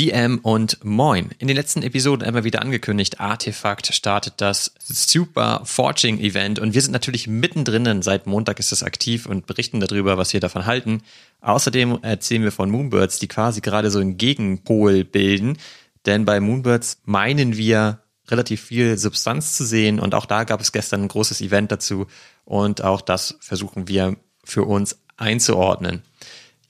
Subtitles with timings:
[0.00, 1.28] GM und Moin.
[1.36, 6.80] In den letzten Episoden immer wieder angekündigt, Artefakt startet das Super Forging Event und wir
[6.80, 8.00] sind natürlich mittendrin.
[8.00, 11.02] Seit Montag ist es aktiv und berichten darüber, was wir davon halten.
[11.42, 15.58] Außerdem erzählen wir von Moonbirds, die quasi gerade so einen Gegenpol bilden.
[16.06, 20.72] Denn bei Moonbirds meinen wir relativ viel Substanz zu sehen und auch da gab es
[20.72, 22.06] gestern ein großes Event dazu
[22.46, 26.04] und auch das versuchen wir für uns einzuordnen.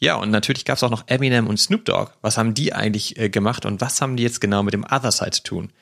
[0.01, 2.13] Ja, und natürlich gab es auch noch Eminem und Snoop Dogg.
[2.23, 5.13] Was haben die eigentlich äh, gemacht und was haben die jetzt genau mit dem Other
[5.13, 5.73] Side zu tun?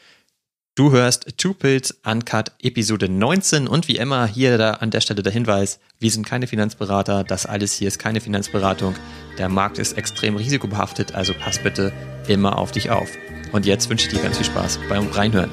[0.75, 5.25] Du hörst Two Pills Uncut Episode 19 und wie immer hier da an der Stelle
[5.25, 8.95] der Hinweis, wir sind keine Finanzberater, das alles hier ist keine Finanzberatung.
[9.39, 11.93] Der Markt ist extrem risikobehaftet, also pass bitte
[12.29, 13.11] immer auf dich auf.
[13.51, 15.51] Und jetzt wünsche ich dir ganz viel Spaß beim Reinhören.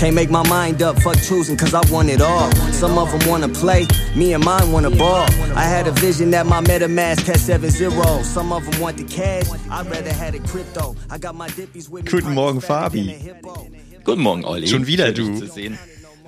[0.00, 2.50] Can't make my mind up, fuck choosing, cause I want it all.
[2.72, 3.86] Some of them wanna play,
[4.16, 5.26] me and mine wanna ball.
[5.54, 8.26] I had a vision that my MetaMask had seven zeros.
[8.26, 10.96] Some of them want the cash, I'd rather had a crypto.
[11.10, 12.10] I got my dippies with me.
[12.10, 13.14] Guten Morgen, Fabi.
[14.02, 14.68] Guten Morgen, Olli.
[14.68, 15.46] Schon wieder du.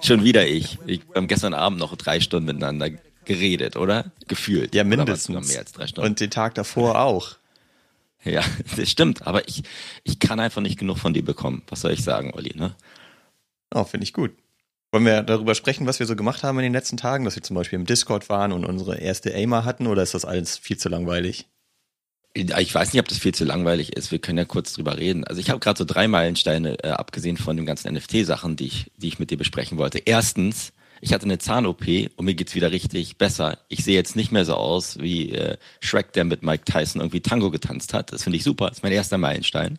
[0.03, 0.79] Schon wieder ich.
[0.85, 2.91] Ich haben gestern Abend noch drei Stunden miteinander
[3.25, 4.13] geredet, oder?
[4.29, 4.75] Gefühlt.
[4.75, 5.49] Ja, mindestens.
[5.49, 6.11] Mehr als drei Stunden.
[6.11, 7.37] Und den Tag davor auch.
[8.23, 8.43] Ja,
[8.77, 9.27] das stimmt.
[9.27, 9.63] Aber ich,
[10.05, 11.63] ich kann einfach nicht genug von dir bekommen.
[11.69, 12.75] Was soll ich sagen, Olli, ne?
[13.75, 14.33] Oh, finde ich gut.
[14.93, 17.43] Wollen wir darüber sprechen, was wir so gemacht haben in den letzten Tagen, dass wir
[17.43, 20.77] zum Beispiel im Discord waren und unsere erste Aimer hatten, oder ist das alles viel
[20.77, 21.49] zu langweilig?
[22.35, 24.11] Ich weiß nicht, ob das viel zu langweilig ist.
[24.11, 25.25] Wir können ja kurz drüber reden.
[25.25, 28.91] Also ich habe gerade so drei Meilensteine, äh, abgesehen von den ganzen NFT-Sachen, die ich,
[28.97, 29.99] die ich mit dir besprechen wollte.
[29.99, 31.85] Erstens, ich hatte eine Zahn-OP
[32.17, 33.59] und mir geht's wieder richtig besser.
[33.69, 37.21] Ich sehe jetzt nicht mehr so aus wie äh, Shrek, der mit Mike Tyson irgendwie
[37.21, 38.13] Tango getanzt hat.
[38.13, 38.69] Das finde ich super.
[38.69, 39.79] Das ist mein erster Meilenstein.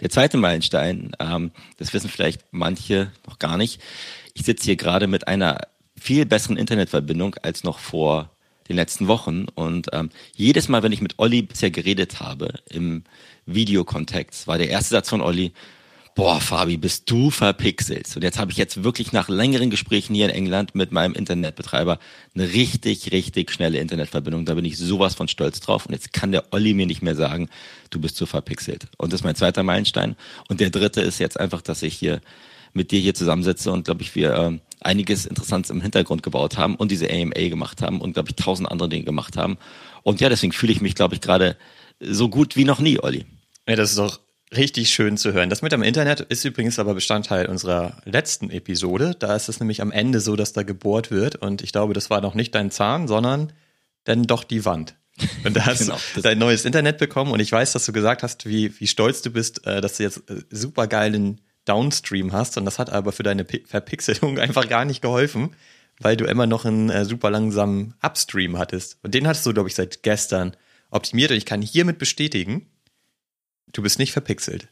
[0.00, 3.80] Der zweite Meilenstein, ähm, das wissen vielleicht manche noch gar nicht.
[4.34, 5.60] Ich sitze hier gerade mit einer
[5.96, 8.30] viel besseren Internetverbindung als noch vor
[8.68, 9.46] den letzten Wochen.
[9.54, 13.04] Und ähm, jedes Mal, wenn ich mit Olli bisher geredet habe im
[13.46, 15.52] Videokontext, war der erste Satz von Olli,
[16.14, 18.14] boah, Fabi, bist du verpixelt.
[18.14, 21.98] Und jetzt habe ich jetzt wirklich nach längeren Gesprächen hier in England mit meinem Internetbetreiber
[22.34, 24.44] eine richtig, richtig schnelle Internetverbindung.
[24.44, 25.86] Da bin ich sowas von stolz drauf.
[25.86, 27.48] Und jetzt kann der Olli mir nicht mehr sagen,
[27.90, 28.86] du bist zu verpixelt.
[28.96, 30.14] Und das ist mein zweiter Meilenstein.
[30.48, 32.20] Und der dritte ist jetzt einfach, dass ich hier
[32.72, 36.74] mit dir hier zusammensitze und glaube ich, wir äh, einiges Interessantes im Hintergrund gebaut haben
[36.74, 39.58] und diese AMA gemacht haben und glaube ich tausend andere Dinge gemacht haben.
[40.02, 41.56] Und ja, deswegen fühle ich mich, glaube ich, gerade
[42.00, 43.26] so gut wie noch nie, Olli.
[43.68, 44.18] Ja, das ist doch
[44.56, 45.50] richtig schön zu hören.
[45.50, 49.16] Das mit dem Internet ist übrigens aber Bestandteil unserer letzten Episode.
[49.18, 51.36] Da ist es nämlich am Ende so, dass da gebohrt wird.
[51.36, 53.52] Und ich glaube, das war noch nicht dein Zahn, sondern
[54.04, 54.96] dann doch die Wand.
[55.44, 57.32] Und da hast genau, du dein neues Internet bekommen.
[57.32, 60.02] Und ich weiß, dass du gesagt hast, wie, wie stolz du bist, äh, dass du
[60.02, 62.58] jetzt äh, super geilen Downstream hast.
[62.58, 65.54] Und das hat aber für deine Verpixelung einfach gar nicht geholfen,
[66.00, 68.98] weil du immer noch einen äh, super langsamen Upstream hattest.
[69.02, 70.56] Und den hattest du, glaube ich, seit gestern
[70.90, 71.30] optimiert.
[71.30, 72.66] Und ich kann hiermit bestätigen,
[73.74, 74.68] Du bist nicht verpixelt.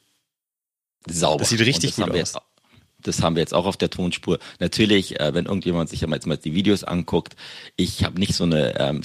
[1.07, 1.41] Sauber.
[1.41, 2.35] Das sieht richtig das gut aus.
[3.01, 4.39] das haben wir jetzt auch auf der Tonspur.
[4.61, 7.37] Natürlich, äh, wenn irgendjemand sich jetzt mal die Videos anguckt,
[7.77, 9.03] ich habe nicht so eine ähm,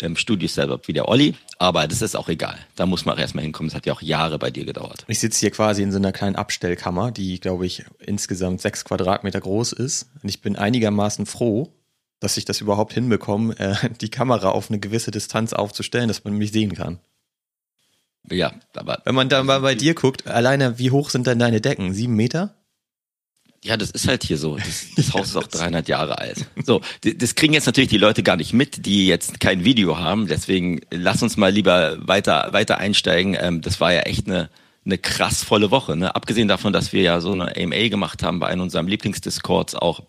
[0.00, 2.56] ähm, Studio-Setup wie der Olli, aber das ist auch egal.
[2.76, 3.68] Da muss man auch erstmal hinkommen.
[3.68, 5.04] Das hat ja auch Jahre bei dir gedauert.
[5.08, 9.40] Ich sitze hier quasi in so einer kleinen Abstellkammer, die, glaube ich, insgesamt sechs Quadratmeter
[9.40, 10.08] groß ist.
[10.22, 11.72] Und ich bin einigermaßen froh,
[12.20, 16.34] dass ich das überhaupt hinbekomme, äh, die Kamera auf eine gewisse Distanz aufzustellen, dass man
[16.34, 17.00] mich sehen kann.
[18.30, 19.02] Ja, aber.
[19.04, 21.92] Wenn man da mal bei dir guckt, alleine, wie hoch sind denn deine Decken?
[21.92, 22.54] Sieben Meter?
[23.64, 24.56] Ja, das ist halt hier so.
[24.56, 26.46] Das, das Haus ist auch 300 Jahre alt.
[26.64, 30.26] So, das kriegen jetzt natürlich die Leute gar nicht mit, die jetzt kein Video haben.
[30.26, 33.36] Deswegen lass uns mal lieber weiter, weiter einsteigen.
[33.40, 34.50] Ähm, das war ja echt eine,
[34.84, 35.96] eine krass volle Woche.
[35.96, 36.14] Ne?
[36.14, 40.02] Abgesehen davon, dass wir ja so eine AMA gemacht haben bei einem unserem Lieblingsdiscords auch,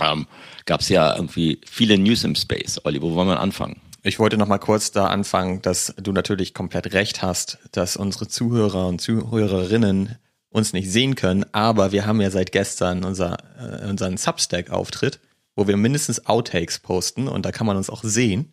[0.00, 0.26] ähm,
[0.64, 2.80] gab es ja irgendwie viele News im Space.
[2.84, 3.80] Olli, wo wollen wir anfangen?
[4.04, 8.26] Ich wollte noch mal kurz da anfangen, dass du natürlich komplett recht hast, dass unsere
[8.26, 10.18] Zuhörer und Zuhörerinnen
[10.50, 15.20] uns nicht sehen können, aber wir haben ja seit gestern unser, äh, unseren Substack-Auftritt,
[15.54, 18.52] wo wir mindestens Outtakes posten und da kann man uns auch sehen.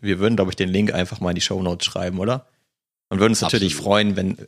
[0.00, 2.46] Wir würden, glaube ich, den Link einfach mal in die Show Notes schreiben, oder?
[3.10, 3.84] Und würden uns natürlich Absolut.
[3.84, 4.38] freuen, wenn,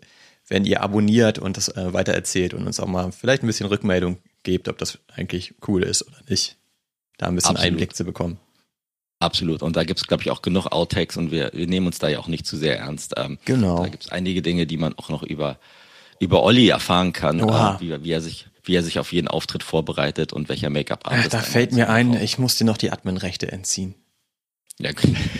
[0.48, 4.18] wenn ihr abonniert und das äh, weitererzählt und uns auch mal vielleicht ein bisschen Rückmeldung
[4.42, 6.56] gebt, ob das eigentlich cool ist oder nicht.
[7.18, 7.72] Da ein bisschen Absolut.
[7.72, 8.38] Einblick zu bekommen.
[9.26, 9.62] Absolut.
[9.62, 12.08] Und da gibt es, glaube ich, auch genug Outtakes und wir, wir nehmen uns da
[12.08, 13.14] ja auch nicht zu sehr ernst.
[13.16, 13.82] Ähm, genau.
[13.82, 15.58] Da gibt es einige Dinge, die man auch noch über,
[16.20, 19.64] über Olli erfahren kann, äh, wie, wie, er sich, wie er sich auf jeden Auftritt
[19.64, 21.34] vorbereitet und welcher Make-up-Artist.
[21.34, 23.96] Da fällt mir ein, ich muss dir noch die Admin-Rechte entziehen.
[24.78, 24.92] Ja,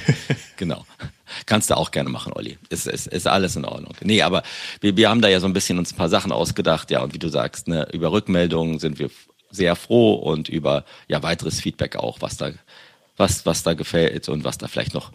[0.57, 0.85] genau.
[1.45, 2.59] Kannst du auch gerne machen, Olli.
[2.71, 3.95] Ist, ist, ist alles in Ordnung.
[4.01, 4.43] Nee, aber
[4.81, 7.15] wir, wir haben da ja so ein bisschen uns ein paar Sachen ausgedacht, ja, und
[7.15, 9.11] wie du sagst, ne, über Rückmeldungen sind wir
[9.51, 12.51] sehr froh und über ja weiteres Feedback auch, was da
[13.17, 15.13] was, was da gefällt und was da vielleicht noch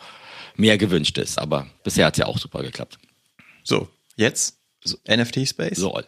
[0.55, 1.39] mehr gewünscht ist.
[1.39, 2.99] Aber bisher hat es ja auch super geklappt.
[3.63, 4.57] So, Jetzt?
[4.83, 5.77] So, NFT-Space?
[5.77, 5.99] So,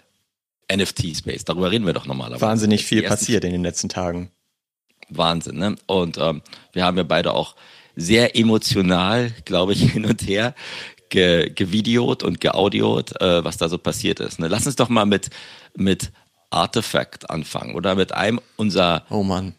[0.72, 2.42] NFT-Space, darüber reden wir doch normalerweise.
[2.42, 4.32] Wahnsinnig viel passiert in den letzten Tagen.
[5.10, 5.76] Wahnsinn, ne?
[5.86, 6.42] Und ähm,
[6.72, 7.56] wir haben ja beide auch
[7.96, 10.56] sehr emotional, glaube ich, hin und her
[11.10, 14.40] ge gevideot und geaudiot, äh, was da so passiert ist.
[14.40, 14.48] Ne?
[14.48, 15.30] Lass uns doch mal mit,
[15.76, 16.12] mit
[16.50, 19.54] Artifact anfangen oder mit einem unserer, oh Mann.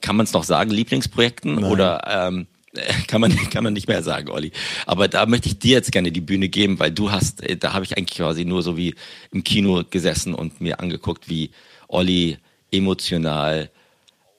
[0.00, 1.64] Kann man es noch sagen, Lieblingsprojekten Nein.
[1.64, 2.46] oder ähm,
[3.06, 4.52] kann man kann man nicht mehr sagen, Olli.
[4.86, 7.72] Aber da möchte ich dir jetzt gerne die Bühne geben, weil du hast, äh, da
[7.72, 8.94] habe ich eigentlich quasi nur so wie
[9.32, 11.50] im Kino gesessen und mir angeguckt, wie
[11.88, 12.38] Olli
[12.70, 13.70] emotional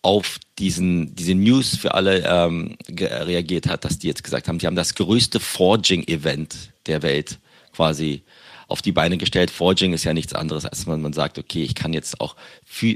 [0.01, 4.68] auf diesen diese News für alle ähm, reagiert hat, dass die jetzt gesagt haben, sie
[4.68, 7.39] haben das größte Forging-Event der Welt
[7.74, 8.24] quasi
[8.68, 9.51] auf die Beine gestellt.
[9.51, 12.36] Forging ist ja nichts anderes, als man, man sagt, okay, ich kann jetzt auch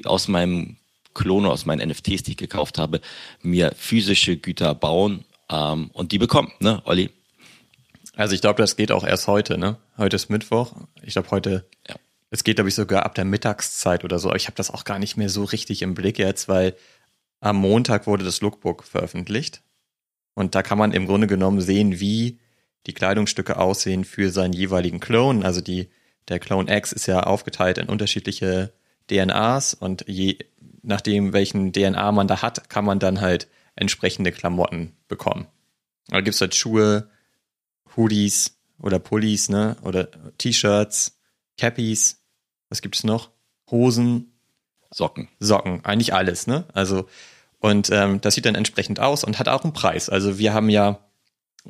[0.05, 0.77] aus meinem
[1.13, 3.01] Klone, aus meinen NFTs, die ich gekauft habe,
[3.41, 7.09] mir physische Güter bauen ähm, und die bekommen, ne, Olli?
[8.15, 9.77] Also ich glaube, das geht auch erst heute, ne?
[9.97, 10.73] Heute ist Mittwoch.
[11.01, 11.95] Ich glaube heute, ja.
[12.29, 14.33] es geht, glaube ich, sogar ab der Mittagszeit oder so.
[14.35, 16.75] Ich habe das auch gar nicht mehr so richtig im Blick jetzt, weil
[17.39, 19.63] am Montag wurde das Lookbook veröffentlicht.
[20.35, 22.39] Und da kann man im Grunde genommen sehen, wie
[22.87, 25.45] die Kleidungsstücke aussehen für seinen jeweiligen Clone.
[25.45, 25.89] Also die,
[26.27, 28.73] der Clone X ist ja aufgeteilt in unterschiedliche
[29.09, 30.37] DNAs und je
[30.83, 35.47] nachdem, welchen DNA man da hat, kann man dann halt entsprechende Klamotten bekommen.
[36.07, 37.09] Da gibt's halt Schuhe,
[37.95, 39.77] Hoodies oder Pullis, ne?
[39.83, 41.17] Oder T-Shirts,
[41.57, 42.21] Cappies,
[42.69, 43.31] was gibt es noch?
[43.71, 44.33] Hosen.
[44.91, 45.29] Socken.
[45.39, 46.65] Socken, eigentlich alles, ne?
[46.73, 47.07] Also
[47.59, 50.09] und ähm, das sieht dann entsprechend aus und hat auch einen Preis.
[50.09, 50.99] Also wir haben ja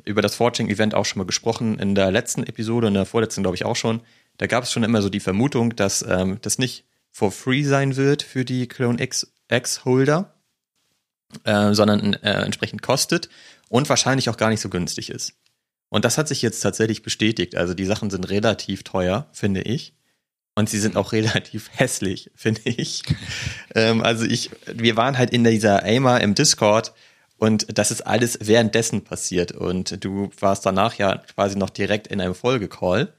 [0.04, 3.54] über das Forging-Event auch schon mal gesprochen, in der letzten Episode, in der vorletzten glaube
[3.54, 4.00] ich auch schon.
[4.36, 6.84] Da gab es schon immer so die Vermutung, dass ähm, das nicht
[7.14, 10.34] for free sein wird für die Clone X, X-Holder,
[11.44, 13.28] äh, sondern äh, entsprechend kostet
[13.68, 15.34] und wahrscheinlich auch gar nicht so günstig ist.
[15.90, 17.54] Und das hat sich jetzt tatsächlich bestätigt.
[17.54, 19.94] Also die Sachen sind relativ teuer, finde ich.
[20.56, 23.02] Und sie sind auch relativ hässlich, finde ich.
[23.76, 26.94] ähm, also ich, wir waren halt in dieser Aimer im Discord
[27.36, 29.52] und das ist alles währenddessen passiert.
[29.52, 33.14] Und du warst danach ja quasi noch direkt in einem Folgecall.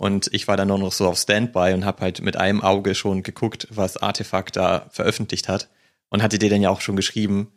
[0.00, 2.94] Und ich war dann nur noch so auf Standby und habe halt mit einem Auge
[2.94, 5.68] schon geguckt, was Artefakt da veröffentlicht hat.
[6.08, 7.52] Und hatte dir dann ja auch schon geschrieben,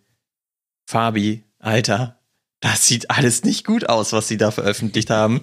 [0.86, 2.20] Fabi, Alter,
[2.60, 5.42] das sieht alles nicht gut aus, was sie da veröffentlicht haben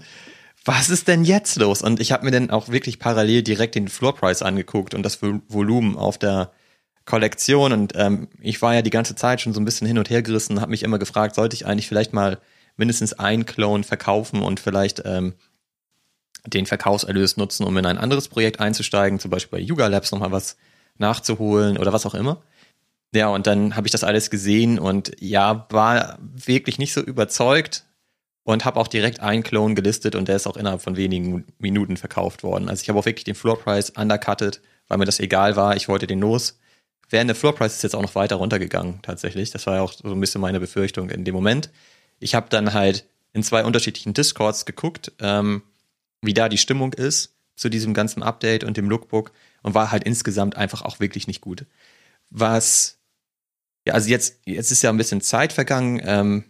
[0.65, 1.83] was ist denn jetzt los?
[1.83, 5.21] Und ich habe mir dann auch wirklich parallel direkt den Floor Price angeguckt und das
[5.23, 6.53] Volumen auf der
[7.07, 7.73] Kollektion.
[7.73, 10.23] Und ähm, ich war ja die ganze Zeit schon so ein bisschen hin und her
[10.23, 12.39] gerissen, habe mich immer gefragt, sollte ich eigentlich vielleicht mal
[12.77, 15.35] mindestens ein Clone verkaufen und vielleicht ähm,
[16.47, 20.33] den Verkaufserlös nutzen, um in ein anderes Projekt einzusteigen, zum Beispiel bei Yuga Labs nochmal
[20.33, 20.57] was
[20.99, 22.43] nachzuholen oder was auch immer.
[23.15, 27.85] Ja, und dann habe ich das alles gesehen und ja, war wirklich nicht so überzeugt,
[28.45, 31.97] und habe auch direkt einen Clone gelistet und der ist auch innerhalb von wenigen Minuten
[31.97, 32.69] verkauft worden.
[32.69, 35.77] Also ich habe auch wirklich den Floor Price undercutted, weil mir das egal war.
[35.77, 36.59] Ich wollte den los.
[37.09, 39.51] Während der Floor Price ist jetzt auch noch weiter runtergegangen tatsächlich.
[39.51, 41.71] Das war ja auch so ein bisschen meine Befürchtung in dem Moment.
[42.19, 45.63] Ich habe dann halt in zwei unterschiedlichen Discords geguckt, ähm,
[46.23, 49.33] wie da die Stimmung ist zu diesem ganzen Update und dem Lookbook
[49.63, 51.67] und war halt insgesamt einfach auch wirklich nicht gut.
[52.31, 53.01] Was
[53.87, 56.01] ja, also jetzt, jetzt ist ja ein bisschen Zeit vergangen.
[56.05, 56.45] Ähm,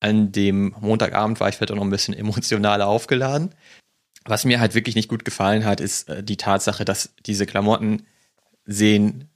[0.00, 3.54] an dem Montagabend war ich vielleicht auch noch ein bisschen emotionaler aufgeladen.
[4.24, 8.06] Was mir halt wirklich nicht gut gefallen hat, ist äh, die Tatsache, dass diese Klamotten
[8.64, 9.28] sehen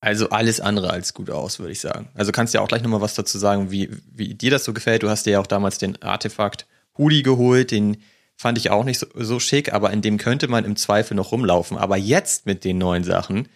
[0.00, 2.08] also alles andere als gut aus, würde ich sagen.
[2.14, 4.72] Also kannst du ja auch gleich nochmal was dazu sagen, wie, wie dir das so
[4.72, 5.04] gefällt.
[5.04, 6.66] Du hast dir ja auch damals den Artefakt
[6.98, 8.02] Hoodie geholt, den
[8.42, 11.32] fand ich auch nicht so, so schick, aber in dem könnte man im Zweifel noch
[11.32, 11.78] rumlaufen.
[11.78, 13.48] Aber jetzt mit den neuen Sachen,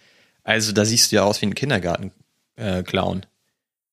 [0.43, 3.19] also da siehst du ja aus wie ein Kindergarten-Clown.
[3.19, 3.27] Äh,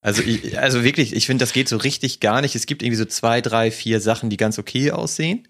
[0.00, 0.22] also,
[0.56, 2.54] also wirklich, ich finde, das geht so richtig gar nicht.
[2.54, 5.48] Es gibt irgendwie so zwei, drei, vier Sachen, die ganz okay aussehen.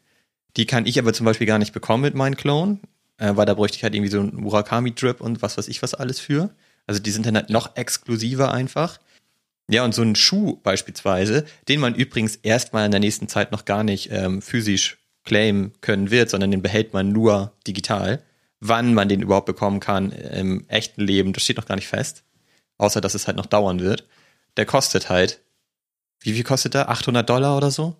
[0.57, 2.79] Die kann ich aber zum Beispiel gar nicht bekommen mit meinen Clone,
[3.19, 5.93] äh, weil da bräuchte ich halt irgendwie so einen Murakami-Drip und was weiß ich was
[5.93, 6.55] alles für.
[6.87, 8.99] Also die sind dann halt noch exklusiver einfach.
[9.69, 13.65] Ja, und so ein Schuh beispielsweise, den man übrigens erstmal in der nächsten Zeit noch
[13.65, 18.23] gar nicht ähm, physisch claimen können wird, sondern den behält man nur digital.
[18.61, 22.25] Wann man den überhaupt bekommen kann im echten Leben, das steht noch gar nicht fest.
[22.79, 24.05] Außer, dass es halt noch dauern wird
[24.57, 25.41] der kostet halt,
[26.21, 26.89] wie viel kostet der?
[26.89, 27.97] 800 Dollar oder so?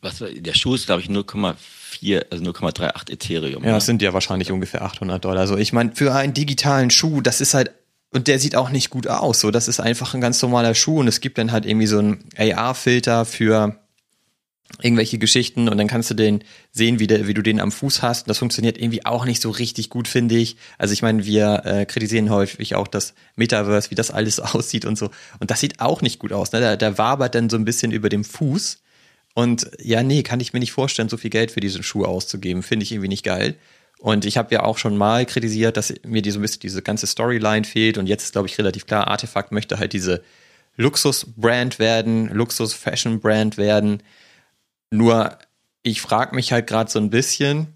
[0.00, 3.64] Was, der Schuh ist, glaube ich, 0,4, also 0,38 Ethereum.
[3.64, 5.46] Ja, das sind ja wahrscheinlich ungefähr 800 Dollar.
[5.46, 7.70] So, ich meine, für einen digitalen Schuh, das ist halt,
[8.10, 9.40] und der sieht auch nicht gut aus.
[9.40, 11.98] So, das ist einfach ein ganz normaler Schuh und es gibt dann halt irgendwie so
[11.98, 13.76] einen AR-Filter für
[14.82, 16.42] irgendwelche Geschichten und dann kannst du den
[16.72, 18.28] sehen, wie, der, wie du den am Fuß hast.
[18.28, 20.56] Das funktioniert irgendwie auch nicht so richtig gut, finde ich.
[20.78, 24.98] Also ich meine, wir äh, kritisieren häufig auch das Metaverse, wie das alles aussieht und
[24.98, 25.10] so.
[25.38, 26.52] Und das sieht auch nicht gut aus.
[26.52, 26.60] Ne?
[26.60, 28.80] Der, der wabert dann so ein bisschen über dem Fuß.
[29.34, 32.62] Und ja, nee, kann ich mir nicht vorstellen, so viel Geld für diesen Schuh auszugeben.
[32.62, 33.56] Finde ich irgendwie nicht geil.
[33.98, 36.82] Und ich habe ja auch schon mal kritisiert, dass mir die so ein bisschen diese
[36.82, 37.98] ganze Storyline fehlt.
[37.98, 40.22] Und jetzt ist, glaube ich, relativ klar, Artefakt möchte halt diese
[40.76, 44.02] Luxus-Brand werden, Luxus-Fashion-Brand werden.
[44.96, 45.38] Nur
[45.82, 47.66] ich frage mich halt gerade so ein bisschen,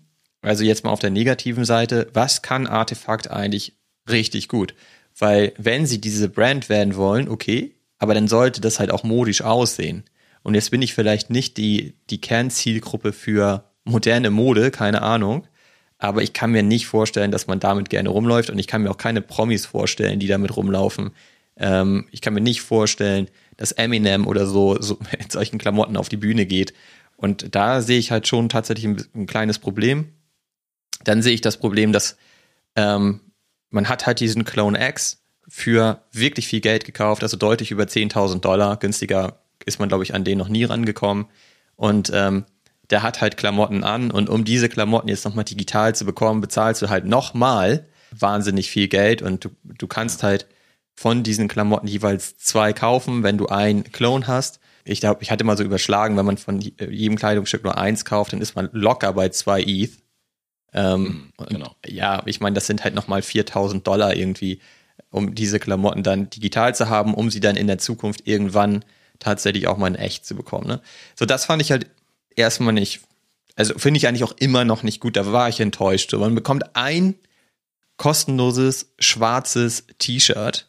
[0.41, 3.75] also jetzt mal auf der negativen Seite, was kann Artefakt eigentlich
[4.09, 4.75] richtig gut?
[5.19, 9.43] Weil wenn sie diese Brand werden wollen, okay, aber dann sollte das halt auch modisch
[9.43, 10.05] aussehen.
[10.43, 15.47] Und jetzt bin ich vielleicht nicht die, die Kernzielgruppe für moderne Mode, keine Ahnung.
[15.99, 18.91] Aber ich kann mir nicht vorstellen, dass man damit gerne rumläuft und ich kann mir
[18.91, 21.11] auch keine Promis vorstellen, die damit rumlaufen.
[21.57, 26.09] Ähm, ich kann mir nicht vorstellen, dass Eminem oder so, so mit solchen Klamotten auf
[26.09, 26.73] die Bühne geht.
[27.19, 30.13] Und da sehe ich halt schon tatsächlich ein, ein kleines Problem.
[31.03, 32.17] Dann sehe ich das Problem, dass
[32.77, 33.21] ähm,
[33.71, 38.41] man hat halt diesen Clone X für wirklich viel Geld gekauft, also deutlich über 10.000
[38.41, 38.77] Dollar.
[38.77, 41.27] Günstiger ist man, glaube ich, an den noch nie rangekommen.
[41.75, 42.45] Und ähm,
[42.91, 46.83] der hat halt Klamotten an und um diese Klamotten jetzt nochmal digital zu bekommen, bezahlst
[46.83, 50.47] du halt nochmal wahnsinnig viel Geld und du, du kannst halt
[50.95, 54.61] von diesen Klamotten jeweils zwei kaufen, wenn du einen Clone hast.
[54.89, 58.33] Ich glaube, ich hatte mal so überschlagen, wenn man von jedem Kleidungsstück nur eins kauft,
[58.33, 59.93] dann ist man locker bei zwei ETH.
[60.73, 61.77] Ähm, mhm, genau.
[61.87, 64.61] Ja, ich meine, das sind halt nochmal 4000 Dollar irgendwie,
[65.11, 68.85] um diese Klamotten dann digital zu haben, um sie dann in der Zukunft irgendwann
[69.19, 70.67] tatsächlich auch mal in echt zu bekommen.
[70.67, 70.81] Ne?
[71.17, 71.87] So, das fand ich halt
[72.37, 73.01] erstmal nicht,
[73.57, 76.13] also finde ich eigentlich auch immer noch nicht gut, da war ich enttäuscht.
[76.13, 77.15] man bekommt ein
[77.97, 80.69] kostenloses schwarzes T-Shirt.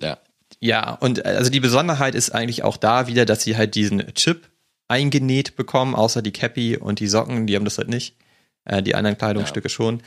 [0.00, 0.18] Ja.
[0.60, 4.14] Ja, und äh, also die Besonderheit ist eigentlich auch da wieder, dass sie halt diesen
[4.14, 4.48] Chip
[4.88, 8.16] eingenäht bekommen, außer die Cappy und die Socken, die haben das halt nicht.
[8.64, 9.70] Äh, die anderen Kleidungsstücke ja.
[9.70, 10.02] schon.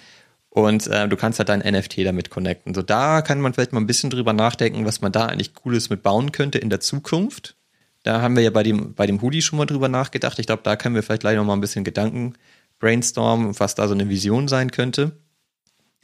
[0.50, 2.74] Und äh, du kannst halt dein NFT damit connecten.
[2.74, 5.90] So, da kann man vielleicht mal ein bisschen drüber nachdenken, was man da eigentlich Cooles
[5.90, 7.56] mit bauen könnte in der Zukunft.
[8.04, 10.40] Da haben wir ja bei dem, bei dem Hoodie schon mal drüber nachgedacht.
[10.40, 12.34] Ich glaube, da können wir vielleicht gleich noch mal ein bisschen Gedanken
[12.80, 15.14] brainstormen, was da so eine Vision sein könnte.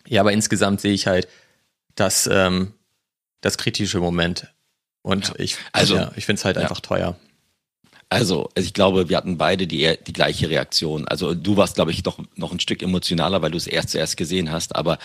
[0.07, 1.27] Ja, aber insgesamt sehe ich halt
[1.95, 2.73] das, ähm,
[3.41, 4.47] das kritische Moment.
[5.01, 5.33] Und ja.
[5.37, 6.63] ich, also, ja, ich finde es halt ja.
[6.63, 7.17] einfach teuer.
[8.09, 11.07] Also, ich glaube, wir hatten beide die, die gleiche Reaktion.
[11.07, 14.15] Also du warst, glaube ich, doch noch ein Stück emotionaler, weil du es erst zuerst
[14.15, 14.75] gesehen hast.
[14.75, 14.97] Aber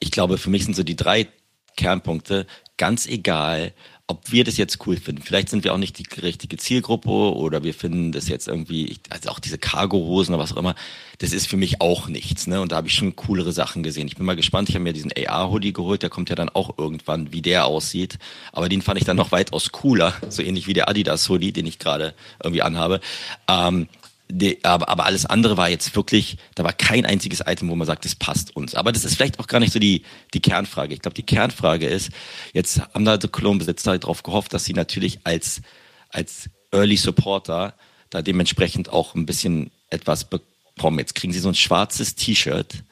[0.00, 1.28] ich glaube, für mich sind so die drei
[1.76, 3.72] Kernpunkte ganz egal,
[4.08, 5.22] ob wir das jetzt cool finden.
[5.22, 9.28] Vielleicht sind wir auch nicht die richtige Zielgruppe oder wir finden das jetzt irgendwie, also
[9.28, 10.74] auch diese Cargo-Hosen oder was auch immer,
[11.18, 12.46] das ist für mich auch nichts.
[12.46, 12.62] Ne?
[12.62, 14.08] Und da habe ich schon coolere Sachen gesehen.
[14.08, 16.78] Ich bin mal gespannt, ich habe mir diesen AR-Hoodie geholt, der kommt ja dann auch
[16.78, 18.18] irgendwann, wie der aussieht.
[18.50, 21.78] Aber den fand ich dann noch weitaus cooler, so ähnlich wie der Adidas-Hoodie, den ich
[21.78, 23.00] gerade irgendwie anhabe.
[23.46, 23.88] Ähm,
[24.30, 27.86] die, aber, aber alles andere war jetzt wirklich, da war kein einziges Item, wo man
[27.86, 28.74] sagt, das passt uns.
[28.74, 30.02] Aber das ist vielleicht auch gar nicht so die,
[30.34, 30.94] die Kernfrage.
[30.94, 32.10] Ich glaube, die Kernfrage ist,
[32.52, 35.62] jetzt haben da die Cologne-Besitzer darauf gehofft, dass sie natürlich als,
[36.10, 37.74] als Early Supporter
[38.10, 40.98] da dementsprechend auch ein bisschen etwas bekommen.
[40.98, 42.84] Jetzt kriegen sie so ein schwarzes T-Shirt,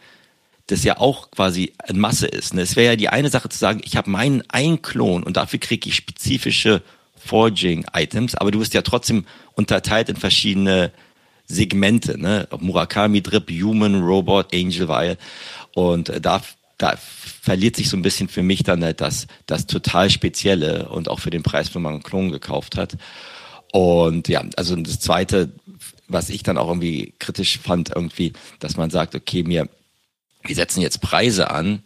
[0.69, 2.55] das ja auch quasi in Masse ist.
[2.55, 2.63] Ne?
[2.63, 5.59] Es wäre ja die eine Sache zu sagen, ich habe meinen einen Klon und dafür
[5.59, 6.83] kriege ich spezifische
[7.19, 10.93] Forging-Items, aber du wirst ja trotzdem unterteilt in verschiedene
[11.47, 12.49] Segmente, ne?
[12.59, 15.19] Murakami Drip, Human, Robot, Angel Weil.
[15.75, 16.43] Und äh, da,
[16.79, 21.09] da verliert sich so ein bisschen für mich dann halt das, das total Spezielle und
[21.09, 22.97] auch für den Preis, wenn man einen Klon gekauft hat.
[23.73, 25.53] Und ja, also das zweite,
[26.09, 29.69] was ich dann auch irgendwie kritisch fand, irgendwie, dass man sagt, okay, mir,
[30.43, 31.83] wir setzen jetzt Preise an,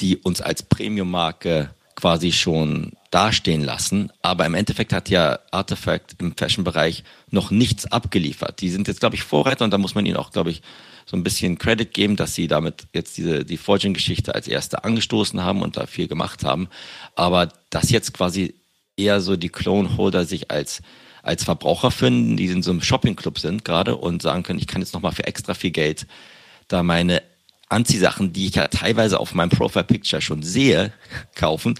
[0.00, 4.12] die uns als Premium-Marke quasi schon dastehen lassen.
[4.22, 8.60] Aber im Endeffekt hat ja Artifact im Fashion-Bereich noch nichts abgeliefert.
[8.60, 10.62] Die sind jetzt, glaube ich, Vorreiter und da muss man ihnen auch, glaube ich,
[11.06, 15.42] so ein bisschen Credit geben, dass sie damit jetzt diese die Forging-Geschichte als erste angestoßen
[15.42, 16.68] haben und da viel gemacht haben.
[17.16, 18.54] Aber dass jetzt quasi
[18.96, 20.82] eher so die Clone-Holder sich als
[21.22, 24.80] als Verbraucher finden, die in so einem Shopping-Club sind gerade und sagen können, ich kann
[24.80, 26.06] jetzt nochmal für extra viel Geld
[26.70, 27.22] da meine
[27.70, 30.92] Anziehsachen, die ich ja teilweise auf meinem Profile Picture schon sehe,
[31.34, 31.74] kaufen.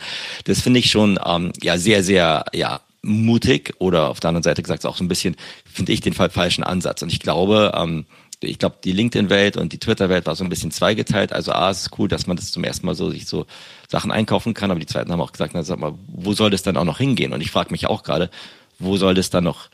[0.44, 4.62] Das finde ich schon ähm, ja sehr, sehr ja mutig oder auf der anderen Seite
[4.62, 7.02] gesagt auch so ein bisschen, finde ich den falschen Ansatz.
[7.02, 8.06] Und ich glaube, ähm,
[8.42, 11.32] ich glaube, die LinkedIn-Welt und die Twitter-Welt war so ein bisschen zweigeteilt.
[11.32, 13.46] Also A, es ist cool, dass man das zum ersten Mal so sich so
[13.88, 16.62] Sachen einkaufen kann, aber die zweiten haben auch gesagt, na, sag mal, wo soll das
[16.62, 17.32] dann auch noch hingehen?
[17.32, 18.30] Und ich frage mich auch gerade,
[18.78, 19.68] wo soll das dann noch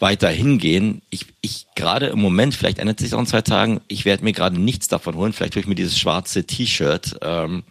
[0.00, 1.02] weiter hingehen.
[1.10, 4.32] Ich, ich gerade im Moment, vielleicht ändert sich auch in zwei Tagen, ich werde mir
[4.32, 5.32] gerade nichts davon holen.
[5.32, 7.62] Vielleicht hole ich mir dieses schwarze T-Shirt, ähm,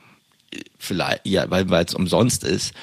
[0.78, 2.74] vielleicht, ja, weil es umsonst ist.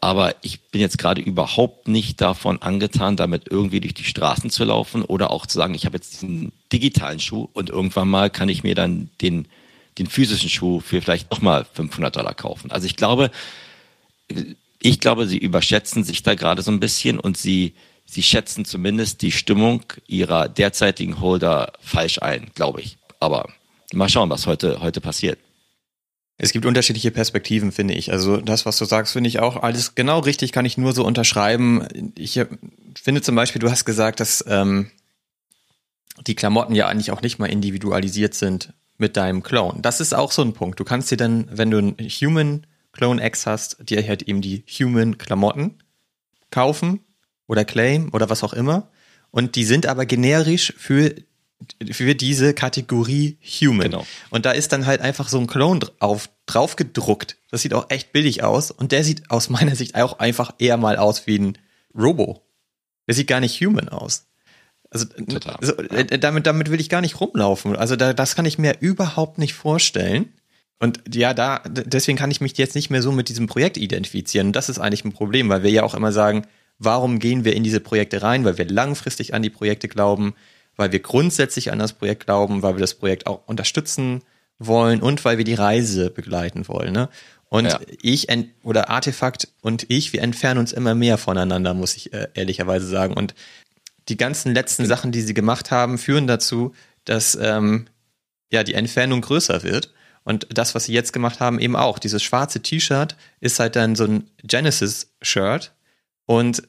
[0.00, 4.64] Aber ich bin jetzt gerade überhaupt nicht davon angetan, damit irgendwie durch die Straßen zu
[4.64, 8.48] laufen oder auch zu sagen, ich habe jetzt diesen digitalen Schuh und irgendwann mal kann
[8.48, 9.48] ich mir dann den,
[9.98, 12.70] den physischen Schuh für vielleicht nochmal 500 Dollar kaufen.
[12.70, 13.30] Also ich glaube,
[14.80, 17.74] ich glaube, sie überschätzen sich da gerade so ein bisschen und sie,
[18.06, 22.96] sie schätzen zumindest die Stimmung ihrer derzeitigen Holder falsch ein, glaube ich.
[23.20, 23.48] Aber
[23.92, 25.38] mal schauen, was heute, heute passiert.
[26.38, 28.12] Es gibt unterschiedliche Perspektiven, finde ich.
[28.12, 31.04] Also das, was du sagst, finde ich auch alles genau richtig, kann ich nur so
[31.04, 32.12] unterschreiben.
[32.16, 32.38] Ich
[33.02, 34.90] finde zum Beispiel, du hast gesagt, dass ähm,
[36.26, 39.80] die Klamotten ja eigentlich auch nicht mal individualisiert sind mit deinem Clone.
[39.80, 40.78] Das ist auch so ein Punkt.
[40.78, 44.64] Du kannst dir dann, wenn du einen Human Clone X hast, dir halt eben die
[44.68, 45.78] Human Klamotten
[46.50, 47.00] kaufen
[47.46, 48.90] oder Claim oder was auch immer.
[49.30, 51.14] Und die sind aber generisch für
[51.90, 53.90] für diese Kategorie Human.
[53.90, 54.06] Genau.
[54.30, 57.38] Und da ist dann halt einfach so ein Clone auf, drauf gedruckt.
[57.50, 58.70] Das sieht auch echt billig aus.
[58.70, 61.58] Und der sieht aus meiner Sicht auch einfach eher mal aus wie ein
[61.96, 62.42] Robo.
[63.08, 64.26] Der sieht gar nicht human aus.
[64.90, 65.56] Also Total.
[65.62, 67.74] So, äh, damit, damit will ich gar nicht rumlaufen.
[67.74, 70.32] Also da, das kann ich mir überhaupt nicht vorstellen.
[70.78, 74.48] Und ja, da, deswegen kann ich mich jetzt nicht mehr so mit diesem Projekt identifizieren.
[74.48, 76.46] Und das ist eigentlich ein Problem, weil wir ja auch immer sagen,
[76.78, 78.44] warum gehen wir in diese Projekte rein?
[78.44, 80.34] Weil wir langfristig an die Projekte glauben,
[80.76, 84.22] weil wir grundsätzlich an das Projekt glauben, weil wir das Projekt auch unterstützen
[84.58, 86.92] wollen und weil wir die Reise begleiten wollen.
[86.92, 87.08] Ne?
[87.48, 87.80] Und ja.
[88.02, 88.28] ich
[88.62, 93.14] oder Artefakt und ich, wir entfernen uns immer mehr voneinander, muss ich äh, ehrlicherweise sagen.
[93.14, 93.34] Und
[94.08, 94.94] die ganzen letzten genau.
[94.94, 97.86] Sachen, die sie gemacht haben, führen dazu, dass ähm,
[98.52, 99.92] ja die Entfernung größer wird.
[100.24, 102.00] Und das, was sie jetzt gemacht haben, eben auch.
[102.00, 105.72] Dieses schwarze T-Shirt ist halt dann so ein Genesis-Shirt.
[106.26, 106.62] Und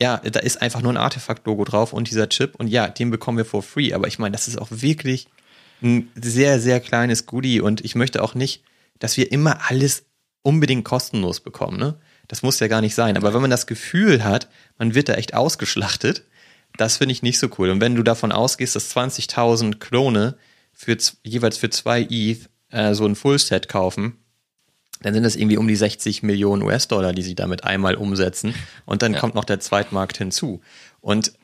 [0.00, 2.56] ja, da ist einfach nur ein Artefakt-Logo drauf und dieser Chip.
[2.56, 3.92] Und ja, den bekommen wir for free.
[3.94, 5.28] Aber ich meine, das ist auch wirklich
[5.82, 7.60] ein sehr, sehr kleines Goodie.
[7.60, 8.62] Und ich möchte auch nicht,
[8.98, 10.04] dass wir immer alles
[10.42, 11.78] unbedingt kostenlos bekommen.
[11.78, 11.98] Ne?
[12.28, 13.16] Das muss ja gar nicht sein.
[13.16, 16.24] Aber wenn man das Gefühl hat, man wird da echt ausgeschlachtet,
[16.76, 17.70] das finde ich nicht so cool.
[17.70, 20.36] Und wenn du davon ausgehst, dass 20.000 Klone
[20.72, 24.23] für, jeweils für zwei ETH äh, so ein Fullset kaufen,
[25.04, 28.54] dann sind das irgendwie um die 60 Millionen US-Dollar, die sie damit einmal umsetzen.
[28.86, 29.20] Und dann ja.
[29.20, 30.62] kommt noch der Zweitmarkt hinzu.
[31.02, 31.34] Und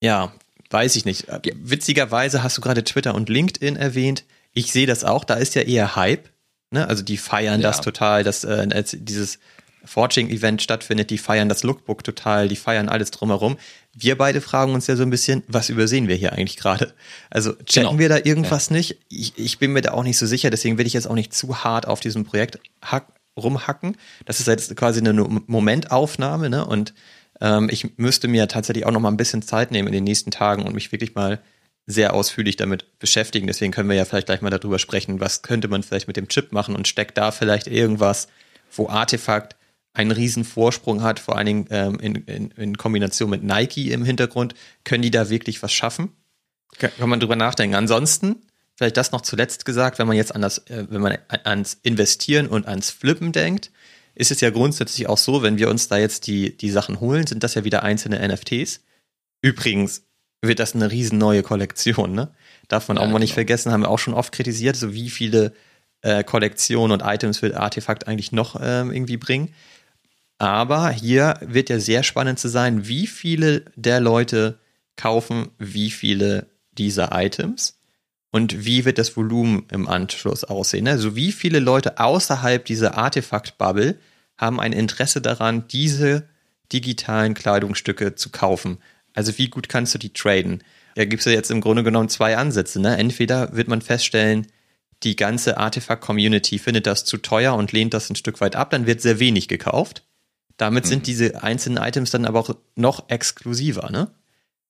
[0.00, 0.32] ja,
[0.70, 1.28] weiß ich nicht.
[1.54, 4.24] Witzigerweise hast du gerade Twitter und LinkedIn erwähnt.
[4.52, 5.22] Ich sehe das auch.
[5.22, 6.28] Da ist ja eher Hype.
[6.72, 6.88] Ne?
[6.88, 7.68] Also die feiern ja.
[7.68, 9.38] das total, dass äh, dieses
[9.84, 13.56] Forging-Event stattfindet, die feiern das Lookbook total, die feiern alles drumherum.
[13.92, 16.94] Wir beide fragen uns ja so ein bisschen, was übersehen wir hier eigentlich gerade?
[17.30, 17.98] Also checken genau.
[17.98, 18.76] wir da irgendwas ja.
[18.76, 18.98] nicht?
[19.08, 21.32] Ich, ich bin mir da auch nicht so sicher, deswegen will ich jetzt auch nicht
[21.32, 23.96] zu hart auf diesem Projekt hack, rumhacken.
[24.26, 26.64] Das ist jetzt quasi eine Momentaufnahme, ne?
[26.64, 26.94] Und
[27.40, 30.30] ähm, ich müsste mir tatsächlich auch noch mal ein bisschen Zeit nehmen in den nächsten
[30.30, 31.40] Tagen und mich wirklich mal
[31.86, 33.46] sehr ausführlich damit beschäftigen.
[33.46, 36.28] Deswegen können wir ja vielleicht gleich mal darüber sprechen, was könnte man vielleicht mit dem
[36.28, 38.28] Chip machen und steckt da vielleicht irgendwas,
[38.72, 39.56] wo Artefakt
[39.94, 44.04] einen riesen Vorsprung hat, vor allen Dingen ähm, in, in, in Kombination mit Nike im
[44.04, 44.54] Hintergrund,
[44.84, 46.10] können die da wirklich was schaffen?
[46.78, 47.76] Kann man drüber nachdenken.
[47.76, 48.42] Ansonsten,
[48.74, 52.48] vielleicht das noch zuletzt gesagt, wenn man jetzt an das, äh, wenn man ans Investieren
[52.48, 53.70] und ans Flippen denkt,
[54.16, 57.26] ist es ja grundsätzlich auch so, wenn wir uns da jetzt die, die Sachen holen,
[57.26, 58.80] sind das ja wieder einzelne NFTs.
[59.42, 60.02] Übrigens
[60.42, 62.34] wird das eine riesen neue Kollektion, ne?
[62.68, 63.46] Darf man ja, auch mal nicht genau.
[63.46, 65.52] vergessen, haben wir auch schon oft kritisiert, so wie viele
[66.02, 69.54] äh, Kollektionen und Items wird Artefakt eigentlich noch ähm, irgendwie bringen.
[70.38, 74.58] Aber hier wird ja sehr spannend zu sein, wie viele der Leute
[74.96, 77.78] kaufen wie viele dieser Items
[78.30, 80.88] und wie wird das Volumen im Anschluss aussehen.
[80.88, 83.98] Also wie viele Leute außerhalb dieser Artefakt-Bubble
[84.36, 86.28] haben ein Interesse daran, diese
[86.72, 88.78] digitalen Kleidungsstücke zu kaufen.
[89.14, 90.64] Also wie gut kannst du die traden?
[90.96, 92.80] Da gibt es ja jetzt im Grunde genommen zwei Ansätze.
[92.80, 92.96] Ne?
[92.96, 94.48] Entweder wird man feststellen,
[95.02, 98.86] die ganze Artefakt-Community findet das zu teuer und lehnt das ein Stück weit ab, dann
[98.86, 100.02] wird sehr wenig gekauft.
[100.56, 100.88] Damit mhm.
[100.88, 104.10] sind diese einzelnen Items dann aber auch noch exklusiver, ne?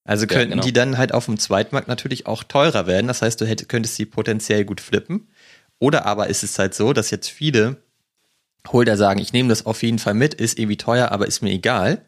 [0.05, 0.65] Also könnten ja, genau.
[0.65, 3.07] die dann halt auf dem Zweitmarkt natürlich auch teurer werden.
[3.07, 5.29] Das heißt, du hätt, könntest sie potenziell gut flippen.
[5.79, 7.79] Oder aber ist es halt so, dass jetzt viele
[8.69, 11.53] Holder sagen, ich nehme das auf jeden Fall mit, ist irgendwie teuer, aber ist mir
[11.53, 12.03] egal.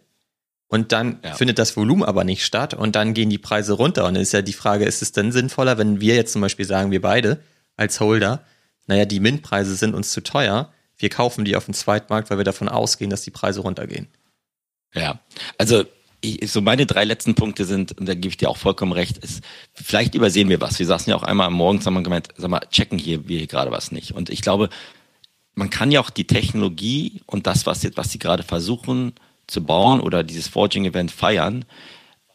[0.68, 1.34] Und dann ja.
[1.34, 4.04] findet das Volumen aber nicht statt und dann gehen die Preise runter.
[4.04, 6.66] Und dann ist ja die Frage, ist es denn sinnvoller, wenn wir jetzt zum Beispiel
[6.66, 7.40] sagen, wir beide
[7.76, 8.44] als Holder,
[8.86, 12.44] naja, die Mintpreise sind uns zu teuer, wir kaufen die auf dem Zweitmarkt, weil wir
[12.44, 14.08] davon ausgehen, dass die Preise runtergehen.
[14.94, 15.20] Ja,
[15.58, 15.84] also
[16.20, 19.18] ich, so meine drei letzten Punkte sind, und da gebe ich dir auch vollkommen recht,
[19.18, 20.78] ist, vielleicht übersehen wir was.
[20.78, 23.46] Wir saßen ja auch einmal am Morgen, haben gemeint, sag mal, checken hier wir hier
[23.46, 24.12] gerade was nicht.
[24.12, 24.70] Und ich glaube,
[25.54, 29.14] man kann ja auch die Technologie und das, was jetzt, was sie gerade versuchen
[29.46, 31.64] zu bauen oder dieses Forging-Event feiern,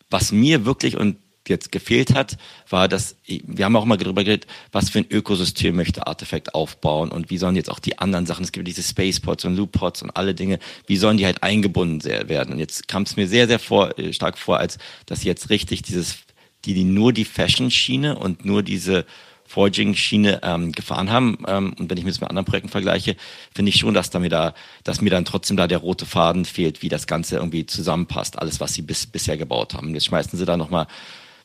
[0.09, 1.17] was mir wirklich, und
[1.51, 2.37] jetzt gefehlt hat,
[2.69, 7.11] war, dass wir haben auch mal darüber geredet, was für ein Ökosystem möchte Artifact aufbauen
[7.11, 10.11] und wie sollen jetzt auch die anderen Sachen, es gibt diese Spacepods und Looppods und
[10.11, 12.53] alle Dinge, wie sollen die halt eingebunden werden?
[12.53, 15.83] Und jetzt kam es mir sehr, sehr vor, äh, stark vor, als dass jetzt richtig
[15.83, 16.17] dieses,
[16.65, 19.05] die, die nur die Fashion-Schiene und nur diese
[19.51, 21.37] Forging-Schiene ähm, gefahren haben.
[21.45, 23.17] Ähm, und wenn ich mir das mit anderen Projekten vergleiche,
[23.53, 26.45] finde ich schon, dass, da mir da, dass mir dann trotzdem da der rote Faden
[26.45, 29.93] fehlt, wie das Ganze irgendwie zusammenpasst, alles, was sie bis, bisher gebaut haben.
[29.93, 30.87] Jetzt schmeißen sie da nochmal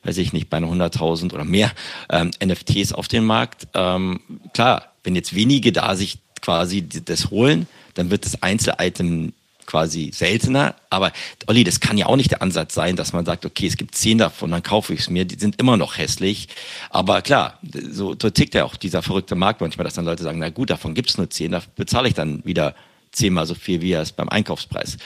[0.07, 1.73] weiß ich nicht, bei 100.000 oder mehr
[2.11, 3.69] ähm, NFTs auf den Markt.
[3.75, 4.21] Ähm,
[4.53, 9.33] klar, wenn jetzt wenige da sich quasi das holen, dann wird das Einzel-Item
[9.66, 10.77] quasi seltener.
[10.90, 11.12] Aber
[11.47, 13.95] Olli, das kann ja auch nicht der Ansatz sein, dass man sagt, okay, es gibt
[13.95, 15.25] zehn davon, dann kaufe ich es mir.
[15.25, 16.49] Die sind immer noch hässlich.
[16.90, 17.59] Aber klar,
[17.90, 20.71] so, so tickt ja auch dieser verrückte Markt manchmal, dass dann Leute sagen, na gut,
[20.71, 22.75] davon gibt es nur zehn, da bezahle ich dann wieder
[23.12, 24.99] zehnmal so viel, wie er es beim Einkaufspreis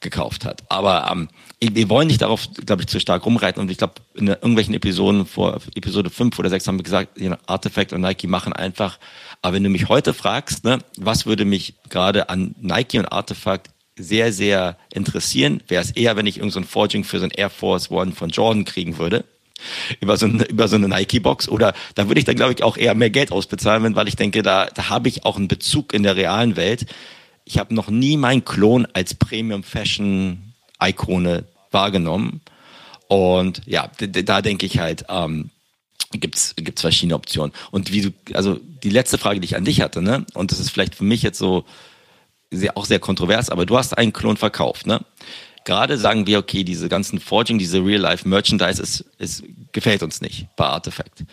[0.00, 0.62] gekauft hat.
[0.68, 1.28] Aber ähm,
[1.70, 3.62] wir wollen nicht darauf, glaube ich, zu stark rumreiten.
[3.62, 7.92] Und ich glaube, in irgendwelchen Episoden vor Episode 5 oder 6 haben wir gesagt, Artifact
[7.92, 8.98] und Nike machen einfach.
[9.42, 13.70] Aber wenn du mich heute fragst, ne, was würde mich gerade an Nike und Artifact
[13.96, 17.50] sehr, sehr interessieren, wäre es eher, wenn ich irgendein so Forging für so ein Air
[17.50, 19.24] Force One von Jordan kriegen würde.
[20.00, 21.48] Über so, eine, über so eine Nike-Box.
[21.48, 24.42] Oder da würde ich dann, glaube ich, auch eher mehr Geld ausbezahlen, weil ich denke,
[24.42, 26.86] da, da habe ich auch einen Bezug in der realen Welt.
[27.44, 29.14] Ich habe noch nie meinen Klon als
[30.82, 32.40] Premium-Fashion-Ikone wahrgenommen.
[33.08, 35.50] Und ja, da denke ich halt, ähm,
[36.12, 37.52] gibt's gibt's verschiedene Optionen.
[37.70, 40.60] Und wie du, also die letzte Frage, die ich an dich hatte, ne, und das
[40.60, 41.64] ist vielleicht für mich jetzt so
[42.50, 45.00] sehr, auch sehr kontrovers, aber du hast einen Klon verkauft, ne?
[45.64, 50.66] Gerade sagen wir, okay, diese ganzen Forging, diese Real-Life-Merchandise ist, ist, gefällt uns nicht bei
[50.66, 51.24] Artifact.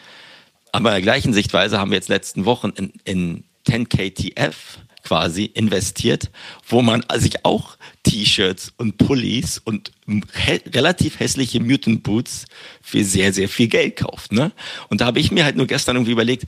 [0.71, 4.53] Aber in der gleichen Sichtweise haben wir jetzt letzten Wochen in, in 10KTF
[5.09, 6.29] quasi investiert,
[6.67, 9.91] wo man sich auch T-Shirts und Pullis und
[10.33, 12.45] hä relativ hässliche Mutant Boots
[12.83, 14.31] für sehr, sehr viel Geld kauft.
[14.31, 14.51] Ne?
[14.87, 16.45] Und da habe ich mir halt nur gestern irgendwie überlegt,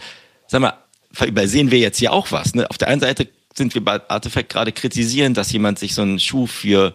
[0.47, 0.77] sag mal,
[1.25, 2.53] übersehen wir jetzt hier auch was.
[2.53, 2.69] Ne?
[2.69, 6.19] Auf der einen Seite sind wir bei Artifact gerade kritisieren, dass jemand sich so einen
[6.19, 6.93] Schuh für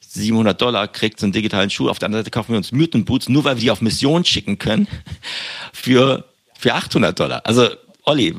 [0.00, 1.90] 700 Dollar kriegt, so einen digitalen Schuh.
[1.90, 4.24] Auf der anderen Seite kaufen wir uns Mutant Boots, nur weil wir die auf Mission
[4.24, 4.88] schicken können,
[5.72, 6.24] für,
[6.58, 7.46] für 800 Dollar.
[7.46, 7.68] Also
[8.06, 8.34] Olli,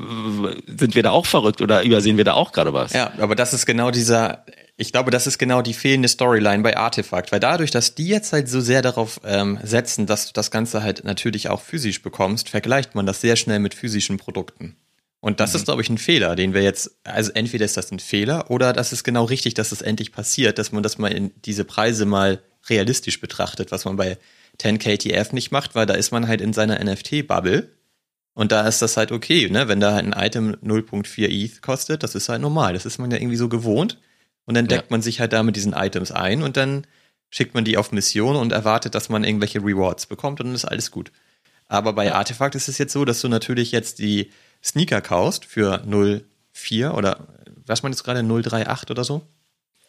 [0.67, 2.93] sind wir da auch verrückt oder übersehen wir da auch gerade was?
[2.93, 4.45] Ja, aber das ist genau dieser,
[4.77, 8.31] ich glaube, das ist genau die fehlende Storyline bei Artefakt, weil dadurch, dass die jetzt
[8.31, 12.49] halt so sehr darauf ähm, setzen, dass du das Ganze halt natürlich auch physisch bekommst,
[12.49, 14.75] vergleicht man das sehr schnell mit physischen Produkten.
[15.19, 15.55] Und das mhm.
[15.57, 18.71] ist, glaube ich, ein Fehler, den wir jetzt, also entweder ist das ein Fehler oder
[18.71, 21.65] das ist genau richtig, dass es das endlich passiert, dass man das mal in diese
[21.65, 24.19] Preise mal realistisch betrachtet, was man bei
[24.61, 27.69] 10KTF nicht macht, weil da ist man halt in seiner NFT-Bubble
[28.35, 29.69] und da ist das halt okay, ne?
[29.69, 32.73] Wenn da halt ein Item 0.4 ETH kostet, das ist halt normal.
[32.73, 33.97] Das ist man ja irgendwie so gewohnt.
[34.45, 34.87] Und dann deckt ja.
[34.91, 36.85] man sich halt da mit diesen Items ein und dann
[37.29, 40.65] schickt man die auf Mission und erwartet, dass man irgendwelche Rewards bekommt und dann ist
[40.65, 41.11] alles gut.
[41.67, 42.15] Aber bei ja.
[42.15, 44.31] Artefakt ist es jetzt so, dass du natürlich jetzt die
[44.63, 47.27] Sneaker kaufst für 0.4 oder
[47.65, 49.21] was man jetzt gerade 0.38 oder so.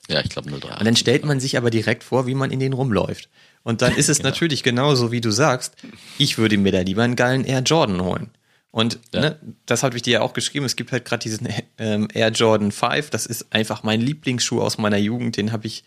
[0.08, 0.78] Ja, ich glaube 0.38.
[0.78, 3.28] Und dann stellt man sich aber direkt vor, wie man in den rumläuft.
[3.64, 4.30] Und dann ist es genau.
[4.30, 5.74] natürlich genauso, wie du sagst,
[6.16, 8.30] ich würde mir da lieber einen geilen Air Jordan holen.
[8.76, 9.20] Und ja.
[9.20, 10.66] ne, das habe ich dir ja auch geschrieben.
[10.66, 13.08] Es gibt halt gerade diesen ähm, Air Jordan 5.
[13.08, 15.38] Das ist einfach mein Lieblingsschuh aus meiner Jugend.
[15.38, 15.82] Den habe ich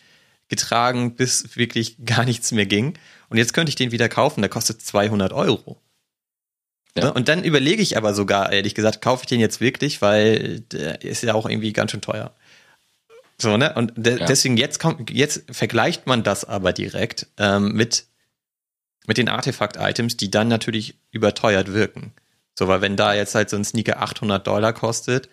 [0.48, 2.98] getragen, bis wirklich gar nichts mehr ging.
[3.30, 4.42] Und jetzt könnte ich den wieder kaufen.
[4.42, 5.80] Der kostet 200 Euro.
[6.98, 7.04] Ja.
[7.04, 10.62] Ne, und dann überlege ich aber sogar, ehrlich gesagt, kaufe ich den jetzt wirklich, weil
[10.62, 12.34] der ist ja auch irgendwie ganz schön teuer.
[13.38, 13.72] So, ne?
[13.76, 14.26] Und de ja.
[14.26, 18.08] deswegen jetzt kommt, jetzt vergleicht man das aber direkt ähm, mit,
[19.06, 22.14] mit den Artefakt-Items, die dann natürlich überteuert wirken.
[22.60, 25.30] So, weil wenn da jetzt halt so ein Sneaker 800 Dollar kostet,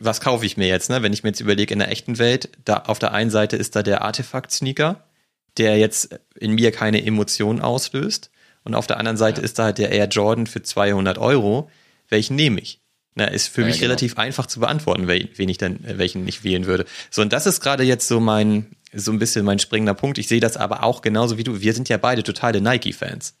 [0.00, 1.00] was kaufe ich mir jetzt, ne?
[1.00, 3.76] Wenn ich mir jetzt überlege, in der echten Welt, da auf der einen Seite ist
[3.76, 5.04] da der Artefakt-Sneaker,
[5.56, 8.32] der jetzt in mir keine Emotionen auslöst.
[8.64, 9.44] Und auf der anderen Seite ja.
[9.44, 11.70] ist da halt der Air Jordan für 200 Euro.
[12.08, 12.80] Welchen nehme ich?
[13.14, 13.90] Na, ist für ja, mich genau.
[13.90, 16.86] relativ einfach zu beantworten, wen ich dann, äh, welchen ich wählen würde.
[17.12, 20.18] So, und das ist gerade jetzt so mein, so ein bisschen mein springender Punkt.
[20.18, 21.60] Ich sehe das aber auch genauso wie du.
[21.60, 23.36] Wir sind ja beide totale Nike-Fans.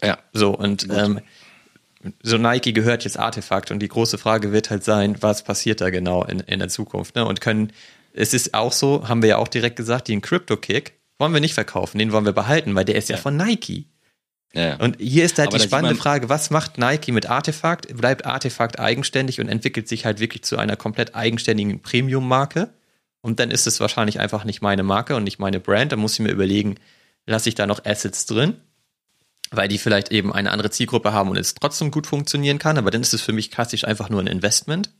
[0.00, 0.18] Ja.
[0.32, 1.20] So, und ähm,
[2.22, 5.90] so Nike gehört jetzt Artefakt und die große Frage wird halt sein, was passiert da
[5.90, 7.24] genau in, in der Zukunft, ne?
[7.24, 7.72] Und können,
[8.12, 11.54] es ist auch so, haben wir ja auch direkt gesagt, den Crypto-Kick wollen wir nicht
[11.54, 13.86] verkaufen, den wollen wir behalten, weil der ist ja, ja von Nike.
[14.54, 14.76] Ja.
[14.76, 17.96] Und hier ist halt Aber die spannende Frage, was macht Nike mit Artefakt?
[17.96, 22.70] Bleibt Artefakt eigenständig und entwickelt sich halt wirklich zu einer komplett eigenständigen Premium-Marke?
[23.22, 25.92] Und dann ist es wahrscheinlich einfach nicht meine Marke und nicht meine Brand.
[25.92, 26.74] Da muss ich mir überlegen,
[27.24, 28.56] lasse ich da noch Assets drin?
[29.52, 32.78] Weil die vielleicht eben eine andere Zielgruppe haben und es trotzdem gut funktionieren kann.
[32.78, 34.90] Aber dann ist es für mich klassisch einfach nur ein Investment.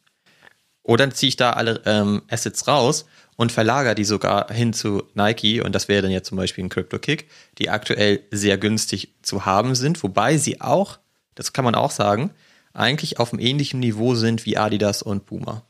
[0.83, 5.61] Oder ziehe ich da alle ähm, Assets raus und verlagere die sogar hin zu Nike
[5.61, 9.47] und das wäre dann ja zum Beispiel ein Crypto Kick, die aktuell sehr günstig zu
[9.47, 10.99] haben sind, wobei sie auch,
[11.35, 12.31] das kann man auch sagen,
[12.73, 15.63] eigentlich auf einem ähnlichen Niveau sind wie Adidas und Puma.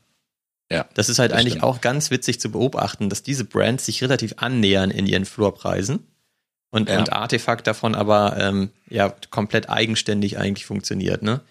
[0.71, 0.87] Ja.
[0.95, 1.65] Das ist halt das eigentlich stimmt.
[1.65, 6.07] auch ganz witzig zu beobachten, dass diese Brands sich relativ annähern in ihren Floorpreisen
[6.73, 6.97] und, ja.
[6.97, 11.41] und Artefakt davon aber ähm, ja komplett eigenständig eigentlich funktioniert, ne?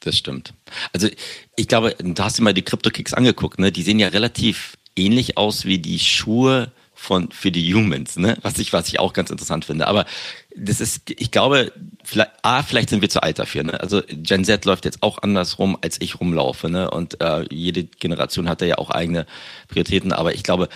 [0.00, 0.54] Das stimmt.
[0.92, 1.08] Also
[1.56, 3.70] ich glaube, du hast dir mal die Crypto-Kicks angeguckt, ne?
[3.70, 8.38] Die sehen ja relativ ähnlich aus wie die Schuhe von für die Humans, ne?
[8.40, 9.86] Was ich was ich auch ganz interessant finde.
[9.86, 10.06] Aber
[10.56, 11.70] das ist, ich glaube,
[12.02, 13.64] vielleicht, a vielleicht sind wir zu alt dafür.
[13.64, 13.78] Ne?
[13.78, 16.70] Also Gen Z läuft jetzt auch andersrum, als ich rumlaufe.
[16.70, 16.90] Ne?
[16.90, 19.26] Und äh, jede Generation hat da ja auch eigene
[19.68, 20.12] Prioritäten.
[20.12, 20.68] Aber ich glaube,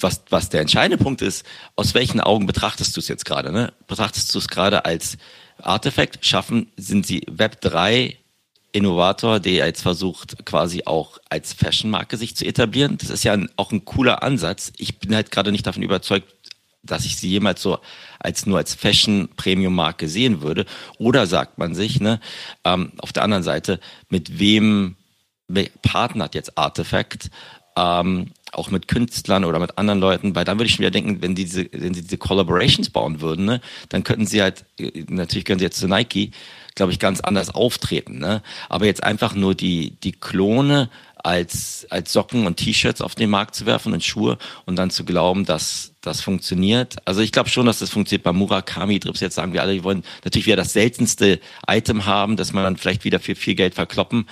[0.00, 1.44] was was der entscheidende Punkt ist,
[1.76, 3.52] aus welchen Augen betrachtest du es jetzt gerade?
[3.52, 3.72] Ne?
[3.86, 5.18] Betrachtest du es gerade als
[5.60, 6.24] Artefakt?
[6.24, 8.16] Schaffen sind sie Web 3
[8.72, 12.98] Innovator, der jetzt versucht, quasi auch als Fashion-Marke sich zu etablieren.
[12.98, 14.72] Das ist ja ein, auch ein cooler Ansatz.
[14.76, 16.32] Ich bin halt gerade nicht davon überzeugt,
[16.82, 17.78] dass ich sie jemals so
[18.20, 20.66] als nur als Fashion-Premium-Marke sehen würde.
[20.98, 22.20] Oder sagt man sich, ne,
[22.64, 24.96] ähm, auf der anderen Seite, mit wem
[25.82, 27.30] partnert jetzt Artifact?
[27.76, 31.34] Ähm, auch mit Künstlern oder mit anderen Leuten, weil dann würde ich wieder denken, wenn,
[31.34, 34.64] diese, wenn sie diese Collaborations bauen würden, ne, dann könnten sie halt,
[35.08, 36.32] natürlich können sie jetzt zu Nike,
[36.74, 38.18] glaube ich, ganz anders auftreten.
[38.18, 38.42] Ne?
[38.68, 43.54] Aber jetzt einfach nur die, die Klone als, als Socken und T-Shirts auf den Markt
[43.54, 46.96] zu werfen und Schuhe und dann zu glauben, dass das funktioniert.
[47.04, 48.22] Also ich glaube schon, dass das funktioniert.
[48.22, 52.36] Bei Murakami Drips jetzt sagen wir alle, die wollen natürlich wieder das seltenste Item haben,
[52.36, 54.26] dass man dann vielleicht wieder für viel Geld verkloppen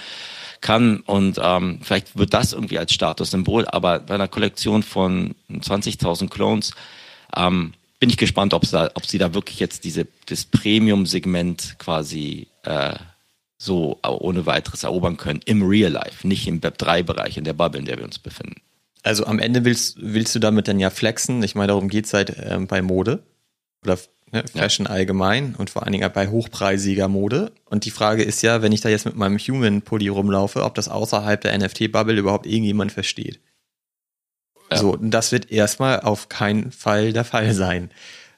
[0.61, 6.29] kann und ähm, vielleicht wird das irgendwie als Statussymbol, aber bei einer Kollektion von 20.000
[6.29, 6.73] Clones
[7.35, 12.49] ähm, bin ich gespannt, ob, da, ob sie da wirklich jetzt diese das Premium-Segment quasi
[12.65, 12.95] äh,
[13.59, 17.81] so ohne weiteres erobern können im Real Life, nicht im Web 3-Bereich, in der Bubble,
[17.81, 18.61] in der wir uns befinden.
[19.03, 21.43] Also am Ende willst, willst du damit dann ja flexen.
[21.43, 23.23] Ich meine, darum geht's halt ähm, bei Mode
[23.83, 23.99] oder
[24.33, 24.93] ne, Fashion ja.
[24.93, 27.53] allgemein und vor allen Dingen bei hochpreisiger Mode.
[27.65, 30.89] Und die Frage ist ja, wenn ich da jetzt mit meinem Human-Pulli rumlaufe, ob das
[30.89, 33.41] außerhalb der NFT-Bubble überhaupt irgendjemand versteht.
[34.71, 34.79] Ja.
[34.79, 37.91] So, das wird erstmal auf keinen Fall der Fall sein.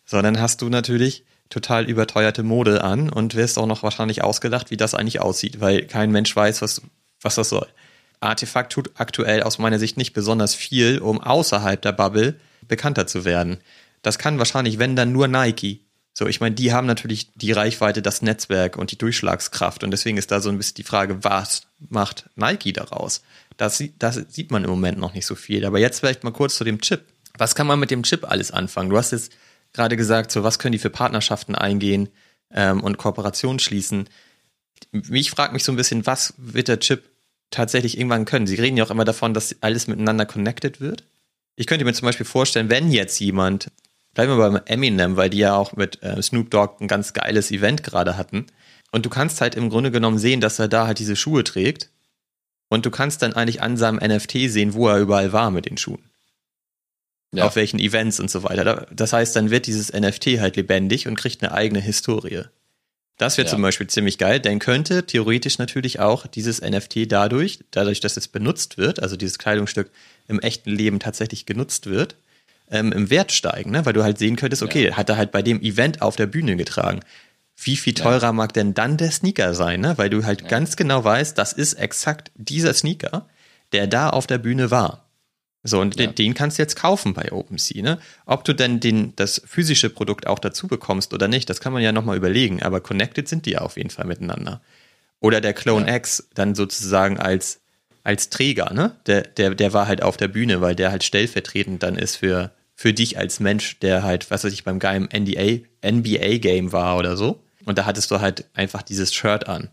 [0.04, 4.76] Sondern hast du natürlich total überteuerte Mode an und wirst auch noch wahrscheinlich ausgedacht, wie
[4.76, 6.82] das eigentlich aussieht, weil kein Mensch weiß, was,
[7.22, 7.66] was das soll.
[8.20, 12.34] Artefakt tut aktuell aus meiner Sicht nicht besonders viel, um außerhalb der Bubble
[12.66, 13.58] bekannter zu werden.
[14.02, 15.80] Das kann wahrscheinlich, wenn dann nur Nike.
[16.14, 19.84] So, ich meine, die haben natürlich die Reichweite, das Netzwerk und die Durchschlagskraft.
[19.84, 23.22] Und deswegen ist da so ein bisschen die Frage, was macht Nike daraus?
[23.56, 25.64] Das, das sieht man im Moment noch nicht so viel.
[25.64, 27.04] Aber jetzt vielleicht mal kurz zu dem Chip.
[27.36, 28.90] Was kann man mit dem Chip alles anfangen?
[28.90, 29.32] Du hast jetzt
[29.72, 32.08] gerade gesagt, so was können die für Partnerschaften eingehen
[32.52, 34.08] ähm, und Kooperationen schließen.
[35.10, 37.04] Ich frage mich so ein bisschen, was wird der Chip
[37.50, 38.46] tatsächlich irgendwann können?
[38.46, 41.04] Sie reden ja auch immer davon, dass alles miteinander connected wird.
[41.56, 43.70] Ich könnte mir zum Beispiel vorstellen, wenn jetzt jemand,
[44.18, 47.52] bleiben wir beim Eminem, weil die ja auch mit äh, Snoop Dogg ein ganz geiles
[47.52, 48.46] Event gerade hatten.
[48.90, 51.92] Und du kannst halt im Grunde genommen sehen, dass er da halt diese Schuhe trägt
[52.68, 55.76] und du kannst dann eigentlich an seinem NFT sehen, wo er überall war mit den
[55.76, 56.02] Schuhen.
[57.30, 57.44] Ja.
[57.44, 58.88] Auf welchen Events und so weiter.
[58.90, 62.42] Das heißt, dann wird dieses NFT halt lebendig und kriegt eine eigene Historie.
[63.18, 63.52] Das wäre ja.
[63.52, 68.26] zum Beispiel ziemlich geil, denn könnte theoretisch natürlich auch dieses NFT dadurch, dadurch, dass es
[68.26, 69.92] benutzt wird, also dieses Kleidungsstück
[70.26, 72.16] im echten Leben tatsächlich genutzt wird,
[72.70, 73.86] ähm, im Wert steigen, ne?
[73.86, 74.96] weil du halt sehen könntest, okay, ja.
[74.96, 77.00] hat er halt bei dem Event auf der Bühne getragen
[77.60, 78.32] wie viel teurer ja.
[78.32, 79.98] mag denn dann der Sneaker sein, ne?
[79.98, 80.48] Weil du halt ja.
[80.48, 83.26] ganz genau weißt, das ist exakt dieser Sneaker,
[83.72, 85.04] der da auf der Bühne war.
[85.64, 87.98] So, und den, den, kannst du jetzt kaufen bei OpenSea, ne?
[88.26, 91.82] Ob du denn den, das physische Produkt auch dazu bekommst oder nicht, das kann man
[91.82, 94.60] ja nochmal überlegen, aber connected sind die ja auf jeden Fall miteinander.
[95.18, 97.60] Oder der Clone X dann sozusagen als,
[98.04, 98.94] als Träger, ne?
[99.06, 102.52] Der, der, der war halt auf der Bühne, weil der halt stellvertretend dann ist für,
[102.78, 107.16] für dich als Mensch, der halt, was weiß ich, beim geilen NBA, NBA-Game war oder
[107.16, 107.42] so.
[107.64, 109.68] Und da hattest du halt einfach dieses Shirt an.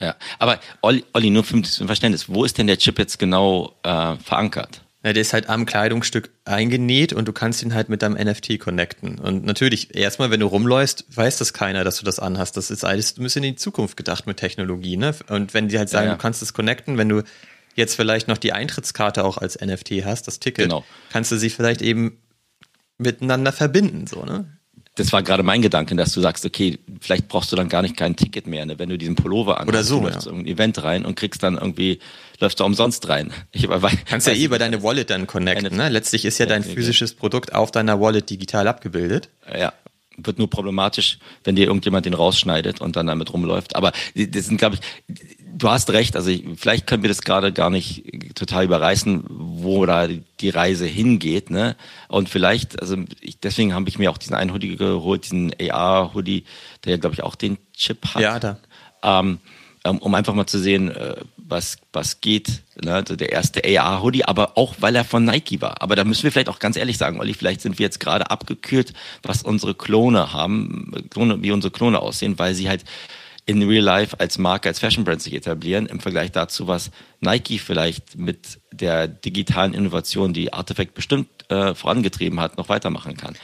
[0.00, 3.74] Ja, aber Olli, Olli nur für ein Verständnis, wo ist denn der Chip jetzt genau
[3.82, 4.82] äh, verankert?
[5.04, 8.60] Ja, der ist halt am Kleidungsstück eingenäht und du kannst ihn halt mit deinem NFT
[8.60, 9.18] connecten.
[9.18, 12.56] Und natürlich, erstmal, wenn du rumläufst, weiß das keiner, dass du das anhast.
[12.56, 15.12] Das ist alles ein bisschen in die Zukunft gedacht mit Technologie, ne?
[15.28, 16.16] Und wenn die halt sagen, ja, ja.
[16.16, 17.24] du kannst das connecten, wenn du
[17.74, 20.84] jetzt vielleicht noch die Eintrittskarte auch als NFT hast, das Ticket, genau.
[21.10, 22.18] kannst du sie vielleicht eben
[22.98, 24.46] miteinander verbinden, so, ne?
[24.94, 27.96] das war gerade mein Gedanke, dass du sagst, okay, vielleicht brauchst du dann gar nicht
[27.96, 28.78] kein Ticket mehr, ne?
[28.78, 30.32] wenn du diesen Pullover an oder so, du läufst ja.
[30.32, 31.98] ein Event rein und kriegst dann irgendwie
[32.40, 33.32] läufst du umsonst rein.
[33.52, 35.76] Ich aber, kannst ja eh über deine Wallet dann connecten.
[35.76, 35.88] Ne?
[35.88, 39.28] Letztlich ist ja dein physisches Produkt auf deiner Wallet digital abgebildet.
[39.58, 39.72] Ja,
[40.16, 43.76] wird nur problematisch, wenn dir irgendjemand den rausschneidet und dann damit rumläuft.
[43.76, 45.16] Aber das sind, glaube ich,
[45.54, 46.16] du hast recht.
[46.16, 50.86] Also ich, vielleicht können wir das gerade gar nicht total überreißen, wo da die Reise
[50.86, 51.50] hingeht.
[51.50, 51.76] Ne?
[52.08, 56.44] Und vielleicht, also ich, deswegen habe ich mir auch diesen einen Hoodie geholt, diesen AR-Hoodie,
[56.84, 58.22] der ja, glaube ich, auch den Chip hat.
[58.22, 58.58] Ja, da.
[59.02, 59.38] Ähm,
[59.84, 62.62] ähm, um einfach mal zu sehen, äh, was, was geht.
[62.82, 62.94] Ne?
[62.94, 65.82] Also der erste AR-Hoodie, aber auch weil er von Nike war.
[65.82, 68.30] Aber da müssen wir vielleicht auch ganz ehrlich sagen, Olli, vielleicht sind wir jetzt gerade
[68.30, 72.84] abgekühlt, was unsere Klone haben, Klone, wie unsere Klone aussehen, weil sie halt
[73.44, 77.58] in Real Life als Marke, als Fashion Brand sich etablieren, im Vergleich dazu, was Nike
[77.58, 83.34] vielleicht mit der digitalen Innovation, die Artifact bestimmt äh, vorangetrieben hat, noch weitermachen kann.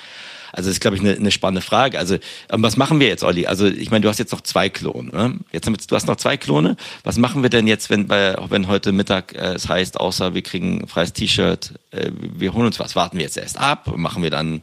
[0.52, 1.98] Also das ist, glaube ich, eine, eine spannende Frage.
[1.98, 2.14] Also
[2.50, 3.46] ähm, was machen wir jetzt, Olli?
[3.46, 5.10] Also ich meine, du hast jetzt noch zwei Klone.
[5.10, 5.38] Ne?
[5.52, 6.76] Jetzt wir, du hast noch zwei Klone.
[7.04, 10.42] Was machen wir denn jetzt, wenn, bei, wenn heute Mittag äh, es heißt, außer wir
[10.42, 12.96] kriegen ein freies T-Shirt, äh, wir holen uns was?
[12.96, 13.92] Warten wir jetzt erst ab?
[13.96, 14.62] Machen wir dann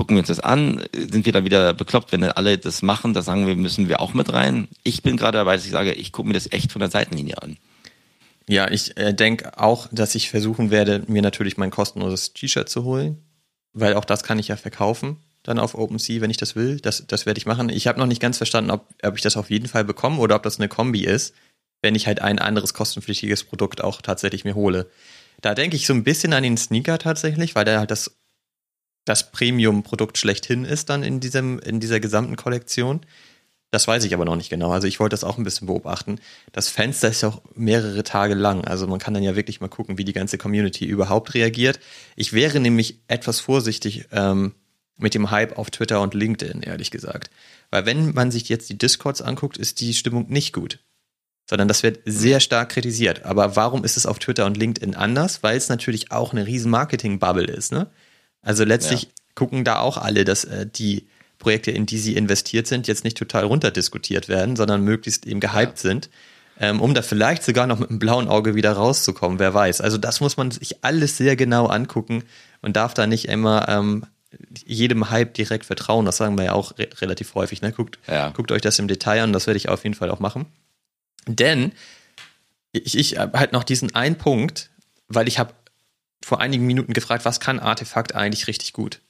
[0.00, 3.20] gucken wir uns das an, sind wir dann wieder bekloppt, wenn alle das machen, da
[3.20, 4.66] sagen wir, müssen wir auch mit rein.
[4.82, 7.42] Ich bin gerade dabei, dass ich sage, ich gucke mir das echt von der Seitenlinie
[7.42, 7.58] an.
[8.48, 12.84] Ja, ich äh, denke auch, dass ich versuchen werde, mir natürlich mein kostenloses T-Shirt zu
[12.84, 13.18] holen,
[13.74, 16.80] weil auch das kann ich ja verkaufen dann auf OpenSea, wenn ich das will.
[16.80, 17.68] Das, das werde ich machen.
[17.68, 20.36] Ich habe noch nicht ganz verstanden, ob, ob ich das auf jeden Fall bekomme oder
[20.36, 21.34] ob das eine Kombi ist,
[21.82, 24.90] wenn ich halt ein anderes kostenpflichtiges Produkt auch tatsächlich mir hole.
[25.40, 28.19] Da denke ich so ein bisschen an den Sneaker tatsächlich, weil der halt das
[29.04, 33.00] das Premium-Produkt schlechthin ist dann in diesem, in dieser gesamten Kollektion.
[33.70, 34.72] Das weiß ich aber noch nicht genau.
[34.72, 36.18] Also ich wollte das auch ein bisschen beobachten.
[36.52, 38.64] Das Fenster ist ja auch mehrere Tage lang.
[38.64, 41.78] Also man kann dann ja wirklich mal gucken, wie die ganze Community überhaupt reagiert.
[42.16, 44.54] Ich wäre nämlich etwas vorsichtig ähm,
[44.98, 47.30] mit dem Hype auf Twitter und LinkedIn, ehrlich gesagt.
[47.70, 50.80] Weil wenn man sich jetzt die Discords anguckt, ist die Stimmung nicht gut.
[51.48, 53.24] Sondern das wird sehr stark kritisiert.
[53.24, 55.42] Aber warum ist es auf Twitter und LinkedIn anders?
[55.44, 57.88] Weil es natürlich auch eine riesen Marketing-Bubble ist, ne?
[58.42, 59.08] Also letztlich ja.
[59.34, 61.06] gucken da auch alle, dass äh, die
[61.38, 65.78] Projekte, in die sie investiert sind, jetzt nicht total runterdiskutiert werden, sondern möglichst eben gehypt
[65.78, 65.90] ja.
[65.90, 66.10] sind,
[66.60, 69.80] ähm, um da vielleicht sogar noch mit einem blauen Auge wieder rauszukommen, wer weiß.
[69.80, 72.24] Also das muss man sich alles sehr genau angucken
[72.60, 74.04] und darf da nicht immer ähm,
[74.64, 76.04] jedem Hype direkt vertrauen.
[76.04, 77.62] Das sagen wir ja auch re relativ häufig.
[77.62, 77.72] Ne?
[77.72, 78.30] Guckt, ja.
[78.30, 80.46] guckt euch das im Detail an, das werde ich auf jeden Fall auch machen.
[81.26, 81.72] Denn
[82.72, 84.70] ich, ich habe halt noch diesen einen Punkt,
[85.08, 85.54] weil ich habe
[86.22, 89.00] vor einigen Minuten gefragt, was kann Artefakt eigentlich richtig gut?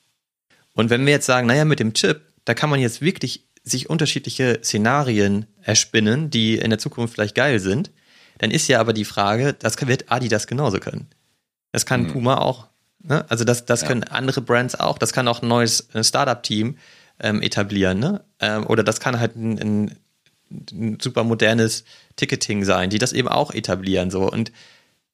[0.75, 3.91] Und wenn wir jetzt sagen, naja, mit dem Chip, da kann man jetzt wirklich sich
[3.91, 7.91] unterschiedliche Szenarien erspinnen, die in der Zukunft vielleicht geil sind,
[8.39, 11.09] dann ist ja aber die Frage, das wird Adidas genauso können.
[11.73, 12.13] Das kann mhm.
[12.13, 12.69] Puma auch.
[13.03, 13.25] Ne?
[13.29, 13.89] Also das, das ja.
[13.89, 14.99] können andere Brands auch.
[14.99, 16.79] Das kann auch ein neues äh, Startup-Team
[17.21, 17.99] ähm, etablieren.
[17.99, 18.25] Ne?
[18.41, 19.97] Ähm, oder das kann halt ein, ein,
[20.73, 21.85] ein super modernes
[22.17, 24.11] Ticketing sein, die das eben auch etablieren.
[24.11, 24.31] So.
[24.31, 24.53] Und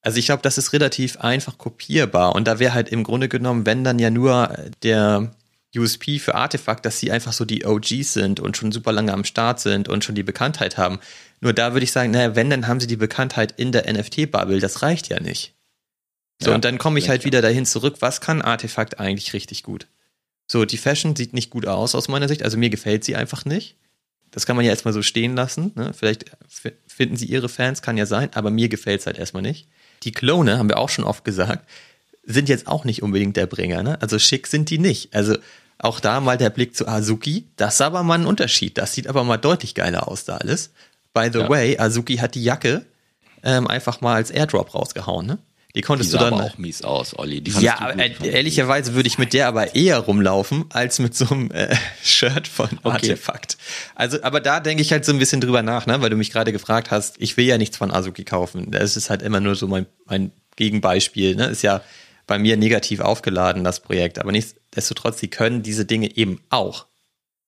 [0.06, 3.66] also ich glaube, das ist relativ einfach kopierbar und da wäre halt im Grunde genommen,
[3.66, 5.34] wenn dann ja nur der
[5.76, 9.24] USP für Artefakt, dass sie einfach so die OGs sind und schon super lange am
[9.24, 11.00] Start sind und schon die Bekanntheit haben.
[11.40, 14.60] Nur da würde ich sagen, naja, wenn, dann haben sie die Bekanntheit in der NFT-Bubble,
[14.60, 15.54] das reicht ja nicht.
[16.40, 19.64] So, ja, und dann komme ich halt wieder dahin zurück, was kann Artefakt eigentlich richtig
[19.64, 19.88] gut?
[20.46, 23.44] So, die Fashion sieht nicht gut aus aus meiner Sicht, also mir gefällt sie einfach
[23.44, 23.74] nicht.
[24.30, 25.72] Das kann man ja erstmal so stehen lassen.
[25.74, 25.92] Ne?
[25.94, 26.26] Vielleicht
[26.86, 29.66] finden sie ihre Fans, kann ja sein, aber mir gefällt es halt erstmal nicht.
[30.02, 31.66] Die Klone, haben wir auch schon oft gesagt,
[32.24, 33.82] sind jetzt auch nicht unbedingt der Bringer.
[33.82, 34.00] Ne?
[34.00, 35.14] Also schick sind die nicht.
[35.14, 35.36] Also
[35.78, 37.46] auch da mal der Blick zu Azuki.
[37.56, 38.78] Das ist aber mal ein Unterschied.
[38.78, 40.70] Das sieht aber mal deutlich geiler aus da alles.
[41.14, 41.48] By the ja.
[41.48, 42.84] way, Azuki hat die Jacke
[43.42, 45.26] ähm, einfach mal als Airdrop rausgehauen.
[45.26, 45.38] Ne?
[45.76, 47.42] Die konntest die sah du dann aber auch mies aus, Olli.
[47.60, 51.50] ja, aber, äh, ehrlicherweise würde ich mit der aber eher rumlaufen als mit so einem
[51.50, 52.88] äh, Shirt von okay.
[52.88, 53.58] Artefakt.
[53.94, 56.32] Also, aber da denke ich halt so ein bisschen drüber nach, ne, weil du mich
[56.32, 57.16] gerade gefragt hast.
[57.18, 58.70] Ich will ja nichts von Azuki kaufen.
[58.70, 61.36] Das ist halt immer nur so mein, mein Gegenbeispiel.
[61.36, 61.82] Ne, ist ja
[62.26, 66.86] bei mir negativ aufgeladen das Projekt, aber nichtsdestotrotz, die können diese Dinge eben auch.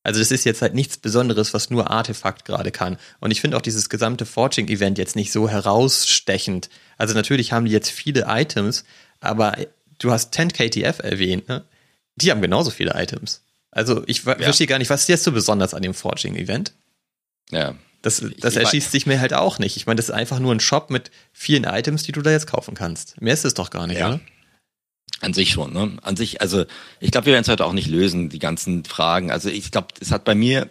[0.04, 2.98] Also das ist jetzt halt nichts Besonderes, was nur Artefakt gerade kann.
[3.20, 6.70] Und ich finde auch dieses gesamte Forging-Event jetzt nicht so herausstechend.
[6.96, 8.84] Also natürlich haben die jetzt viele Items,
[9.20, 9.56] aber
[9.98, 11.64] du hast 10 KTF erwähnt, ne?
[12.16, 13.42] Die haben genauso viele Items.
[13.70, 14.36] Also ich ja.
[14.36, 16.72] verstehe gar nicht, was ist jetzt so besonders an dem Forging-Event?
[17.50, 17.74] Ja.
[18.02, 19.76] Das, das ich erschießt sich mir halt auch nicht.
[19.76, 22.46] Ich meine, das ist einfach nur ein Shop mit vielen Items, die du da jetzt
[22.46, 23.20] kaufen kannst.
[23.20, 24.08] Mehr ist es doch gar nicht, ja.
[24.08, 24.20] oder?
[25.20, 25.96] An sich schon, ne?
[26.02, 26.64] An sich, also
[27.00, 29.32] ich glaube, wir werden es heute auch nicht lösen, die ganzen Fragen.
[29.32, 30.70] Also ich glaube, es hat bei mir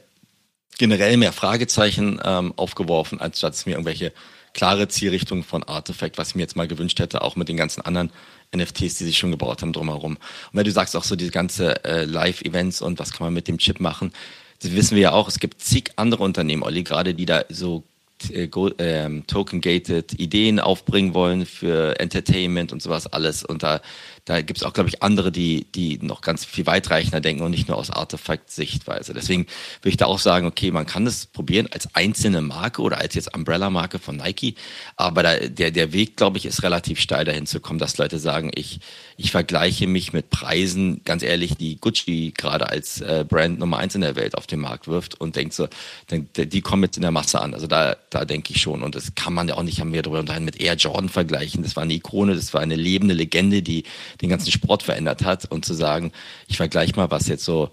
[0.78, 4.13] generell mehr Fragezeichen ähm, aufgeworfen, als dass es mir irgendwelche
[4.54, 7.82] klare Zielrichtung von Artifact, was ich mir jetzt mal gewünscht hätte, auch mit den ganzen
[7.82, 8.12] anderen
[8.56, 10.13] NFTs, die sich schon gebaut haben drumherum.
[10.13, 10.19] Und
[10.54, 13.58] wenn du sagst auch so diese ganze äh, Live-Events und was kann man mit dem
[13.58, 14.13] Chip machen,
[14.62, 17.84] das wissen wir ja auch, es gibt zig andere Unternehmen, Olli, gerade die da so
[18.32, 23.43] äh, ähm, token-gated Ideen aufbringen wollen für Entertainment und sowas alles.
[23.43, 23.82] Und da
[24.28, 27.51] da gibt es auch, glaube ich, andere, die, die noch ganz viel weitreichender denken und
[27.51, 29.14] nicht nur aus Artefakt-Sichtweise.
[29.14, 29.45] Deswegen
[29.82, 33.16] würde ich da auch sagen, okay, man kann das probieren als einzelne Marke oder als
[33.16, 34.56] jetzt Umbrella-Marke von Nike.
[34.97, 38.20] Aber da, der, der Weg, glaube ich, ist relativ steil dahin zu kommen, dass Leute
[38.20, 38.82] sagen, ich,
[39.16, 43.95] ich vergleiche mich mit Preisen, ganz ehrlich, die Gucci gerade als äh, Brand Nummer eins
[43.95, 45.70] in der Welt auf den Markt wirft und denkt so,
[46.12, 47.54] die kommen jetzt in der Masse an.
[47.54, 48.84] Also da, da denke ich schon.
[48.84, 51.64] Und das kann man ja auch nicht, haben wir darüber unterhalten, mit Air Jordan vergleichen.
[51.64, 53.86] Das war eine Ikone, das war eine lebende Legende, die
[54.22, 56.11] den ganzen Sport verändert hat und zu sagen,
[56.47, 57.70] ich vergleiche mal, was jetzt so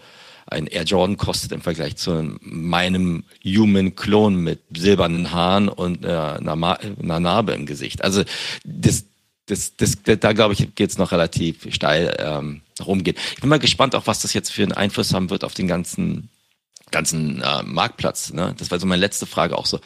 [0.46, 6.08] ein Air Jordan kostet im Vergleich zu meinem Human Klon mit silbernen Haaren und äh,
[6.08, 8.04] einer, einer Narbe im Gesicht.
[8.04, 8.24] Also
[8.64, 9.04] das,
[9.46, 13.18] das, das, da glaube ich, geht es noch relativ steil ähm, rumgeht.
[13.34, 15.68] Ich bin mal gespannt, auch was das jetzt für einen Einfluss haben wird auf den
[15.68, 16.28] ganzen
[16.90, 18.32] ganzen äh, Marktplatz.
[18.32, 18.54] Ne?
[18.56, 19.80] Das war so meine letzte Frage auch so.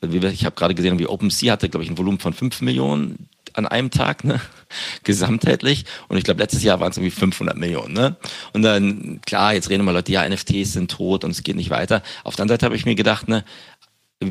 [0.00, 3.66] Ich habe gerade gesehen, wie OpenSea hatte, glaube ich, ein Volumen von 5 Millionen an
[3.66, 4.40] einem Tag, ne?
[5.04, 5.84] gesamtheitlich.
[6.08, 7.92] Und ich glaube, letztes Jahr waren es irgendwie 500 Millionen.
[7.92, 8.16] Ne?
[8.52, 11.70] Und dann, klar, jetzt reden immer Leute, ja, NFTs sind tot und es geht nicht
[11.70, 12.02] weiter.
[12.24, 13.44] Auf der anderen Seite habe ich mir gedacht, ne,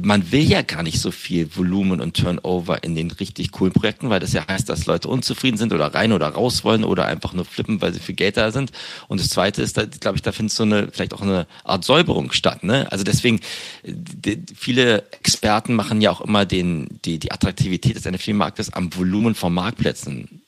[0.01, 4.09] man will ja gar nicht so viel Volumen und Turnover in den richtig coolen Projekten,
[4.09, 7.33] weil das ja heißt, dass Leute unzufrieden sind oder rein oder raus wollen oder einfach
[7.33, 8.71] nur flippen, weil sie viel Geld da sind.
[9.07, 11.83] Und das Zweite ist, da glaube ich, da findet so eine vielleicht auch eine Art
[11.83, 12.63] Säuberung statt.
[12.63, 12.91] Ne?
[12.91, 13.39] Also deswegen,
[13.83, 19.35] die, viele Experten machen ja auch immer den die die Attraktivität des NFT-Marktes am Volumen
[19.35, 20.41] von Marktplätzen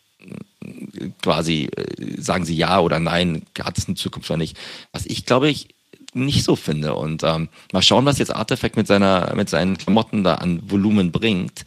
[1.21, 4.57] quasi äh, sagen sie ja oder nein, hat es eine Zukunft oder nicht.
[4.91, 5.69] Was ich glaube ich
[6.13, 6.93] nicht so finde.
[6.95, 11.11] Und ähm, mal schauen, was jetzt Artifact mit seiner, mit seinen Klamotten da an Volumen
[11.11, 11.65] bringt.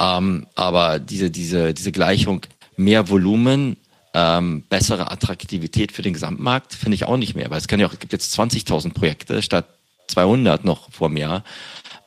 [0.00, 2.42] Ähm, aber diese, diese, diese Gleichung
[2.76, 3.76] mehr Volumen,
[4.14, 7.86] ähm, bessere Attraktivität für den Gesamtmarkt finde ich auch nicht mehr, weil es kann ja
[7.86, 9.66] auch, es gibt jetzt 20.000 Projekte statt
[10.08, 11.20] 200 noch vor mir.
[11.20, 11.44] Jahr.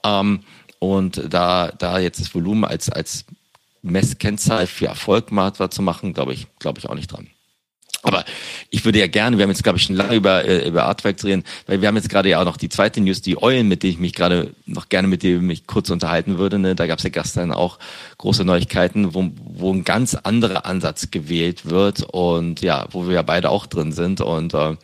[0.04, 0.44] Ähm,
[0.80, 3.26] und da, da jetzt das Volumen als, als
[3.82, 7.28] Messkennzahl für Erfolg mal zu machen, glaube ich, glaube ich auch nicht dran.
[8.04, 8.26] Aber
[8.70, 11.24] ich würde ja gerne, wir haben jetzt, glaube ich, schon lange über, äh, über Artwork
[11.24, 13.84] reden, weil wir haben jetzt gerade ja auch noch die zweite News, die Eulen, mit
[13.84, 16.60] der ich mich gerade noch gerne mit dir mich kurz unterhalten würde.
[16.60, 16.76] Ne?
[16.76, 17.80] Da gab es ja gestern auch
[18.18, 23.24] große Neuigkeiten, wo, wo ein ganz anderer Ansatz gewählt wird und ja, wo wir ja
[23.24, 24.76] beide auch drin sind und äh,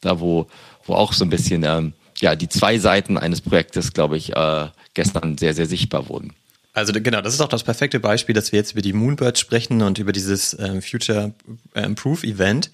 [0.00, 0.46] da, wo,
[0.84, 4.66] wo auch so ein bisschen ähm, ja, die zwei Seiten eines Projektes, glaube ich, äh,
[4.94, 6.34] gestern sehr, sehr sichtbar wurden.
[6.72, 9.82] Also genau, das ist auch das perfekte Beispiel, dass wir jetzt über die Moonbirds sprechen
[9.82, 11.34] und über dieses ähm, Future
[11.74, 12.70] ähm, Proof Event.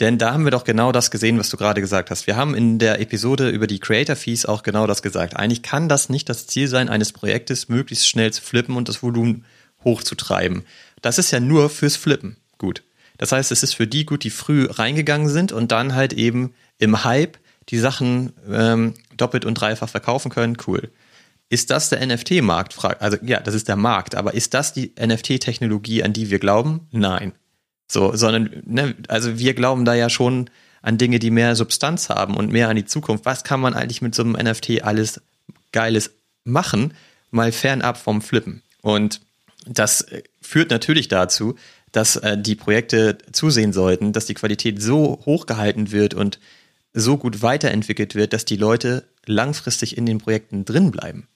[0.00, 2.26] Denn da haben wir doch genau das gesehen, was du gerade gesagt hast.
[2.26, 5.36] Wir haben in der Episode über die Creator Fees auch genau das gesagt.
[5.36, 9.02] Eigentlich kann das nicht das Ziel sein, eines Projektes möglichst schnell zu flippen und das
[9.02, 9.44] Volumen
[9.84, 10.64] hochzutreiben.
[11.00, 12.82] Das ist ja nur fürs Flippen gut.
[13.18, 16.54] Das heißt, es ist für die gut, die früh reingegangen sind und dann halt eben
[16.78, 20.56] im Hype die Sachen ähm, doppelt und dreifach verkaufen können.
[20.66, 20.90] Cool.
[21.48, 22.76] Ist das der NFT-Markt?
[23.00, 26.88] Also ja, das ist der Markt, aber ist das die NFT-Technologie, an die wir glauben?
[26.90, 27.32] Nein.
[27.86, 30.50] So, sondern, ne, also wir glauben da ja schon
[30.82, 33.24] an Dinge, die mehr Substanz haben und mehr an die Zukunft.
[33.24, 35.20] Was kann man eigentlich mit so einem NFT alles
[35.72, 36.10] Geiles
[36.44, 36.94] machen,
[37.30, 38.62] mal fernab vom Flippen?
[38.82, 39.20] Und
[39.66, 41.56] das äh, führt natürlich dazu,
[41.92, 46.38] dass äh, die Projekte zusehen sollten, dass die Qualität so hoch gehalten wird und
[46.92, 51.28] so gut weiterentwickelt wird, dass die Leute langfristig in den Projekten drin bleiben.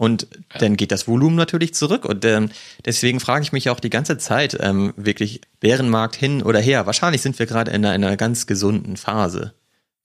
[0.00, 0.60] Und ja.
[0.60, 2.06] dann geht das Volumen natürlich zurück.
[2.06, 2.48] Und ähm,
[2.86, 6.86] deswegen frage ich mich auch die ganze Zeit ähm, wirklich, Bärenmarkt hin oder her.
[6.86, 9.52] Wahrscheinlich sind wir gerade in einer, einer ganz gesunden Phase,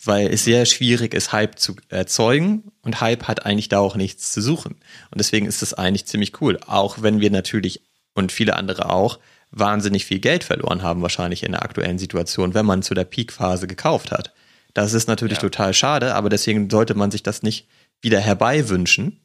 [0.03, 2.73] weil es sehr schwierig ist, Hype zu erzeugen.
[2.81, 4.73] Und Hype hat eigentlich da auch nichts zu suchen.
[5.11, 6.59] Und deswegen ist das eigentlich ziemlich cool.
[6.67, 7.81] Auch wenn wir natürlich
[8.15, 9.19] und viele andere auch
[9.51, 13.65] wahnsinnig viel Geld verloren haben, wahrscheinlich in der aktuellen Situation, wenn man zu der Peak-Phase
[13.65, 14.33] gekauft hat.
[14.73, 15.43] Das ist natürlich ja.
[15.43, 17.69] total schade, aber deswegen sollte man sich das nicht
[18.01, 19.21] wieder herbei wünschen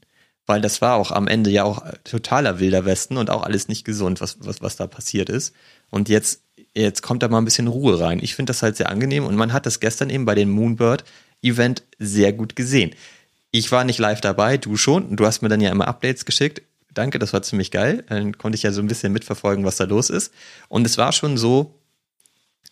[0.50, 3.84] weil das war auch am Ende ja auch totaler wilder Westen und auch alles nicht
[3.84, 5.54] gesund, was, was, was da passiert ist.
[5.90, 6.42] Und jetzt,
[6.74, 8.18] jetzt kommt da mal ein bisschen Ruhe rein.
[8.20, 11.04] Ich finde das halt sehr angenehm und man hat das gestern eben bei dem Moonbird
[11.40, 12.96] Event sehr gut gesehen.
[13.52, 15.14] Ich war nicht live dabei, du schon.
[15.14, 16.62] Du hast mir dann ja immer Updates geschickt.
[16.92, 18.02] Danke, das war ziemlich geil.
[18.08, 20.34] Dann konnte ich ja so ein bisschen mitverfolgen, was da los ist.
[20.68, 21.78] Und es war schon so,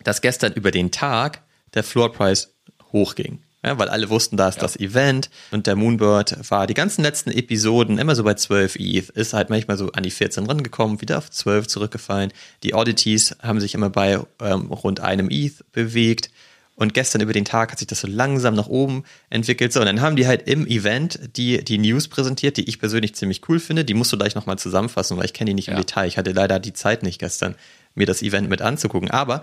[0.02, 1.42] dass gestern über den Tag
[1.74, 2.54] der Floorpreis
[2.90, 3.38] hochging.
[3.64, 4.62] Ja, weil alle wussten, da ist ja.
[4.62, 9.10] das Event und der Moonbird war die ganzen letzten Episoden immer so bei 12 ETH,
[9.10, 12.32] ist halt manchmal so an die 14 rangekommen, wieder auf 12 zurückgefallen.
[12.62, 16.30] Die Oddities haben sich immer bei ähm, rund einem ETH bewegt.
[16.76, 19.72] Und gestern über den Tag hat sich das so langsam nach oben entwickelt.
[19.72, 23.16] So, und dann haben die halt im Event die, die News präsentiert, die ich persönlich
[23.16, 23.84] ziemlich cool finde.
[23.84, 25.72] Die musst du gleich nochmal zusammenfassen, weil ich kenne die nicht ja.
[25.72, 26.06] im Detail.
[26.06, 27.56] Ich hatte leider die Zeit nicht gestern,
[27.96, 29.10] mir das Event mit anzugucken.
[29.10, 29.42] Aber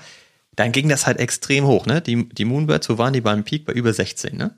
[0.55, 2.01] dann ging das halt extrem hoch, ne?
[2.01, 3.65] Die, die Moonbirds, wo waren die beim Peak?
[3.65, 4.55] Bei über 16, ne?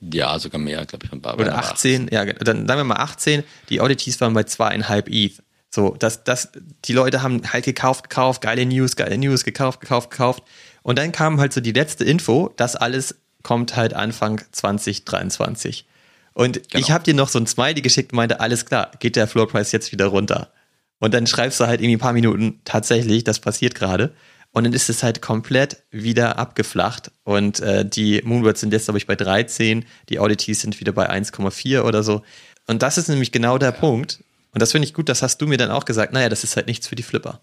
[0.00, 1.48] Ja, sogar mehr, glaube ich, Barbara.
[1.48, 5.42] Oder 18, ja, dann sagen wir mal 18, die Oddities waren bei zweieinhalb ETH.
[5.70, 6.50] So, das, das,
[6.84, 10.42] die Leute haben halt gekauft, gekauft, geile News, geile News, gekauft, gekauft, gekauft.
[10.82, 15.86] Und dann kam halt so die letzte Info, das alles kommt halt Anfang 2023.
[16.32, 16.80] Und genau.
[16.80, 19.72] ich habe dir noch so ein Smiley geschickt und meinte, alles klar, geht der Floorpreis
[19.72, 20.52] jetzt wieder runter.
[20.98, 24.14] Und dann schreibst du halt irgendwie ein paar Minuten tatsächlich, das passiert gerade.
[24.52, 27.10] Und dann ist es halt komplett wieder abgeflacht.
[27.24, 31.10] Und äh, die Moonbirds sind jetzt, glaube ich, bei 13, die Oddities sind wieder bei
[31.10, 32.22] 1,4 oder so.
[32.66, 33.78] Und das ist nämlich genau der ja.
[33.78, 34.24] Punkt.
[34.52, 36.56] Und das finde ich gut, das hast du mir dann auch gesagt, naja, das ist
[36.56, 37.42] halt nichts für die Flipper.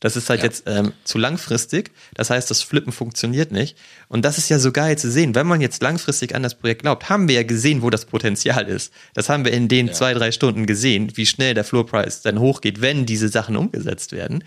[0.00, 0.46] Das ist halt ja.
[0.46, 1.90] jetzt ähm, zu langfristig.
[2.14, 3.78] Das heißt, das Flippen funktioniert nicht.
[4.08, 5.34] Und das ist ja so geil zu sehen.
[5.34, 8.68] Wenn man jetzt langfristig an das Projekt glaubt, haben wir ja gesehen, wo das Potenzial
[8.68, 8.92] ist.
[9.14, 9.92] Das haben wir in den ja.
[9.94, 14.44] zwei, drei Stunden gesehen, wie schnell der Floorpreis dann hochgeht, wenn diese Sachen umgesetzt werden.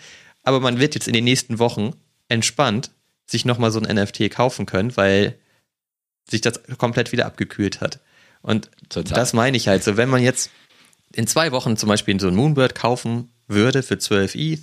[0.49, 1.93] Aber man wird jetzt in den nächsten Wochen
[2.27, 2.89] entspannt
[3.27, 5.37] sich nochmal so ein NFT kaufen können, weil
[6.27, 7.99] sich das komplett wieder abgekühlt hat.
[8.41, 9.13] Und Total.
[9.13, 10.49] das meine ich halt so, wenn man jetzt
[11.13, 14.61] in zwei Wochen zum Beispiel so ein Moonbird kaufen würde für 12 ETH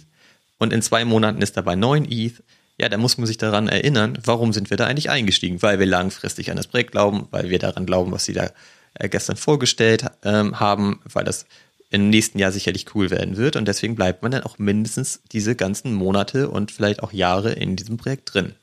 [0.58, 2.42] und in zwei Monaten ist dabei 9 ETH,
[2.80, 5.62] ja, da muss man sich daran erinnern, warum sind wir da eigentlich eingestiegen?
[5.62, 8.50] Weil wir langfristig an das Projekt glauben, weil wir daran glauben, was sie da
[8.94, 11.46] äh, gestern vorgestellt ähm, haben, weil das
[11.90, 15.54] im nächsten Jahr sicherlich cool werden wird und deswegen bleibt man dann auch mindestens diese
[15.54, 18.54] ganzen Monate und vielleicht auch Jahre in diesem Projekt drin.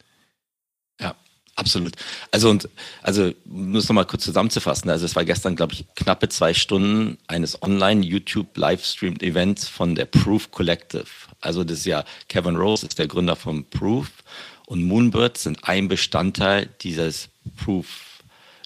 [1.55, 1.93] Absolut.
[2.31, 2.67] Also und
[3.03, 4.89] also um es nochmal kurz zusammenzufassen.
[4.89, 11.05] Also es war gestern, glaube ich, knappe zwei Stunden eines Online-YouTube-Livestreamed-Events von der Proof Collective.
[11.41, 14.09] Also das ist ja Kevin Rose ist der Gründer von Proof
[14.65, 18.12] und Moonbird sind ein Bestandteil dieses Proof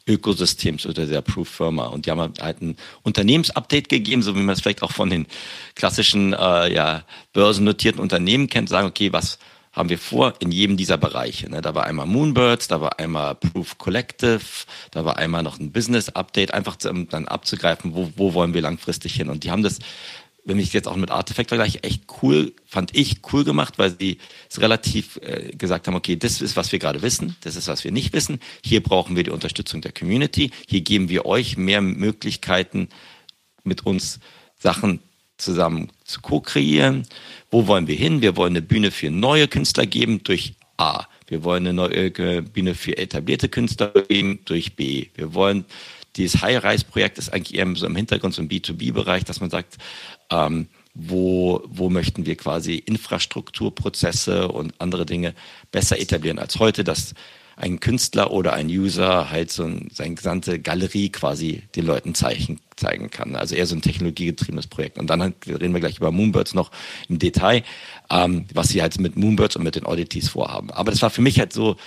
[0.08, 1.88] Ökosystems oder der Proof-Firma.
[1.88, 5.28] Und die haben halt ein Unternehmensupdate gegeben, so wie man es vielleicht auch von den
[5.76, 7.03] klassischen äh, ja,
[7.34, 9.38] börsennotierten Unternehmen kennt, sagen, okay, was
[9.78, 11.49] haben wir vor in jedem dieser Bereiche.
[11.51, 11.62] Ne?
[11.62, 14.41] Da war einmal Moonbirds, da war einmal Proof Collective,
[14.89, 18.62] da war einmal noch ein Business Update, einfach zu, dann abzugreifen, wo, wo wollen wir
[18.62, 19.30] langfristig hin.
[19.30, 19.78] Und die haben das,
[20.48, 24.18] wenn ich jetzt auch mit Artefakt vergleiche, echt cool, fand ich cool gemacht, weil sie
[24.50, 27.84] es relativ äh, gesagt haben, okay, das ist, was wir gerade wissen, das ist, was
[27.84, 28.39] wir nicht wissen.
[28.64, 30.52] Hier brauchen wir die Unterstützung der Community.
[30.66, 32.88] Hier geben wir euch mehr Möglichkeiten,
[33.66, 34.22] mit uns
[34.58, 35.02] Sachen
[35.38, 37.06] zusammen zu co-kreieren.
[37.52, 38.22] Wo wollen wir hin?
[38.22, 41.06] Wir wollen eine Bühne für neue Künstler geben durch A.
[41.28, 45.08] Wir wollen eine neue Bühne für etablierte Künstler geben durch B.
[45.16, 45.66] Wir wollen
[46.18, 49.78] dieses High-Rise-Projekt ist eigentlich eher so im Hintergrund so im B2B-Bereich, dass man sagt,
[50.30, 55.36] ähm, wo, wo möchten wir quasi Infrastrukturprozesse und andere Dinge
[55.72, 57.13] besser etablieren als heute, dass
[57.55, 62.59] ein Künstler oder ein User halt so ein, seine gesamte Galerie quasi den Leuten zeigen,
[62.76, 63.36] zeigen kann.
[63.36, 64.99] Also eher so ein technologiegetriebenes Projekt.
[64.99, 66.72] Und dann reden wir gleich über Moonbirds noch
[67.09, 67.63] im Detail,
[68.11, 70.70] ähm, was sie halt mit Moonbirds und mit den Oddities vorhaben.
[70.72, 71.78] Aber das war für mich halt so,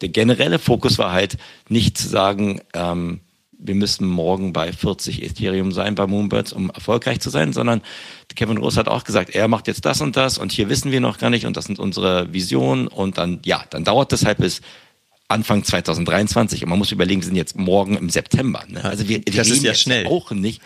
[0.00, 1.36] der generelle Fokus war halt
[1.68, 3.20] nicht zu sagen, ähm,
[3.58, 7.82] wir müssen morgen bei 40 Ethereum sein bei Moonbirds, um erfolgreich zu sein, sondern
[8.34, 11.00] Kevin Rose hat auch gesagt, er macht jetzt das und das und hier wissen wir
[11.00, 14.38] noch gar nicht und das sind unsere Visionen und dann, ja, dann dauert das halt
[14.38, 14.60] bis
[15.30, 16.62] Anfang 2023.
[16.62, 18.64] Und man muss überlegen, wir sind jetzt morgen im September.
[18.66, 18.82] Ne?
[18.82, 20.06] Also wir, wir reden ja schnell.
[20.06, 20.62] auch nicht.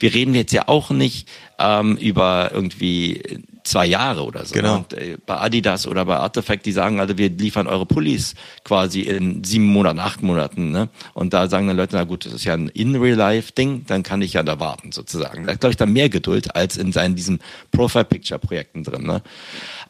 [0.00, 1.28] Wir reden jetzt ja auch nicht
[1.58, 4.54] ähm, über irgendwie zwei Jahre oder so.
[4.54, 4.78] Genau.
[4.78, 9.02] Und, äh, bei Adidas oder bei Artifact, die sagen, also wir liefern eure Pullis quasi
[9.02, 10.70] in sieben Monaten, acht Monaten.
[10.70, 10.88] Ne?
[11.14, 14.32] Und da sagen dann Leute, na gut, das ist ja ein In-Real-Life-Ding, dann kann ich
[14.32, 15.46] ja da warten sozusagen.
[15.46, 17.40] Da glaube ich dann mehr Geduld als in seinen diesen
[17.72, 19.04] Profile-Picture-Projekten drin.
[19.04, 19.22] Ne?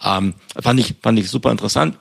[0.05, 1.97] Ähm, fand ich fand ich super interessant.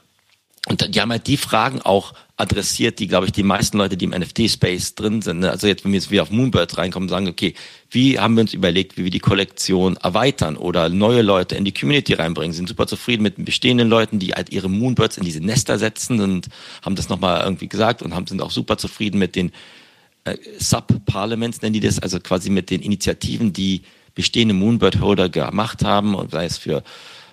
[0.67, 4.03] Und die haben halt die Fragen auch adressiert, die, glaube ich, die meisten Leute, die
[4.03, 5.39] im NFT-Space drin sind.
[5.39, 5.49] Ne?
[5.49, 7.53] Also jetzt, wenn wir jetzt wieder auf Moonbirds reinkommen, sagen, okay,
[7.89, 11.73] wie haben wir uns überlegt, wie wir die Kollektion erweitern oder neue Leute in die
[11.73, 15.39] Community reinbringen, sind super zufrieden mit den bestehenden Leuten, die halt ihre Moonbirds in diese
[15.39, 16.49] Nester setzen und
[16.81, 19.53] haben das nochmal irgendwie gesagt und haben, sind auch super zufrieden mit den
[20.25, 23.83] äh, Sub-Parliaments, nennen die das, also quasi mit den Initiativen, die
[24.15, 26.83] bestehende Moonbird-Holder gemacht haben und sei es für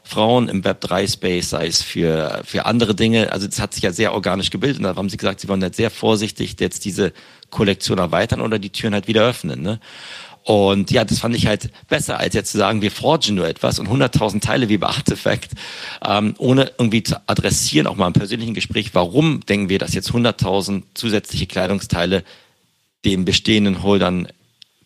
[0.04, 3.32] Frauen im Web3-Space, sei es für, für andere Dinge.
[3.32, 5.62] Also das hat sich ja sehr organisch gebildet und da haben sie gesagt, sie wollen
[5.62, 7.12] halt sehr vorsichtig jetzt diese
[7.50, 9.62] Kollektion erweitern oder die Türen halt wieder öffnen.
[9.62, 9.80] Ne?
[10.44, 13.78] Und ja, das fand ich halt besser, als jetzt zu sagen, wir forgen nur etwas
[13.78, 15.52] und 100.000 Teile wie bei Artifact,
[16.06, 20.10] ähm, ohne irgendwie zu adressieren, auch mal im persönlichen Gespräch, warum denken wir, dass jetzt
[20.10, 22.24] 100.000 zusätzliche Kleidungsteile
[23.06, 24.28] den bestehenden Holdern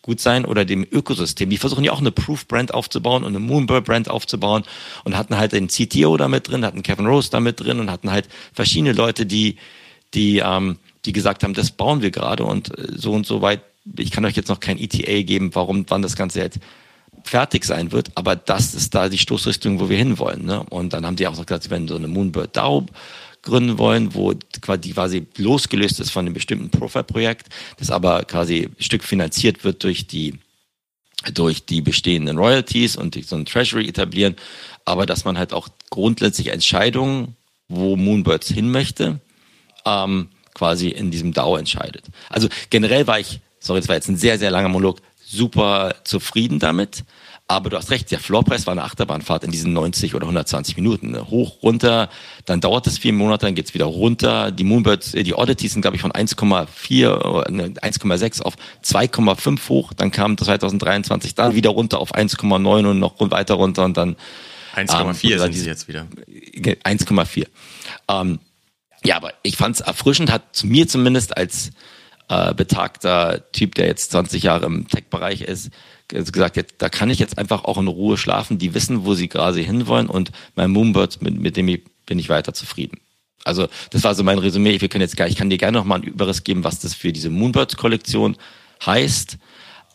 [0.09, 1.51] gut sein oder dem Ökosystem.
[1.51, 4.65] Die versuchen ja auch eine Proof-Brand aufzubauen und eine Moonbird-Brand aufzubauen
[5.05, 7.91] und hatten halt den CTO da mit drin, hatten Kevin Rose da mit drin und
[7.91, 9.57] hatten halt verschiedene Leute, die,
[10.15, 13.61] die, ähm, die gesagt haben, das bauen wir gerade und äh, so und so weit.
[13.99, 16.59] Ich kann euch jetzt noch kein ETA geben, warum, wann das Ganze jetzt
[17.23, 20.47] fertig sein wird, aber das ist da die Stoßrichtung, wo wir hinwollen.
[20.47, 20.63] Ne?
[20.71, 22.87] Und dann haben die auch noch gesagt, sie werden so eine Moonbird DAO
[23.49, 28.83] gründen wollen, wo die quasi losgelöst ist von einem bestimmten Profile-Projekt, das aber quasi ein
[28.83, 30.39] Stück finanziert wird durch die
[31.35, 34.37] durch die bestehenden Royalties und so ein Treasury etablieren,
[34.85, 37.35] aber dass man halt auch grundsätzlich Entscheidungen,
[37.69, 39.21] wo Moonbirds hin möchte,
[39.85, 42.05] ähm, quasi in diesem DAO entscheidet.
[42.29, 46.59] Also generell war ich, sorry, das war jetzt ein sehr, sehr langer Monolog, super zufrieden
[46.59, 47.05] damit.
[47.51, 51.13] Aber du hast recht, der Floorpreis war eine Achterbahnfahrt in diesen 90 oder 120 Minuten.
[51.13, 51.31] Ne?
[51.31, 52.11] Hoch, runter,
[52.45, 54.51] dann dauert es vier Monate, dann geht's wieder runter.
[54.51, 56.69] Die Moonbirds, äh, die Oddities sind, glaube ich, von 1,4,
[57.81, 59.95] 1,6 auf 2,5 hoch.
[59.95, 64.17] Dann kam 2023 dann wieder runter auf 1,9 und noch weiter runter und dann
[64.77, 66.07] 1,4 ähm, sind sie jetzt wieder.
[66.29, 67.47] 1,4.
[68.09, 68.41] Ähm,
[69.05, 71.71] ja, aber ich fand es erfrischend, hat zu mir zumindest als
[72.29, 75.71] äh, betagter Typ, der jetzt 20 Jahre im Tech-Bereich ist,
[76.09, 78.59] gesagt, jetzt, da kann ich jetzt einfach auch in Ruhe schlafen.
[78.59, 82.29] Die wissen, wo sie gerade hinwollen und mein Moonbird, mit, mit dem ich, bin ich
[82.29, 83.01] weiter zufrieden.
[83.45, 84.81] Also das war so mein Resümee.
[84.81, 86.95] Wir können jetzt gar, ich kann dir gerne noch mal ein Überriss geben, was das
[86.95, 88.37] für diese Moonbirds-Kollektion
[88.85, 89.39] heißt.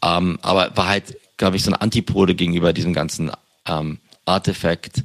[0.04, 3.32] Ähm, aber war halt, glaube ich, so eine Antipode gegenüber diesem ganzen
[3.68, 5.04] ähm, Artefakt.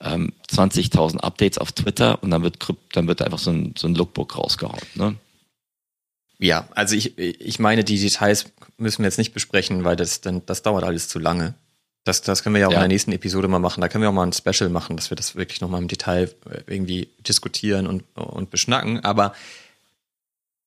[0.00, 2.58] Ähm, 20.000 Updates auf Twitter und dann wird,
[2.92, 4.82] dann wird einfach so ein, so ein Lookbook rausgehauen.
[4.94, 5.14] Ne?
[6.44, 10.44] Ja, also ich, ich meine, die Details müssen wir jetzt nicht besprechen, weil das, dann,
[10.44, 11.54] das dauert alles zu lange.
[12.04, 12.78] Das, das können wir ja auch ja.
[12.78, 13.80] in der nächsten Episode mal machen.
[13.80, 16.24] Da können wir auch mal ein Special machen, dass wir das wirklich nochmal im Detail
[16.50, 19.00] äh, irgendwie diskutieren und, und beschnacken.
[19.00, 19.32] Aber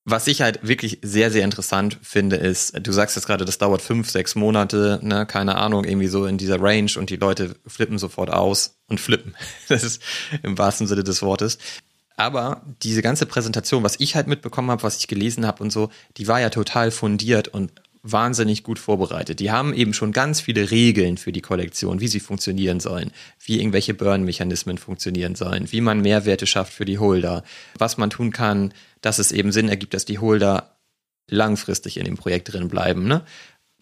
[0.03, 3.84] was ich halt wirklich sehr, sehr interessant finde, ist, du sagst jetzt gerade, das dauert
[3.84, 7.99] fünf, sechs Monate, ne, keine Ahnung, irgendwie so in dieser Range und die Leute flippen
[7.99, 9.36] sofort aus und flippen.
[9.67, 10.01] Das ist
[10.41, 11.59] im wahrsten Sinne des Wortes.
[12.18, 15.89] Aber diese ganze Präsentation, was ich halt mitbekommen habe, was ich gelesen habe und so,
[16.18, 19.39] die war ja total fundiert und wahnsinnig gut vorbereitet.
[19.39, 23.59] Die haben eben schon ganz viele Regeln für die Kollektion, wie sie funktionieren sollen, wie
[23.59, 27.43] irgendwelche Burn-Mechanismen funktionieren sollen, wie man Mehrwerte schafft für die Holder,
[27.78, 30.78] was man tun kann, dass es eben Sinn ergibt, dass die Holder
[31.30, 33.24] langfristig in dem Projekt drin bleiben, ne?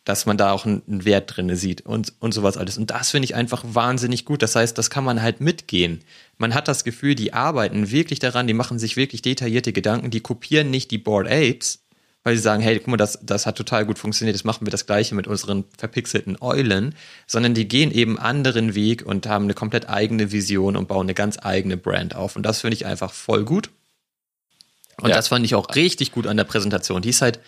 [0.06, 2.78] Dass man da auch einen Wert drin sieht und, und sowas alles.
[2.78, 4.44] Und das finde ich einfach wahnsinnig gut.
[4.44, 6.02] Das heißt, das kann man halt mitgehen.
[6.38, 10.22] Man hat das Gefühl, die arbeiten wirklich daran, die machen sich wirklich detaillierte Gedanken, die
[10.22, 11.80] kopieren nicht die Board Apes,
[12.24, 14.72] weil sie sagen, hey, guck mal, das, das hat total gut funktioniert, jetzt machen wir
[14.72, 16.94] das gleiche mit unseren verpixelten Eulen,
[17.26, 21.16] sondern die gehen eben anderen Weg und haben eine komplett eigene Vision und bauen eine
[21.16, 22.36] ganz eigene Brand auf.
[22.36, 23.72] Und das finde ich einfach voll gut.
[25.02, 25.16] Und ja.
[25.16, 27.02] das fand ich auch richtig gut an der Präsentation.
[27.02, 27.40] Die ist halt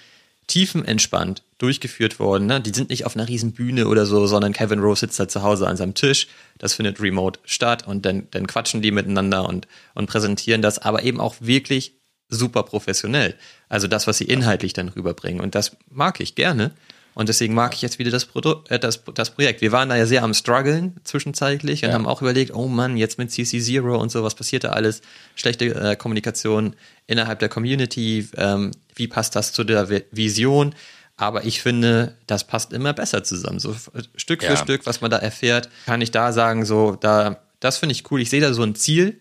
[0.47, 2.47] tiefenentspannt durchgeführt worden.
[2.47, 2.61] Ne?
[2.61, 5.43] Die sind nicht auf einer riesen Bühne oder so, sondern Kevin Rose sitzt halt zu
[5.43, 6.27] Hause an seinem Tisch.
[6.57, 11.03] Das findet remote statt und dann, dann quatschen die miteinander und, und präsentieren das, aber
[11.03, 11.93] eben auch wirklich
[12.29, 13.35] super professionell.
[13.69, 15.41] Also das, was sie inhaltlich dann rüberbringen.
[15.41, 16.71] Und das mag ich gerne.
[17.17, 19.61] Und deswegen mag ich jetzt wieder das, Produkt, äh, das, das Projekt.
[19.61, 21.95] Wir waren da ja sehr am struggeln zwischenzeitlich und ja.
[21.95, 25.01] haben auch überlegt, oh Mann, jetzt mit CC Zero und so, was passiert da alles?
[25.33, 26.75] Schlechte äh, Kommunikation
[27.07, 30.75] innerhalb der Community, ähm, wie passt das zu der Vision?
[31.15, 33.57] Aber ich finde, das passt immer besser zusammen.
[33.57, 33.75] So
[34.15, 34.57] Stück für ja.
[34.57, 38.21] Stück, was man da erfährt, kann ich da sagen, so, da, das finde ich cool.
[38.21, 39.19] Ich sehe da so ein Ziel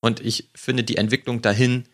[0.00, 1.84] und ich finde die Entwicklung dahin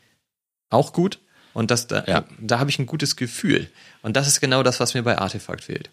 [0.70, 1.18] auch gut.
[1.54, 2.24] Und das, da, ja.
[2.40, 3.70] da habe ich ein gutes Gefühl.
[4.02, 5.90] Und das ist genau das, was mir bei Artefakt fehlt.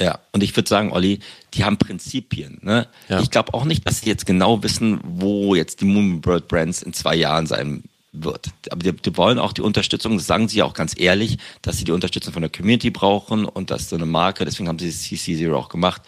[0.00, 1.20] Ja, und ich würde sagen, Olli,
[1.54, 2.58] die haben Prinzipien.
[2.62, 2.88] Ne?
[3.08, 3.20] Ja.
[3.20, 6.92] Ich glaube auch nicht, dass sie jetzt genau wissen, wo jetzt die Moonbird Brands in
[6.92, 8.48] zwei Jahren sein wird.
[8.70, 11.84] Aber die, die, wollen auch die Unterstützung, das sagen sie auch ganz ehrlich, dass sie
[11.84, 15.36] die Unterstützung von der Community brauchen und dass so eine Marke, deswegen haben sie CC
[15.36, 16.02] Zero auch gemacht,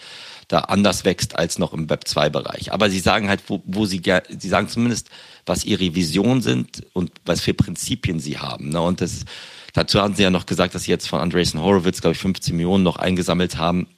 [0.49, 2.73] da anders wächst als noch im Web 2 Bereich.
[2.73, 5.09] Aber sie sagen halt, wo, wo sie, sie sagen zumindest,
[5.47, 8.71] was ihre Visionen sind und was für Prinzipien sie haben.
[8.71, 8.81] Ne?
[8.81, 9.25] Und das,
[9.73, 12.57] dazu haben sie ja noch gesagt, dass sie jetzt von Andreessen Horowitz, glaube ich, 15
[12.57, 13.89] Millionen noch eingesammelt haben.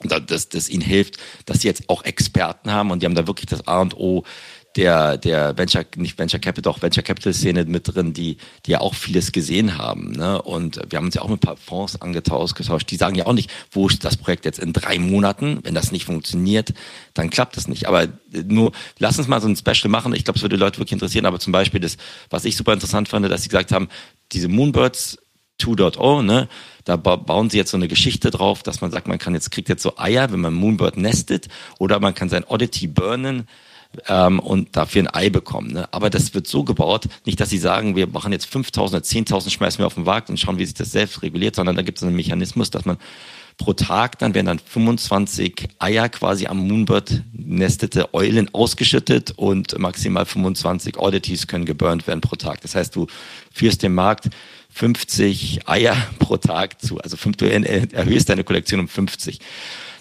[0.00, 3.26] Und dass das ihnen hilft, dass sie jetzt auch Experten haben und die haben da
[3.26, 4.24] wirklich das A und O
[4.76, 8.80] der, der Venture, nicht Venture Capital, auch Venture Capital Szene mit drin, die, die ja
[8.80, 10.12] auch vieles gesehen haben.
[10.12, 10.40] Ne?
[10.42, 13.32] Und wir haben uns ja auch mit ein paar Fonds angetauscht, die sagen ja auch
[13.32, 16.74] nicht, wo ist das Projekt jetzt in drei Monaten, wenn das nicht funktioniert,
[17.14, 17.86] dann klappt das nicht.
[17.86, 18.08] Aber
[18.46, 20.12] nur, lass uns mal so ein Special machen.
[20.14, 21.26] Ich glaube, es würde die Leute wirklich interessieren.
[21.26, 21.96] Aber zum Beispiel das,
[22.30, 23.88] was ich super interessant fand, dass sie gesagt haben,
[24.32, 25.18] diese Moonbirds
[25.60, 26.48] 2.0, ne,
[26.84, 29.68] da bauen sie jetzt so eine Geschichte drauf, dass man sagt, man kann jetzt, kriegt
[29.68, 31.48] jetzt so Eier, wenn man Moonbird nestet,
[31.78, 33.46] oder man kann sein Oddity burnen,
[34.08, 35.72] ähm, und dafür ein Ei bekommen.
[35.72, 35.92] Ne?
[35.92, 39.50] Aber das wird so gebaut, nicht, dass sie sagen, wir machen jetzt 5.000 oder 10.000,
[39.50, 41.98] schmeißen wir auf den Markt und schauen, wie sich das selbst reguliert, sondern da gibt
[41.98, 42.98] es einen Mechanismus, dass man
[43.56, 50.26] pro Tag, dann werden dann 25 Eier quasi am Moonbird nestete Eulen ausgeschüttet und maximal
[50.26, 52.60] 25 Oddities können geburnt werden pro Tag.
[52.62, 53.06] Das heißt, du
[53.52, 54.30] führst den Markt
[54.70, 59.38] 50 Eier pro Tag zu, also du erhöhst deine Kollektion um 50.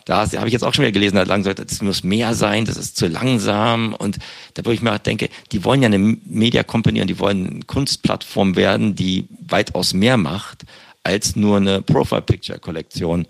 [0.05, 2.65] Da habe ich jetzt auch schon wieder gelesen, hat lang gesagt, es muss mehr sein,
[2.65, 3.93] das ist zu langsam.
[3.93, 4.17] Und
[4.53, 7.63] da wo ich mir denke, die wollen ja eine Media Company und die wollen eine
[7.63, 10.63] Kunstplattform werden, die weitaus mehr macht,
[11.03, 13.27] als nur eine Profile Picture Kollektion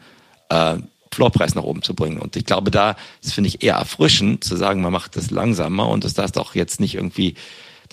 [0.49, 0.77] äh,
[1.13, 2.19] Floorpreis nach oben zu bringen.
[2.19, 5.87] Und ich glaube, da ist, finde ich, eher erfrischend zu sagen, man macht das langsamer
[5.89, 7.35] und das darf doch jetzt nicht irgendwie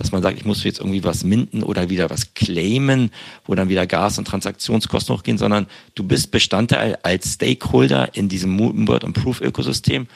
[0.01, 3.11] dass man sagt, ich muss jetzt irgendwie was minden oder wieder was claimen,
[3.45, 8.51] wo dann wieder Gas- und Transaktionskosten hochgehen, sondern du bist Bestandteil als Stakeholder in diesem
[8.51, 10.07] Moonbird und Proof-Ökosystem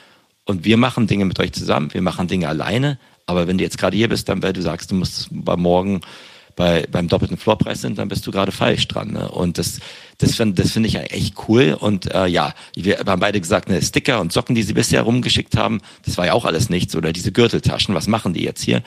[0.47, 3.77] und wir machen Dinge mit euch zusammen, wir machen Dinge alleine, aber wenn du jetzt
[3.77, 6.01] gerade hier bist, dann weil du sagst, du musst bei morgen
[6.57, 9.13] bei, beim doppelten Floorpreis sind, dann bist du gerade falsch dran.
[9.13, 9.29] Ne?
[9.29, 9.81] Und das,
[10.19, 11.77] das finde das finde ich ja echt cool.
[11.79, 15.57] Und äh, ja, wir haben beide gesagt, ne, Sticker und Socken, die sie bisher rumgeschickt
[15.57, 16.95] haben, das war ja auch alles nichts.
[16.95, 18.83] Oder diese Gürteltaschen, was machen die jetzt hier?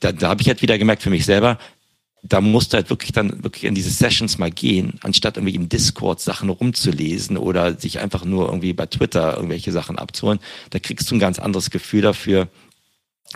[0.00, 1.58] Da, da habe ich halt wieder gemerkt für mich selber,
[2.22, 5.68] da musst du halt wirklich dann wirklich in diese Sessions mal gehen, anstatt irgendwie im
[5.68, 10.40] Discord Sachen rumzulesen oder sich einfach nur irgendwie bei Twitter irgendwelche Sachen abzuholen.
[10.70, 12.48] Da kriegst du ein ganz anderes Gefühl dafür,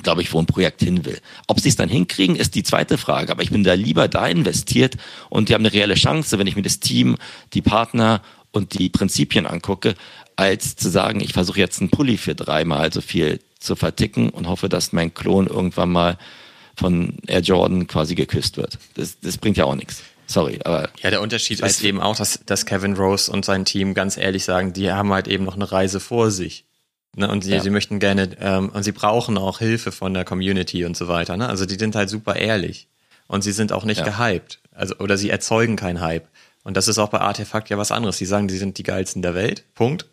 [0.03, 1.21] glaube ich, wo ein Projekt hin will.
[1.47, 3.31] Ob sie es dann hinkriegen, ist die zweite Frage.
[3.31, 4.97] Aber ich bin da lieber da investiert
[5.29, 7.17] und die haben eine reelle Chance, wenn ich mir das Team,
[7.53, 9.95] die Partner und die Prinzipien angucke,
[10.37, 14.49] als zu sagen, ich versuche jetzt einen Pulli für dreimal so viel zu verticken und
[14.49, 16.19] hoffe, dass mein Klon irgendwann mal
[16.77, 18.79] von Air Jordan quasi geküsst wird.
[18.95, 20.03] Das, das bringt ja auch nichts.
[20.27, 20.89] Sorry, aber.
[21.03, 24.45] Ja, der Unterschied ist eben auch, dass, dass Kevin Rose und sein Team ganz ehrlich
[24.45, 26.65] sagen, die haben halt eben noch eine Reise vor sich.
[27.15, 27.61] Ne, und sie, ja.
[27.61, 31.37] sie möchten gerne, ähm, und sie brauchen auch Hilfe von der Community und so weiter.
[31.37, 31.47] Ne?
[31.47, 32.89] Also die sind halt super ehrlich.
[33.27, 34.05] Und sie sind auch nicht ja.
[34.05, 34.61] gehypt.
[34.73, 36.29] Also, oder sie erzeugen keinen Hype.
[36.65, 38.17] Und das ist auch bei Artefakt ja was anderes.
[38.17, 39.65] Sie sagen, sie sind die geilsten der Welt.
[39.75, 40.07] Punkt.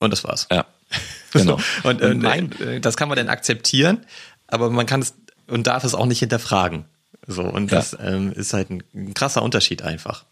[0.00, 0.48] Und das war's.
[0.50, 0.66] Ja.
[1.32, 1.58] Genau.
[1.82, 4.06] und, äh, das kann man dann akzeptieren
[4.46, 5.14] aber man kann es
[5.46, 6.86] und darf es auch nicht hinterfragen.
[7.26, 7.78] So, und ja.
[7.78, 10.24] das ähm, ist halt ein, ein, krasser Unterschied einfach.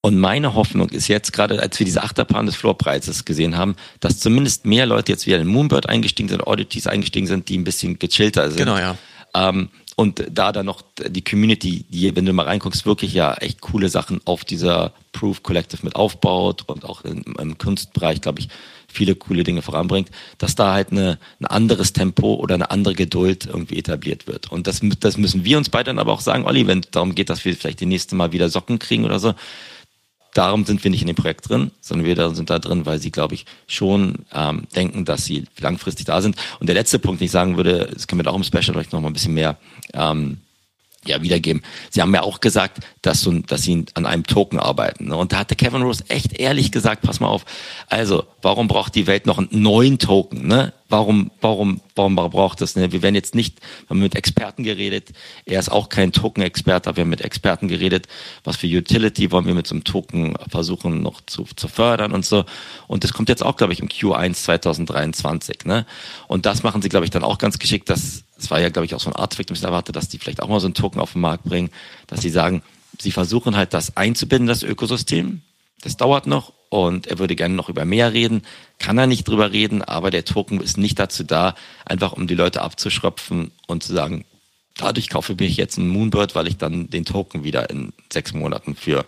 [0.00, 4.18] Und meine Hoffnung ist jetzt, gerade als wir diese Achterbahn des Floorpreises gesehen haben, dass
[4.18, 7.98] zumindest mehr Leute jetzt wieder in Moonbird eingestiegen sind, Oddities eingestiegen sind, die ein bisschen
[7.98, 8.58] gechillter sind.
[8.58, 8.96] Genau, ja.
[9.34, 13.60] Ähm, und da dann noch die Community, die, wenn du mal reinguckst, wirklich ja echt
[13.60, 18.48] coole Sachen auf dieser Proof Collective mit aufbaut und auch im, im Kunstbereich, glaube ich,
[18.92, 23.46] viele coole Dinge voranbringt, dass da halt eine, ein anderes Tempo oder eine andere Geduld
[23.46, 24.52] irgendwie etabliert wird.
[24.52, 27.14] Und das, das müssen wir uns beide dann aber auch sagen, Olli, wenn es darum
[27.14, 29.34] geht, dass wir vielleicht die nächste Mal wieder Socken kriegen oder so,
[30.34, 33.10] darum sind wir nicht in dem Projekt drin, sondern wir sind da drin, weil sie,
[33.10, 36.36] glaube ich, schon ähm, denken, dass sie langfristig da sind.
[36.60, 38.92] Und der letzte Punkt, den ich sagen würde, das können wir auch im Special vielleicht
[38.92, 39.58] noch mal ein bisschen mehr
[39.92, 40.38] ähm,
[41.04, 41.62] ja, wiedergeben.
[41.90, 45.08] Sie haben ja auch gesagt, dass, so, dass sie an einem Token arbeiten.
[45.08, 45.16] Ne?
[45.16, 47.44] Und da hatte Kevin Rose echt ehrlich gesagt, pass mal auf,
[47.88, 50.46] also, warum braucht die Welt noch einen neuen Token?
[50.46, 50.72] Ne?
[50.88, 52.76] Warum, warum, warum braucht das?
[52.76, 52.92] Ne?
[52.92, 55.10] Wir werden jetzt nicht, wir haben mit Experten geredet,
[55.44, 58.06] er ist auch kein Token-Experte, aber wir haben mit Experten geredet,
[58.44, 62.24] was für Utility wollen wir mit so einem Token versuchen noch zu, zu fördern und
[62.24, 62.44] so.
[62.86, 65.64] Und das kommt jetzt auch, glaube ich, im Q1 2023.
[65.64, 65.84] Ne?
[66.28, 68.86] Und das machen sie, glaube ich, dann auch ganz geschickt, dass es war ja, glaube
[68.86, 71.00] ich, auch so ein Artefakt, das erwartet, dass die vielleicht auch mal so einen Token
[71.00, 71.70] auf den Markt bringen,
[72.06, 72.62] dass sie sagen,
[73.00, 75.42] sie versuchen halt das einzubinden, das Ökosystem.
[75.82, 78.42] Das dauert noch und er würde gerne noch über mehr reden.
[78.78, 82.34] Kann er nicht drüber reden, aber der Token ist nicht dazu da, einfach um die
[82.34, 84.24] Leute abzuschröpfen und zu sagen,
[84.76, 88.74] dadurch kaufe ich jetzt einen Moonbird, weil ich dann den Token wieder in sechs Monaten
[88.74, 89.04] für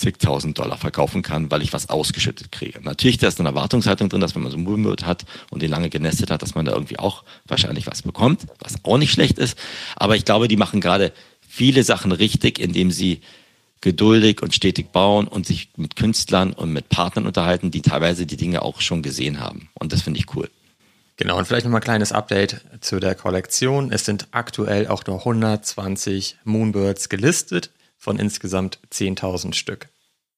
[0.00, 2.80] zigtausend Dollar verkaufen kann, weil ich was ausgeschüttet kriege.
[2.82, 5.90] Natürlich da ist eine Erwartungshaltung drin, dass wenn man so Moonbird hat und den lange
[5.90, 9.58] genestet hat, dass man da irgendwie auch wahrscheinlich was bekommt, was auch nicht schlecht ist.
[9.96, 11.12] Aber ich glaube, die machen gerade
[11.46, 13.20] viele Sachen richtig, indem sie
[13.82, 18.36] geduldig und stetig bauen und sich mit Künstlern und mit Partnern unterhalten, die teilweise die
[18.36, 19.68] Dinge auch schon gesehen haben.
[19.74, 20.50] Und das finde ich cool.
[21.16, 23.92] Genau, und vielleicht nochmal ein kleines Update zu der Kollektion.
[23.92, 29.89] Es sind aktuell auch nur 120 Moonbirds gelistet von insgesamt 10.000 Stück.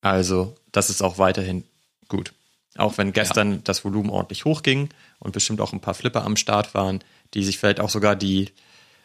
[0.02, 1.64] Also das ist auch weiterhin
[2.08, 2.34] gut.
[2.76, 3.58] Auch wenn gestern ja.
[3.64, 4.88] das Volumen ordentlich hochging
[5.18, 7.00] und bestimmt auch ein paar Flipper am Start waren,
[7.34, 8.50] die sich vielleicht auch sogar die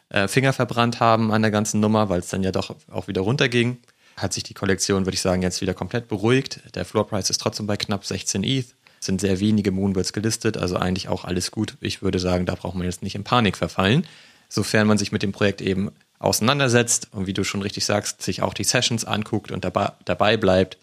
[0.10, 3.22] äh, Finger verbrannt haben an der ganzen Nummer, weil es dann ja doch auch wieder
[3.22, 3.78] runterging,
[4.16, 6.62] hat sich die Kollektion, würde ich sagen, jetzt wieder komplett beruhigt.
[6.76, 8.68] Der Floorpreis ist trotzdem bei knapp 16 ETH.
[9.00, 11.78] Sind sehr wenige Moonbirds gelistet, also eigentlich auch alles gut.
[11.82, 14.08] Ich würde sagen, da braucht man jetzt nicht in Panik verfallen,
[14.50, 18.42] sofern man sich mit dem Projekt eben auseinandersetzt und wie du schon richtig sagst, sich
[18.42, 20.78] auch die Sessions anguckt und dabei, dabei bleibt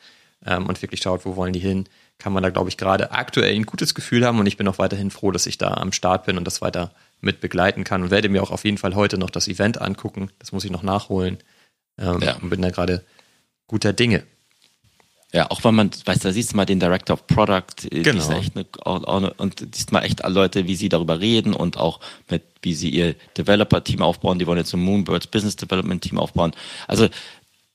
[0.46, 3.54] ähm, und wirklich schaut, wo wollen die hin, kann man da, glaube ich, gerade aktuell
[3.54, 6.26] ein gutes Gefühl haben und ich bin auch weiterhin froh, dass ich da am Start
[6.26, 9.18] bin und das weiter mit begleiten kann und werde mir auch auf jeden Fall heute
[9.18, 10.30] noch das Event angucken.
[10.38, 11.38] Das muss ich noch nachholen
[11.98, 12.36] ähm, ja.
[12.36, 13.04] und bin da gerade
[13.66, 14.24] guter Dinge.
[15.34, 18.02] Ja, auch wenn man, weißt du, da siehst du mal den Director of Product, äh,
[18.02, 18.30] genau.
[18.30, 21.98] echt eine, und siehst mal echt alle Leute, wie sie darüber reden und auch
[22.30, 24.38] mit, wie sie ihr Developer-Team aufbauen.
[24.38, 26.52] Die wollen jetzt ein Moonbirds Business Development Team aufbauen.
[26.86, 27.08] Also,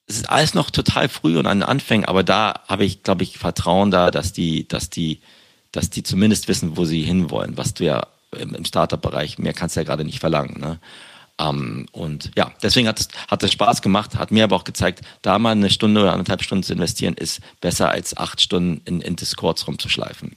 [0.07, 3.24] es ist alles noch total früh und an den Anfängen, aber da habe ich, glaube
[3.24, 5.20] ich, Vertrauen da, dass die, dass die,
[5.74, 8.07] dass die zumindest wissen, wo sie hinwollen, was du ja
[8.38, 10.62] im, im Startup-Bereich, mehr kannst du ja gerade nicht verlangen.
[10.62, 10.80] Ne?
[11.39, 15.01] Ähm, und ja, deswegen hat es, hat es Spaß gemacht, hat mir aber auch gezeigt,
[15.21, 19.01] da mal eine Stunde oder anderthalb Stunden zu investieren, ist besser als acht Stunden in,
[19.01, 20.35] in Discords rumzuschleifen.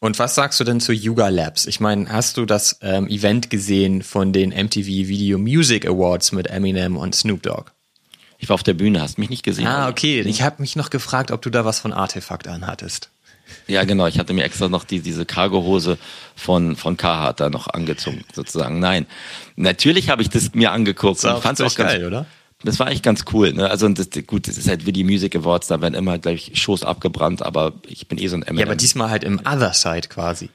[0.00, 1.66] Und was sagst du denn zu Yuga Labs?
[1.66, 6.48] Ich meine, hast du das ähm, Event gesehen von den MTV Video Music Awards mit
[6.48, 7.70] Eminem und Snoop Dogg?
[8.38, 9.68] Ich war auf der Bühne, hast mich nicht gesehen.
[9.68, 10.22] Ah, okay.
[10.22, 13.10] Ich habe mich noch gefragt, ob du da was von Artefakt anhattest.
[13.66, 14.06] Ja, genau.
[14.06, 15.98] Ich hatte mir extra noch die, diese Cargohose
[16.36, 18.78] von, von Carhartt da noch angezogen, sozusagen.
[18.80, 19.06] Nein.
[19.56, 22.26] Natürlich habe ich das mir angeguckt das und fand es auch geil, oder?
[22.64, 23.52] Das war echt ganz cool.
[23.52, 23.68] Ne?
[23.68, 26.84] Also das, gut, das ist halt wie die Music Awards, da werden immer gleich Shows
[26.84, 28.58] abgebrannt, aber ich bin eh so ein M&M.
[28.58, 30.50] Ja, aber diesmal halt im Other Side quasi.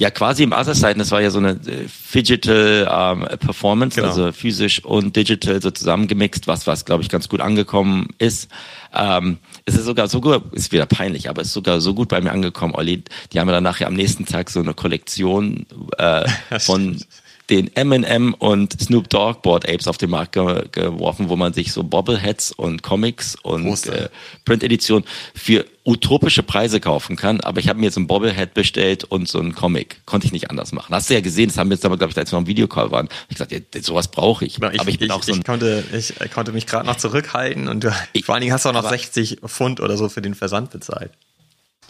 [0.00, 4.08] Ja, quasi im Other Side, das war ja so eine äh, Digital ähm, Performance, genau.
[4.08, 8.48] also physisch und digital so zusammengemixt, was, was glaube ich ganz gut angekommen ist.
[8.94, 9.36] Ähm,
[9.66, 12.18] es ist sogar so gut, ist wieder peinlich, aber es ist sogar so gut bei
[12.22, 13.04] mir angekommen, Olli.
[13.34, 15.66] Die haben ja dann nachher am nächsten Tag so eine Kollektion
[15.98, 16.26] äh,
[16.60, 16.98] von
[17.50, 21.72] den Eminem und Snoop Dogg Board Apes auf den Markt ge geworfen, wo man sich
[21.72, 24.08] so Bobbleheads und Comics und äh,
[24.44, 27.40] Print-Edition für utopische Preise kaufen kann.
[27.40, 30.00] Aber ich habe mir jetzt ein Bobblehead bestellt und so ein Comic.
[30.06, 30.94] Konnte ich nicht anders machen.
[30.94, 32.46] Hast du ja gesehen, das haben wir jetzt aber, glaube ich, als wir noch im
[32.46, 33.08] Videocall waren.
[33.28, 34.58] Ich gesagt, ja, sowas brauche ich.
[34.58, 34.62] ich.
[34.62, 37.84] Aber ich bin ich, auch so ich konnte, ich konnte mich gerade noch zurückhalten und
[37.84, 40.34] du, ich, vor allen Dingen hast du auch noch 60 Pfund oder so für den
[40.34, 41.10] Versand bezahlt.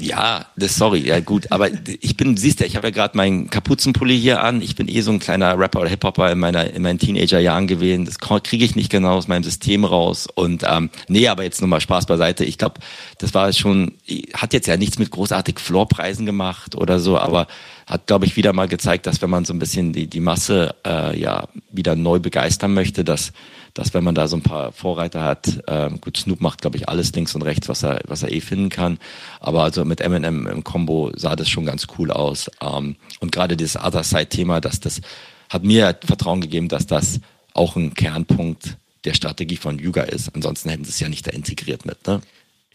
[0.00, 1.68] Ja, das sorry, ja gut, aber
[2.00, 4.62] ich bin, siehst du, ich habe ja gerade meinen Kapuzenpulli hier an.
[4.62, 8.06] Ich bin eh so ein kleiner Rapper oder Hip-Hopper in meiner in meinen Teenager-Jahren gewesen.
[8.06, 10.26] Das kriege ich nicht genau aus meinem System raus.
[10.34, 12.44] Und ähm, nee, aber jetzt nochmal Spaß beiseite.
[12.44, 12.80] Ich glaube,
[13.18, 13.92] das war schon,
[14.34, 17.46] hat jetzt ja nichts mit großartig Floorpreisen gemacht oder so, aber
[17.86, 20.74] hat, glaube ich, wieder mal gezeigt, dass wenn man so ein bisschen die, die Masse
[20.86, 23.32] äh, ja wieder neu begeistern möchte, dass
[23.74, 26.88] dass wenn man da so ein paar Vorreiter hat, äh, gut, Snoop macht, glaube ich,
[26.88, 28.98] alles links und rechts, was er, was er eh finden kann.
[29.40, 32.50] Aber also mit Eminem im Combo sah das schon ganz cool aus.
[32.60, 35.00] Ähm, und gerade dieses Other Side-Thema, dass das
[35.48, 37.20] hat mir Vertrauen gegeben, dass das
[37.54, 40.34] auch ein Kernpunkt der Strategie von Yuga ist.
[40.34, 42.20] Ansonsten hätten sie es ja nicht da integriert mit, ne?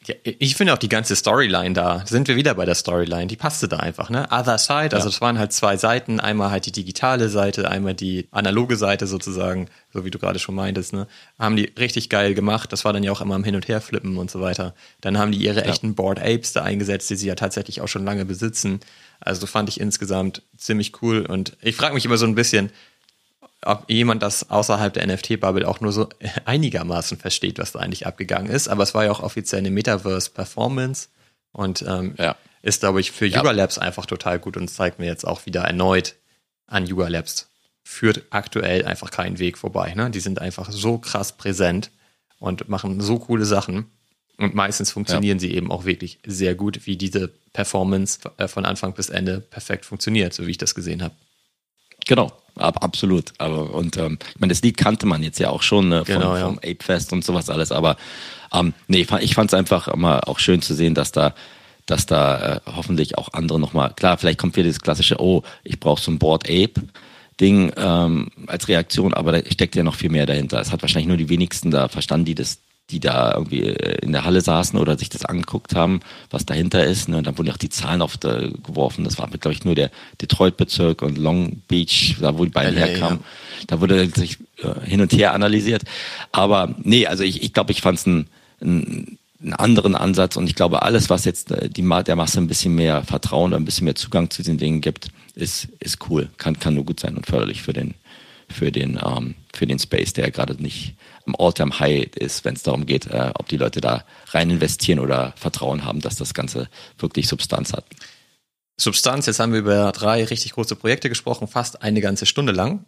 [0.06, 3.36] Ja, ich finde auch die ganze Storyline da, sind wir wieder bei der Storyline, die
[3.36, 4.28] passte da einfach, ne?
[4.32, 8.28] Other Side, also es waren halt zwei Seiten, einmal halt die digitale Seite, einmal die
[8.30, 11.08] analoge Seite sozusagen, so wie du gerade schon meintest, ne?
[11.40, 14.18] Haben die richtig geil gemacht, das war dann ja auch immer am Hin- und Herflippen
[14.18, 14.76] und so weiter.
[15.02, 15.72] Dann haben die ihre ja.
[15.72, 18.82] echten Board Apes da eingesetzt, die sie ja tatsächlich auch schon lange besitzen.
[19.20, 22.70] Also fand ich insgesamt ziemlich cool und ich frage mich immer so ein bisschen,
[23.66, 26.10] ob jemand das außerhalb der NFT-Bubble auch nur so
[26.46, 28.68] einigermaßen versteht, was da eigentlich abgegangen ist.
[28.68, 31.10] Aber es war ja auch offiziell eine Metaverse-Performance
[31.52, 32.36] und ähm, ja.
[32.62, 35.62] ist, glaube ich, für Yuga Labs einfach total gut und zeigt mir jetzt auch wieder
[35.62, 36.16] erneut
[36.68, 37.50] an Yuga Labs.
[37.84, 39.94] Führt aktuell einfach keinen Weg vorbei.
[39.96, 40.10] Ne?
[40.10, 41.92] Die sind einfach so krass präsent
[42.40, 43.86] und machen so coole Sachen.
[44.38, 45.42] Und meistens funktionieren ja.
[45.42, 49.86] sie eben auch wirklich sehr gut, wie diese Performance äh, von Anfang bis Ende perfekt
[49.86, 51.16] funktioniert, so wie ich das gesehen habe.
[52.06, 53.34] Genau, Ab, absolut.
[53.38, 56.16] Aber und ähm, ich meine, das Lied kannte man jetzt ja auch schon ne, von,
[56.16, 56.46] genau, ja.
[56.46, 57.72] vom Ape Fest und sowas alles.
[57.72, 57.98] Aber
[58.54, 61.34] ähm, nee, ich fand es einfach immer auch schön zu sehen, dass da
[61.86, 65.80] dass da äh, hoffentlich auch andere nochmal, klar, vielleicht kommt wieder das klassische, oh, ich
[65.80, 66.82] brauche so ein Board Ape.
[67.40, 70.60] Ding ähm, als Reaktion, aber da steckt ja noch viel mehr dahinter.
[70.62, 72.60] Es hat wahrscheinlich nur die wenigsten da verstanden, die das
[72.92, 76.84] die da irgendwie äh, in der Halle saßen oder sich das angeguckt haben, was dahinter
[76.84, 77.10] ist.
[77.10, 77.18] Ne?
[77.18, 79.04] Und dann wurden auch die Zahlen oft äh.
[79.04, 82.86] Das war, glaube ich, nur der Detroit-Bezirk und Long Beach, da wo die beiden LA,
[82.86, 83.20] herkamen.
[83.20, 83.66] Ja.
[83.68, 85.84] Da wurde sich äh, hin und her analysiert.
[86.32, 88.28] Aber nee, also ich, ich glaube, ich fand es ein,
[88.62, 92.74] ein einen anderen Ansatz und ich glaube, alles, was jetzt die, der Masse ein bisschen
[92.74, 96.60] mehr Vertrauen oder ein bisschen mehr Zugang zu diesen Dingen gibt, ist, ist cool, kann,
[96.60, 97.94] kann nur gut sein und förderlich für den,
[98.50, 102.86] für den, ähm, für den Space, der gerade nicht im All-Time-High ist, wenn es darum
[102.86, 107.28] geht, äh, ob die Leute da rein investieren oder Vertrauen haben, dass das Ganze wirklich
[107.28, 107.86] Substanz hat.
[108.78, 112.86] Substanz, jetzt haben wir über drei richtig große Projekte gesprochen, fast eine ganze Stunde lang.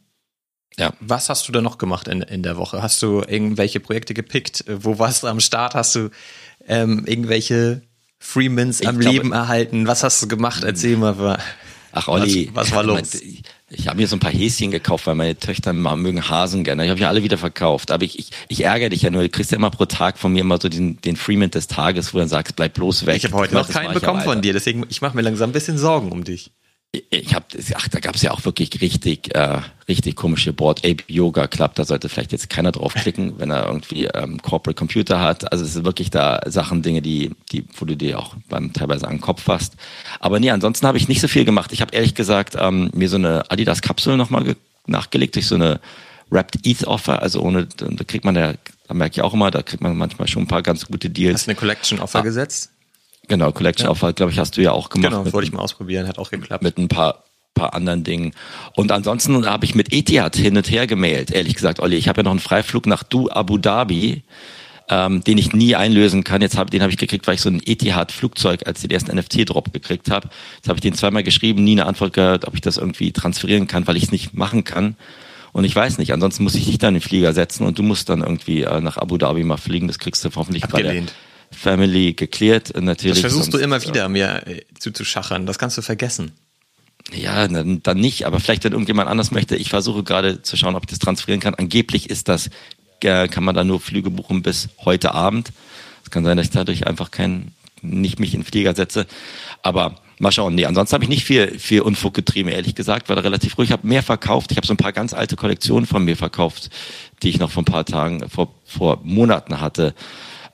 [0.77, 0.93] Ja.
[0.99, 2.81] Was hast du da noch gemacht in, in der Woche?
[2.81, 4.65] Hast du irgendwelche Projekte gepickt?
[4.67, 5.75] Wo warst du am Start?
[5.75, 6.09] Hast du
[6.67, 7.81] ähm, irgendwelche
[8.19, 9.88] Freemans am glaube, Leben erhalten?
[9.88, 10.63] Was hast du gemacht?
[10.63, 11.39] Erzähl mal.
[11.91, 12.49] Ach, Olli.
[12.53, 13.21] Was, was war los?
[13.69, 16.85] Ich habe mir so ein paar Häschen gekauft, weil meine Töchter mögen Hasen gerne.
[16.85, 17.91] Ich habe ja alle wieder verkauft.
[17.91, 19.23] Aber ich, ich, ich ärgere dich ja nur.
[19.23, 22.13] Du kriegst ja immer pro Tag von mir immer so den, den Freeman des Tages,
[22.13, 23.17] wo du dann sagst, bleib bloß weg.
[23.17, 25.77] Ich habe heute noch keinen bekommen von dir, deswegen ich mache mir langsam ein bisschen
[25.77, 26.51] Sorgen um dich
[27.10, 27.45] ich habe,
[27.76, 31.76] ach, da gab es ja auch wirklich richtig, äh, richtig komische Board Ape Yoga Club.
[31.76, 35.52] Da sollte vielleicht jetzt keiner draufklicken, wenn er irgendwie ähm, Corporate Computer hat.
[35.52, 39.08] Also es sind wirklich da Sachen, Dinge, die, die, wo du dir auch beim teilweise
[39.08, 39.74] an den Kopf fasst.
[40.20, 41.72] Aber nee, ansonsten habe ich nicht so viel gemacht.
[41.74, 45.80] Ich habe ehrlich gesagt ähm, mir so eine Adidas Kapsel nochmal nachgelegt durch so eine
[46.30, 47.22] Wrapped ETH Offer.
[47.22, 48.54] Also ohne, da kriegt man ja,
[48.88, 51.36] da merke ich auch immer, da kriegt man manchmal schon ein paar ganz gute Deals.
[51.36, 52.22] Hast du eine Collection Offer ah.
[52.22, 52.72] gesetzt?
[53.28, 54.11] Genau, Collection ja.
[54.11, 55.11] glaube ich, hast du ja auch gemacht.
[55.11, 56.63] Genau, wollte ich mal ausprobieren, hat auch geklappt.
[56.63, 57.23] Mit ein paar
[57.57, 58.34] paar anderen Dingen.
[58.75, 61.97] Und ansonsten habe ich mit Etihad hin und her gemailt, ehrlich gesagt, Olli.
[61.97, 64.23] Ich habe ja noch einen Freiflug nach Du Abu Dhabi,
[64.89, 66.41] ähm, den ich nie einlösen kann.
[66.41, 69.73] Jetzt hab, den habe ich gekriegt, weil ich so ein Etihad-Flugzeug als den ersten NFT-Drop
[69.73, 70.30] gekriegt habe.
[70.57, 73.67] Jetzt habe ich den zweimal geschrieben, nie eine Antwort gehört, ob ich das irgendwie transferieren
[73.67, 74.95] kann, weil ich es nicht machen kann.
[75.51, 77.84] Und ich weiß nicht, ansonsten muss ich dich dann in den Flieger setzen und du
[77.84, 79.88] musst dann irgendwie äh, nach Abu Dhabi mal fliegen.
[79.88, 80.88] Das kriegst du hoffentlich Abgelehnt.
[80.88, 82.74] bei der Family geklärt.
[82.80, 83.22] Natürlich.
[83.22, 85.45] Das versuchst sonst, du immer wieder, mir äh, zuzuschachern.
[85.45, 86.32] Das kannst du vergessen.
[87.14, 89.56] Ja, dann, dann nicht, aber vielleicht, wenn irgendjemand anders möchte.
[89.56, 91.56] Ich versuche gerade zu schauen, ob ich das transferieren kann.
[91.56, 92.50] Angeblich ist das,
[93.02, 95.54] äh, kann man da nur Flüge buchen bis heute Abend.
[96.04, 99.08] Es kann sein, dass ich dadurch einfach kein, nicht mich in den Flieger setze.
[99.62, 100.56] Aber mal schauen.
[100.56, 103.08] Nee, ansonsten habe ich nicht viel, viel Unfug getrieben, ehrlich gesagt.
[103.08, 103.70] War da relativ ruhig.
[103.70, 104.52] Ich habe mehr verkauft.
[104.52, 106.70] Ich habe so ein paar ganz alte Kollektionen von mir verkauft,
[107.24, 109.93] die ich noch vor ein paar Tagen, vor, vor Monaten hatte.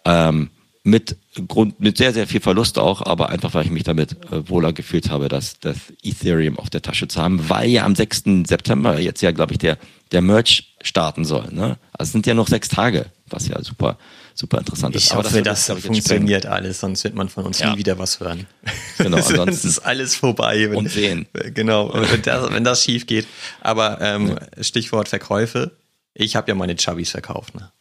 [0.05, 0.49] Ähm,
[0.83, 1.15] mit
[1.47, 4.73] Grund, mit sehr, sehr viel Verlust auch, aber einfach, weil ich mich damit äh, wohler
[4.73, 8.23] gefühlt habe, das, das Ethereum auf der Tasche zu haben, weil ja am 6.
[8.45, 9.77] September jetzt ja, glaube ich, der,
[10.11, 11.47] der Merch starten soll.
[11.51, 11.77] Ne?
[11.93, 13.97] Also es sind ja noch sechs Tage, was ja super,
[14.35, 15.05] super interessant ist.
[15.05, 17.71] Ich aber hoffe, das, das, das funktioniert alles, sonst wird man von uns Ja.
[17.71, 18.45] nie wieder was hören.
[18.97, 20.69] Genau, sonst ansonsten- ist alles vorbei.
[20.69, 21.27] Wenn, Und sehen.
[21.53, 23.25] Genau, wenn das, wenn das schief geht.
[23.61, 25.71] Aber ähm, Stichwort Verkäufe.
[26.13, 27.55] Ich habe ja meine Chubbies verkauft.
[27.55, 27.71] Ne?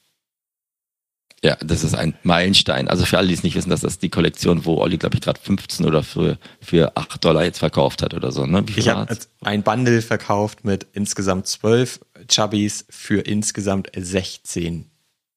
[1.44, 2.86] Ja, das ist ein Meilenstein.
[2.86, 5.22] Also für alle, die es nicht wissen, das ist die Kollektion, wo Olli, glaube ich,
[5.22, 8.46] gerade 15 oder für, für 8 Dollar jetzt verkauft hat oder so.
[8.46, 8.64] Ne?
[8.76, 14.88] Ich habe ein Bundle verkauft mit insgesamt 12 Chubbies für insgesamt 16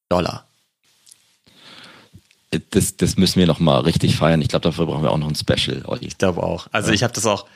[0.08, 0.48] Dollar.
[2.70, 4.44] das, das müssen wir noch mal richtig feiern.
[4.44, 6.06] Ich glaube, dafür brauchen wir auch noch ein Special, Olli.
[6.06, 6.68] Ich glaube auch.
[6.72, 7.48] Also ich habe das auch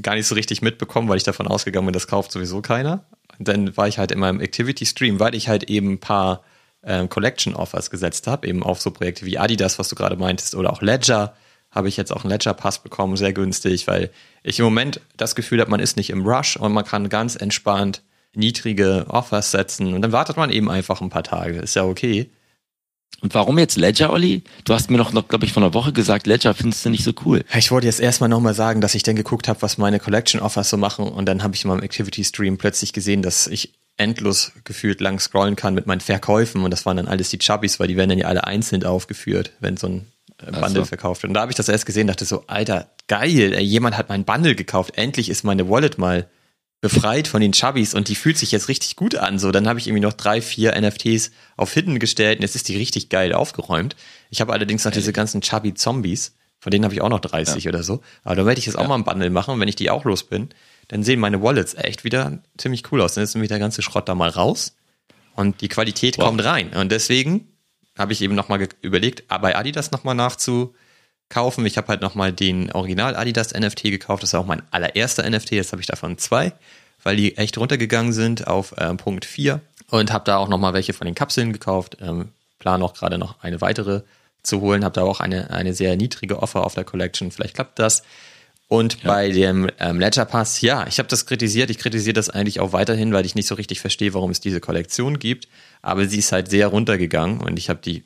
[0.00, 3.04] gar nicht so richtig mitbekommen, weil ich davon ausgegangen bin, das kauft sowieso keiner.
[3.36, 6.44] Und dann war ich halt in meinem Activity Stream, weil ich halt eben ein paar
[6.82, 10.54] ähm, Collection Offers gesetzt habe, eben auf so Projekte wie Adidas, was du gerade meintest,
[10.54, 11.34] oder auch Ledger,
[11.70, 14.10] habe ich jetzt auch einen Ledger Pass bekommen, sehr günstig, weil
[14.42, 17.36] ich im Moment das Gefühl habe, man ist nicht im Rush und man kann ganz
[17.36, 18.02] entspannt
[18.34, 21.58] niedrige Offers setzen und dann wartet man eben einfach ein paar Tage.
[21.58, 22.30] Ist ja okay.
[23.22, 24.42] Und warum jetzt Ledger, Olli?
[24.64, 27.04] Du hast mir noch, noch glaube ich, vor einer Woche gesagt, Ledger findest du nicht
[27.04, 27.44] so cool.
[27.56, 30.70] Ich wollte jetzt erstmal nochmal sagen, dass ich dann geguckt habe, was meine Collection Offers
[30.70, 34.52] so machen und dann habe ich in meinem Activity Stream plötzlich gesehen, dass ich endlos
[34.64, 37.88] gefühlt lang scrollen kann mit meinen Verkäufen und das waren dann alles die Chubbies, weil
[37.88, 40.84] die werden dann ja alle einzeln aufgeführt, wenn so ein äh, Bundle so.
[40.86, 41.30] verkauft wird.
[41.30, 44.24] Und da habe ich das erst gesehen, dachte so, Alter, geil, ey, jemand hat mein
[44.24, 46.28] Bundle gekauft, endlich ist meine Wallet mal
[46.80, 49.38] befreit von den Chubbies und die fühlt sich jetzt richtig gut an.
[49.38, 52.68] So, dann habe ich irgendwie noch drei, vier NFTs auf Hidden gestellt und jetzt ist
[52.68, 53.96] die richtig geil aufgeräumt.
[54.30, 57.68] Ich habe allerdings noch diese ganzen Chubby Zombies, von denen habe ich auch noch 30
[57.68, 58.00] oder so.
[58.24, 60.24] Aber da werde ich jetzt auch mal ein Bundle machen wenn ich die auch los
[60.24, 60.48] bin,
[60.90, 63.14] dann sehen meine Wallets echt wieder ziemlich cool aus.
[63.14, 64.74] Dann ist nämlich der ganze Schrott da mal raus
[65.36, 66.26] und die Qualität Wow.
[66.26, 66.70] kommt rein.
[66.70, 67.46] Und deswegen
[67.96, 71.64] habe ich eben nochmal überlegt, bei Adidas nochmal nachzukaufen.
[71.64, 74.24] Ich habe halt nochmal den Original Adidas NFT gekauft.
[74.24, 75.52] Das war auch mein allererster NFT.
[75.52, 76.52] Jetzt habe ich davon zwei,
[77.04, 79.60] weil die echt runtergegangen sind auf ähm, Punkt 4.
[79.90, 81.98] Und habe da auch nochmal welche von den Kapseln gekauft.
[82.00, 84.02] Ähm, plan auch gerade noch eine weitere
[84.42, 84.84] zu holen.
[84.84, 87.30] Habe da auch eine, eine sehr niedrige Offer auf der Collection.
[87.30, 88.02] Vielleicht klappt das.
[88.70, 91.70] Und bei dem ähm, Ledger Pass, ja, ich habe das kritisiert.
[91.70, 94.60] Ich kritisiere das eigentlich auch weiterhin, weil ich nicht so richtig verstehe, warum es diese
[94.60, 95.48] Kollektion gibt.
[95.82, 98.04] Aber sie ist halt sehr runtergegangen und ich habe die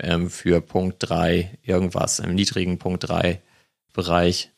[0.00, 3.40] ähm, für Punkt 3 irgendwas im niedrigen Punkt 3
[3.92, 4.50] Bereich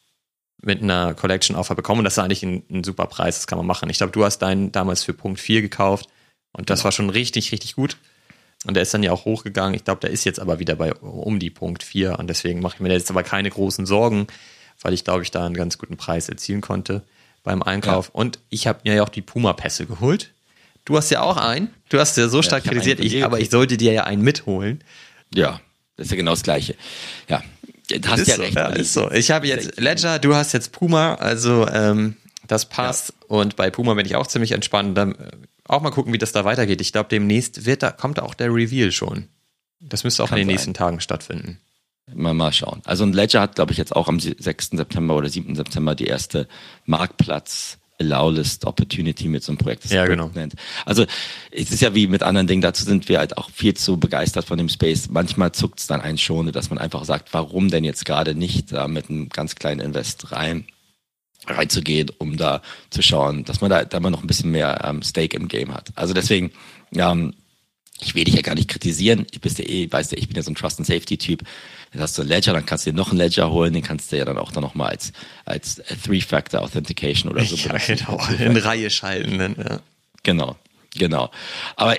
[0.62, 1.98] mit einer Collection Offer bekommen.
[1.98, 3.90] Und das ist eigentlich ein, ein super Preis, das kann man machen.
[3.90, 6.08] Ich glaube, du hast deinen damals für Punkt 4 gekauft
[6.52, 7.98] und das war schon richtig, richtig gut.
[8.64, 9.74] Und der ist dann ja auch hochgegangen.
[9.74, 12.76] Ich glaube, der ist jetzt aber wieder bei um die Punkt 4 und deswegen mache
[12.76, 14.26] ich mir da jetzt aber keine großen Sorgen,
[14.82, 17.02] weil ich glaube, ich da einen ganz guten Preis erzielen konnte
[17.42, 18.08] beim Einkauf.
[18.10, 20.30] Und ich habe mir ja auch die Puma-Pässe geholt.
[20.84, 21.72] Du hast ja auch einen.
[21.88, 24.04] Du hast ja so stark ich hab einen kritisiert, ich, aber ich sollte dir ja
[24.04, 24.82] einen mitholen.
[25.34, 25.60] Ja,
[25.96, 26.74] das ist ja genau das Gleiche.
[27.28, 27.42] Ja,
[27.88, 28.56] du hast ist ja so, recht.
[28.56, 29.10] ja, ist so.
[29.10, 32.16] Ich habe jetzt Ledger, du hast jetzt Puma, also ähm,
[32.46, 33.14] das passt.
[33.28, 34.96] Und bei Puma bin ich auch ziemlich entspannt.
[34.96, 35.30] Dann äh,
[35.66, 36.80] auch mal gucken, wie das da weitergeht.
[36.80, 39.28] Ich glaube, demnächst wird da, kommt auch der Reveal schon.
[39.80, 40.54] Das müsste auch Kann in den sein.
[40.54, 41.58] nächsten Tagen stattfinden.
[42.12, 42.82] Mal, mal schauen.
[42.84, 44.70] Also ein Ledger hat, glaube ich, jetzt auch am 6.
[44.72, 45.54] September oder 7.
[45.54, 46.48] September die erste
[46.84, 49.84] Marktplatz Allowlist Opportunity mit so einem Projekt.
[49.84, 50.30] das Ja, genau.
[50.34, 50.54] Nennt.
[50.84, 51.06] Also
[51.50, 54.44] es ist ja wie mit anderen Dingen, dazu sind wir halt auch viel zu begeistert
[54.44, 55.08] von dem Space.
[55.10, 58.72] Manchmal zuckt es dann einen schon, dass man einfach sagt, warum denn jetzt gerade nicht
[58.72, 60.66] da mit einem ganz kleinen Invest rein
[61.46, 65.02] reinzugehen, um da zu schauen, dass man da, da mal noch ein bisschen mehr ähm,
[65.02, 65.90] Stake im Game hat.
[65.94, 66.52] Also deswegen,
[66.94, 67.34] ähm,
[68.00, 69.26] ich will dich ja gar nicht kritisieren.
[69.30, 71.42] Ich bist ja eh, weißt du, ich bin ja so ein Trust and Safety Typ.
[71.94, 74.12] Dann hast du einen Ledger, dann kannst du dir noch einen Ledger holen, den kannst
[74.12, 75.12] du ja dann auch dann noch mal als
[75.46, 77.96] als Three-Factor Authentication oder so Ja, benutzen.
[78.06, 78.20] genau.
[78.50, 79.38] In Reihe schalten.
[79.38, 79.80] Dann, ja.
[80.22, 80.56] Genau,
[80.96, 81.30] genau.
[81.76, 81.96] Aber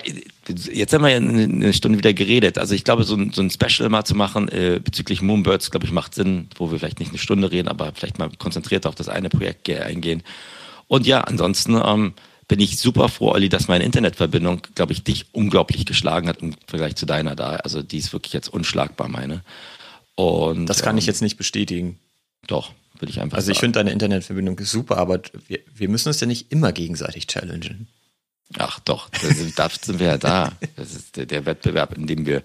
[0.70, 2.58] jetzt haben wir ja eine Stunde wieder geredet.
[2.58, 5.86] Also ich glaube, so ein, so ein Special mal zu machen äh, bezüglich Moonbirds, glaube
[5.86, 8.94] ich, macht Sinn, wo wir vielleicht nicht eine Stunde reden, aber vielleicht mal konzentriert auf
[8.94, 10.22] das eine Projekt ge- eingehen.
[10.88, 12.12] Und ja, ansonsten ähm,
[12.48, 16.54] bin ich super froh, Olli, dass meine Internetverbindung, glaube ich, dich unglaublich geschlagen hat im
[16.66, 17.56] Vergleich zu deiner da.
[17.56, 19.42] Also die ist wirklich jetzt unschlagbar, meine.
[20.16, 21.98] Und Das kann ähm, ich jetzt nicht bestätigen.
[22.46, 26.08] Doch, würde ich einfach Also ich finde deine Internetverbindung ist super, aber wir, wir müssen
[26.08, 27.88] uns ja nicht immer gegenseitig challengen.
[28.58, 29.10] Ach doch,
[29.56, 30.52] dafür sind wir ja da.
[30.76, 32.42] Das ist der, der Wettbewerb, in dem wir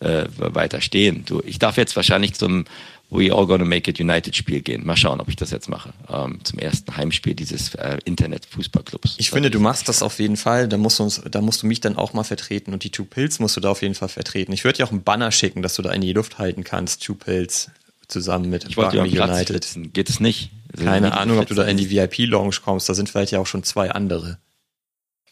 [0.00, 1.24] äh, weiter stehen.
[1.26, 2.64] Du, ich darf jetzt wahrscheinlich zum
[3.10, 4.86] We All Gonna Make It United Spiel gehen.
[4.86, 5.92] Mal schauen, ob ich das jetzt mache.
[6.08, 9.16] Ähm, zum ersten Heimspiel dieses äh, Internet-Fußballclubs.
[9.18, 10.68] Ich finde, du machst das auf jeden Fall.
[10.68, 13.04] Da musst, du uns, da musst du mich dann auch mal vertreten und die Two
[13.04, 14.52] Pills musst du da auf jeden Fall vertreten.
[14.52, 17.02] Ich würde dir auch einen Banner schicken, dass du da in die Luft halten kannst,
[17.02, 17.70] Two Pills
[18.06, 19.64] zusammen mit ich wollte Rugby United.
[19.64, 19.92] Sitzen.
[19.92, 20.50] Geht es nicht?
[20.72, 22.88] Also Keine Ahnung, ob du da in die VIP-Lounge kommst.
[22.88, 24.38] Da sind vielleicht ja auch schon zwei andere.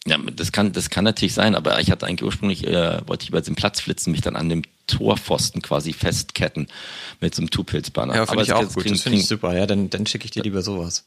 [0.07, 3.29] Ja, das kann, das kann natürlich sein, aber ich hatte eigentlich ursprünglich, äh, wollte ich
[3.29, 6.67] über den Platz flitzen, mich dann an dem Torpfosten quasi festketten
[7.21, 8.17] mit so einem Two-Pills-Banner.
[8.17, 8.83] Ja, finde ich auch gut.
[8.83, 9.57] Kriegen, das finde ich super.
[9.57, 11.05] Ja, dann, dann schicke ich dir lieber sowas.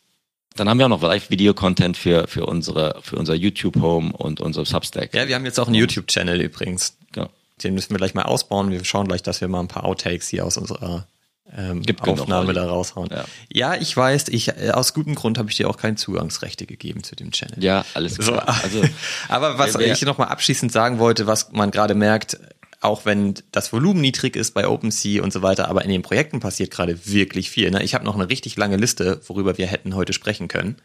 [0.56, 5.14] Dann haben wir auch noch Live-Video-Content für, für unsere, für unser YouTube-Home und unser Substack.
[5.14, 6.98] Ja, wir haben jetzt auch einen YouTube-Channel übrigens.
[7.12, 7.30] Genau.
[7.64, 8.72] Den müssen wir gleich mal ausbauen.
[8.72, 11.08] Wir schauen gleich, dass wir mal ein paar Outtakes hier aus unserer
[11.56, 13.10] ähm, Gibt Aufnahme da raushauen.
[13.12, 13.26] Ja.
[13.52, 17.04] ja, ich weiß, ich äh, aus gutem Grund habe ich dir auch keine Zugangsrechte gegeben
[17.04, 17.62] zu dem Channel.
[17.62, 18.46] Ja, alles klar.
[18.62, 18.84] So, also,
[19.28, 22.38] aber was wer, ich noch mal abschließend sagen wollte, was man gerade merkt,
[22.82, 26.40] auch wenn das Volumen niedrig ist bei OpenSea und so weiter, aber in den Projekten
[26.40, 27.70] passiert gerade wirklich viel.
[27.70, 27.84] Ne?
[27.84, 30.78] Ich habe noch eine richtig lange Liste, worüber wir hätten heute sprechen können.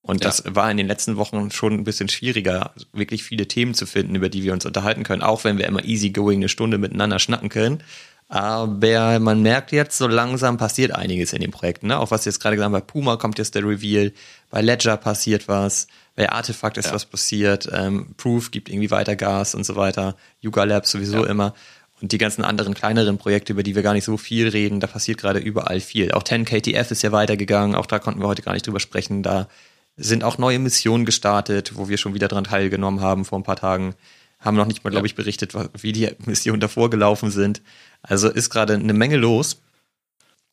[0.00, 0.30] Und ja.
[0.30, 4.14] das war in den letzten Wochen schon ein bisschen schwieriger, wirklich viele Themen zu finden,
[4.14, 7.50] über die wir uns unterhalten können, auch wenn wir immer easygoing eine Stunde miteinander schnacken
[7.50, 7.82] können.
[8.28, 11.88] Aber man merkt jetzt, so langsam passiert einiges in den Projekten.
[11.88, 11.98] Ne?
[11.98, 14.12] Auch was jetzt gerade gesagt haben, bei Puma kommt jetzt der Reveal,
[14.50, 16.92] bei Ledger passiert was, bei Artefakt ist ja.
[16.92, 21.30] was passiert, ähm, Proof gibt irgendwie weiter Gas und so weiter, Yuga Labs sowieso ja.
[21.30, 21.54] immer.
[22.02, 24.86] Und die ganzen anderen kleineren Projekte, über die wir gar nicht so viel reden, da
[24.86, 26.12] passiert gerade überall viel.
[26.12, 29.22] Auch 10KTF ist ja weitergegangen, auch da konnten wir heute gar nicht drüber sprechen.
[29.22, 29.48] Da
[29.96, 33.56] sind auch neue Missionen gestartet, wo wir schon wieder dran teilgenommen haben vor ein paar
[33.56, 33.94] Tagen.
[34.40, 37.62] Haben noch nicht mal, glaube ich, berichtet, wie die Missionen davor gelaufen sind.
[38.06, 39.60] Also ist gerade eine Menge los.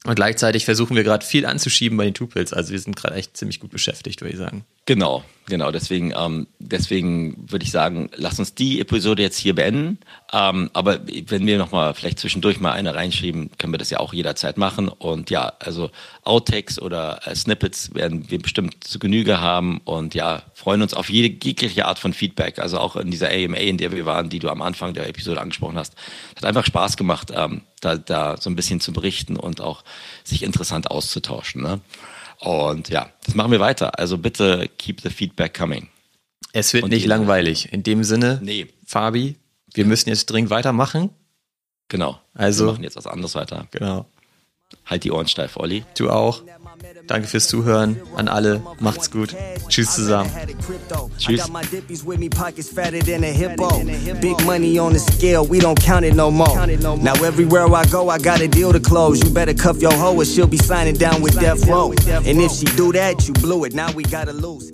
[0.06, 2.52] Und gleichzeitig versuchen wir gerade viel anzuschieben bei den Tupils.
[2.52, 4.66] Also wir sind gerade echt ziemlich gut beschäftigt, würde ich sagen.
[4.86, 5.72] Genau, genau.
[5.72, 9.98] Deswegen, ähm, deswegen würde ich sagen, lass uns die Episode jetzt hier beenden.
[10.34, 14.14] Ähm, aber wenn wir nochmal vielleicht zwischendurch mal eine reinschieben, können wir das ja auch
[14.14, 14.90] jederzeit machen.
[14.90, 15.90] Und ja, also
[16.24, 19.80] Outtakes oder äh, Snippets werden wir bestimmt zu Genüge haben.
[19.86, 22.60] Und ja, freuen uns auf jede jegliche Art von Feedback.
[22.60, 25.40] Also auch in dieser AMA, in der wir waren, die du am Anfang der Episode
[25.40, 25.96] angesprochen hast.
[26.36, 29.86] Hat einfach Spaß gemacht, ähm, da, da so ein bisschen zu berichten und auch
[30.26, 31.62] sich interessant auszutauschen.
[31.62, 31.80] Ne?
[32.44, 33.98] Und ja, das machen wir weiter.
[33.98, 35.88] Also bitte keep the feedback coming.
[36.52, 37.72] Es wird Und nicht langweilig.
[37.72, 38.68] In dem Sinne, nee.
[38.86, 39.38] Fabi,
[39.74, 41.10] wir müssen jetzt dringend weitermachen.
[41.88, 42.20] Genau.
[42.34, 43.68] Also, wir machen jetzt was anderes weiter.
[43.72, 44.06] Genau.
[44.86, 45.86] Halt die Ohren steif, Olli.
[45.98, 46.44] Du auch.
[47.08, 48.62] Danke fürs Zuhören an alle.
[48.80, 49.36] Macht's gut.
[49.68, 50.30] Tschüss zusammen.
[51.18, 51.50] Tschüss.
[54.22, 56.68] Big money on the scale, we don't count it no more.
[57.02, 59.20] Now everywhere I go, I got a deal to close.
[59.22, 61.92] You better cuff your hoe or she'll be signing down with Death Row.
[62.26, 63.74] And if she do that, you blew it.
[63.74, 64.72] Now we gotta lose.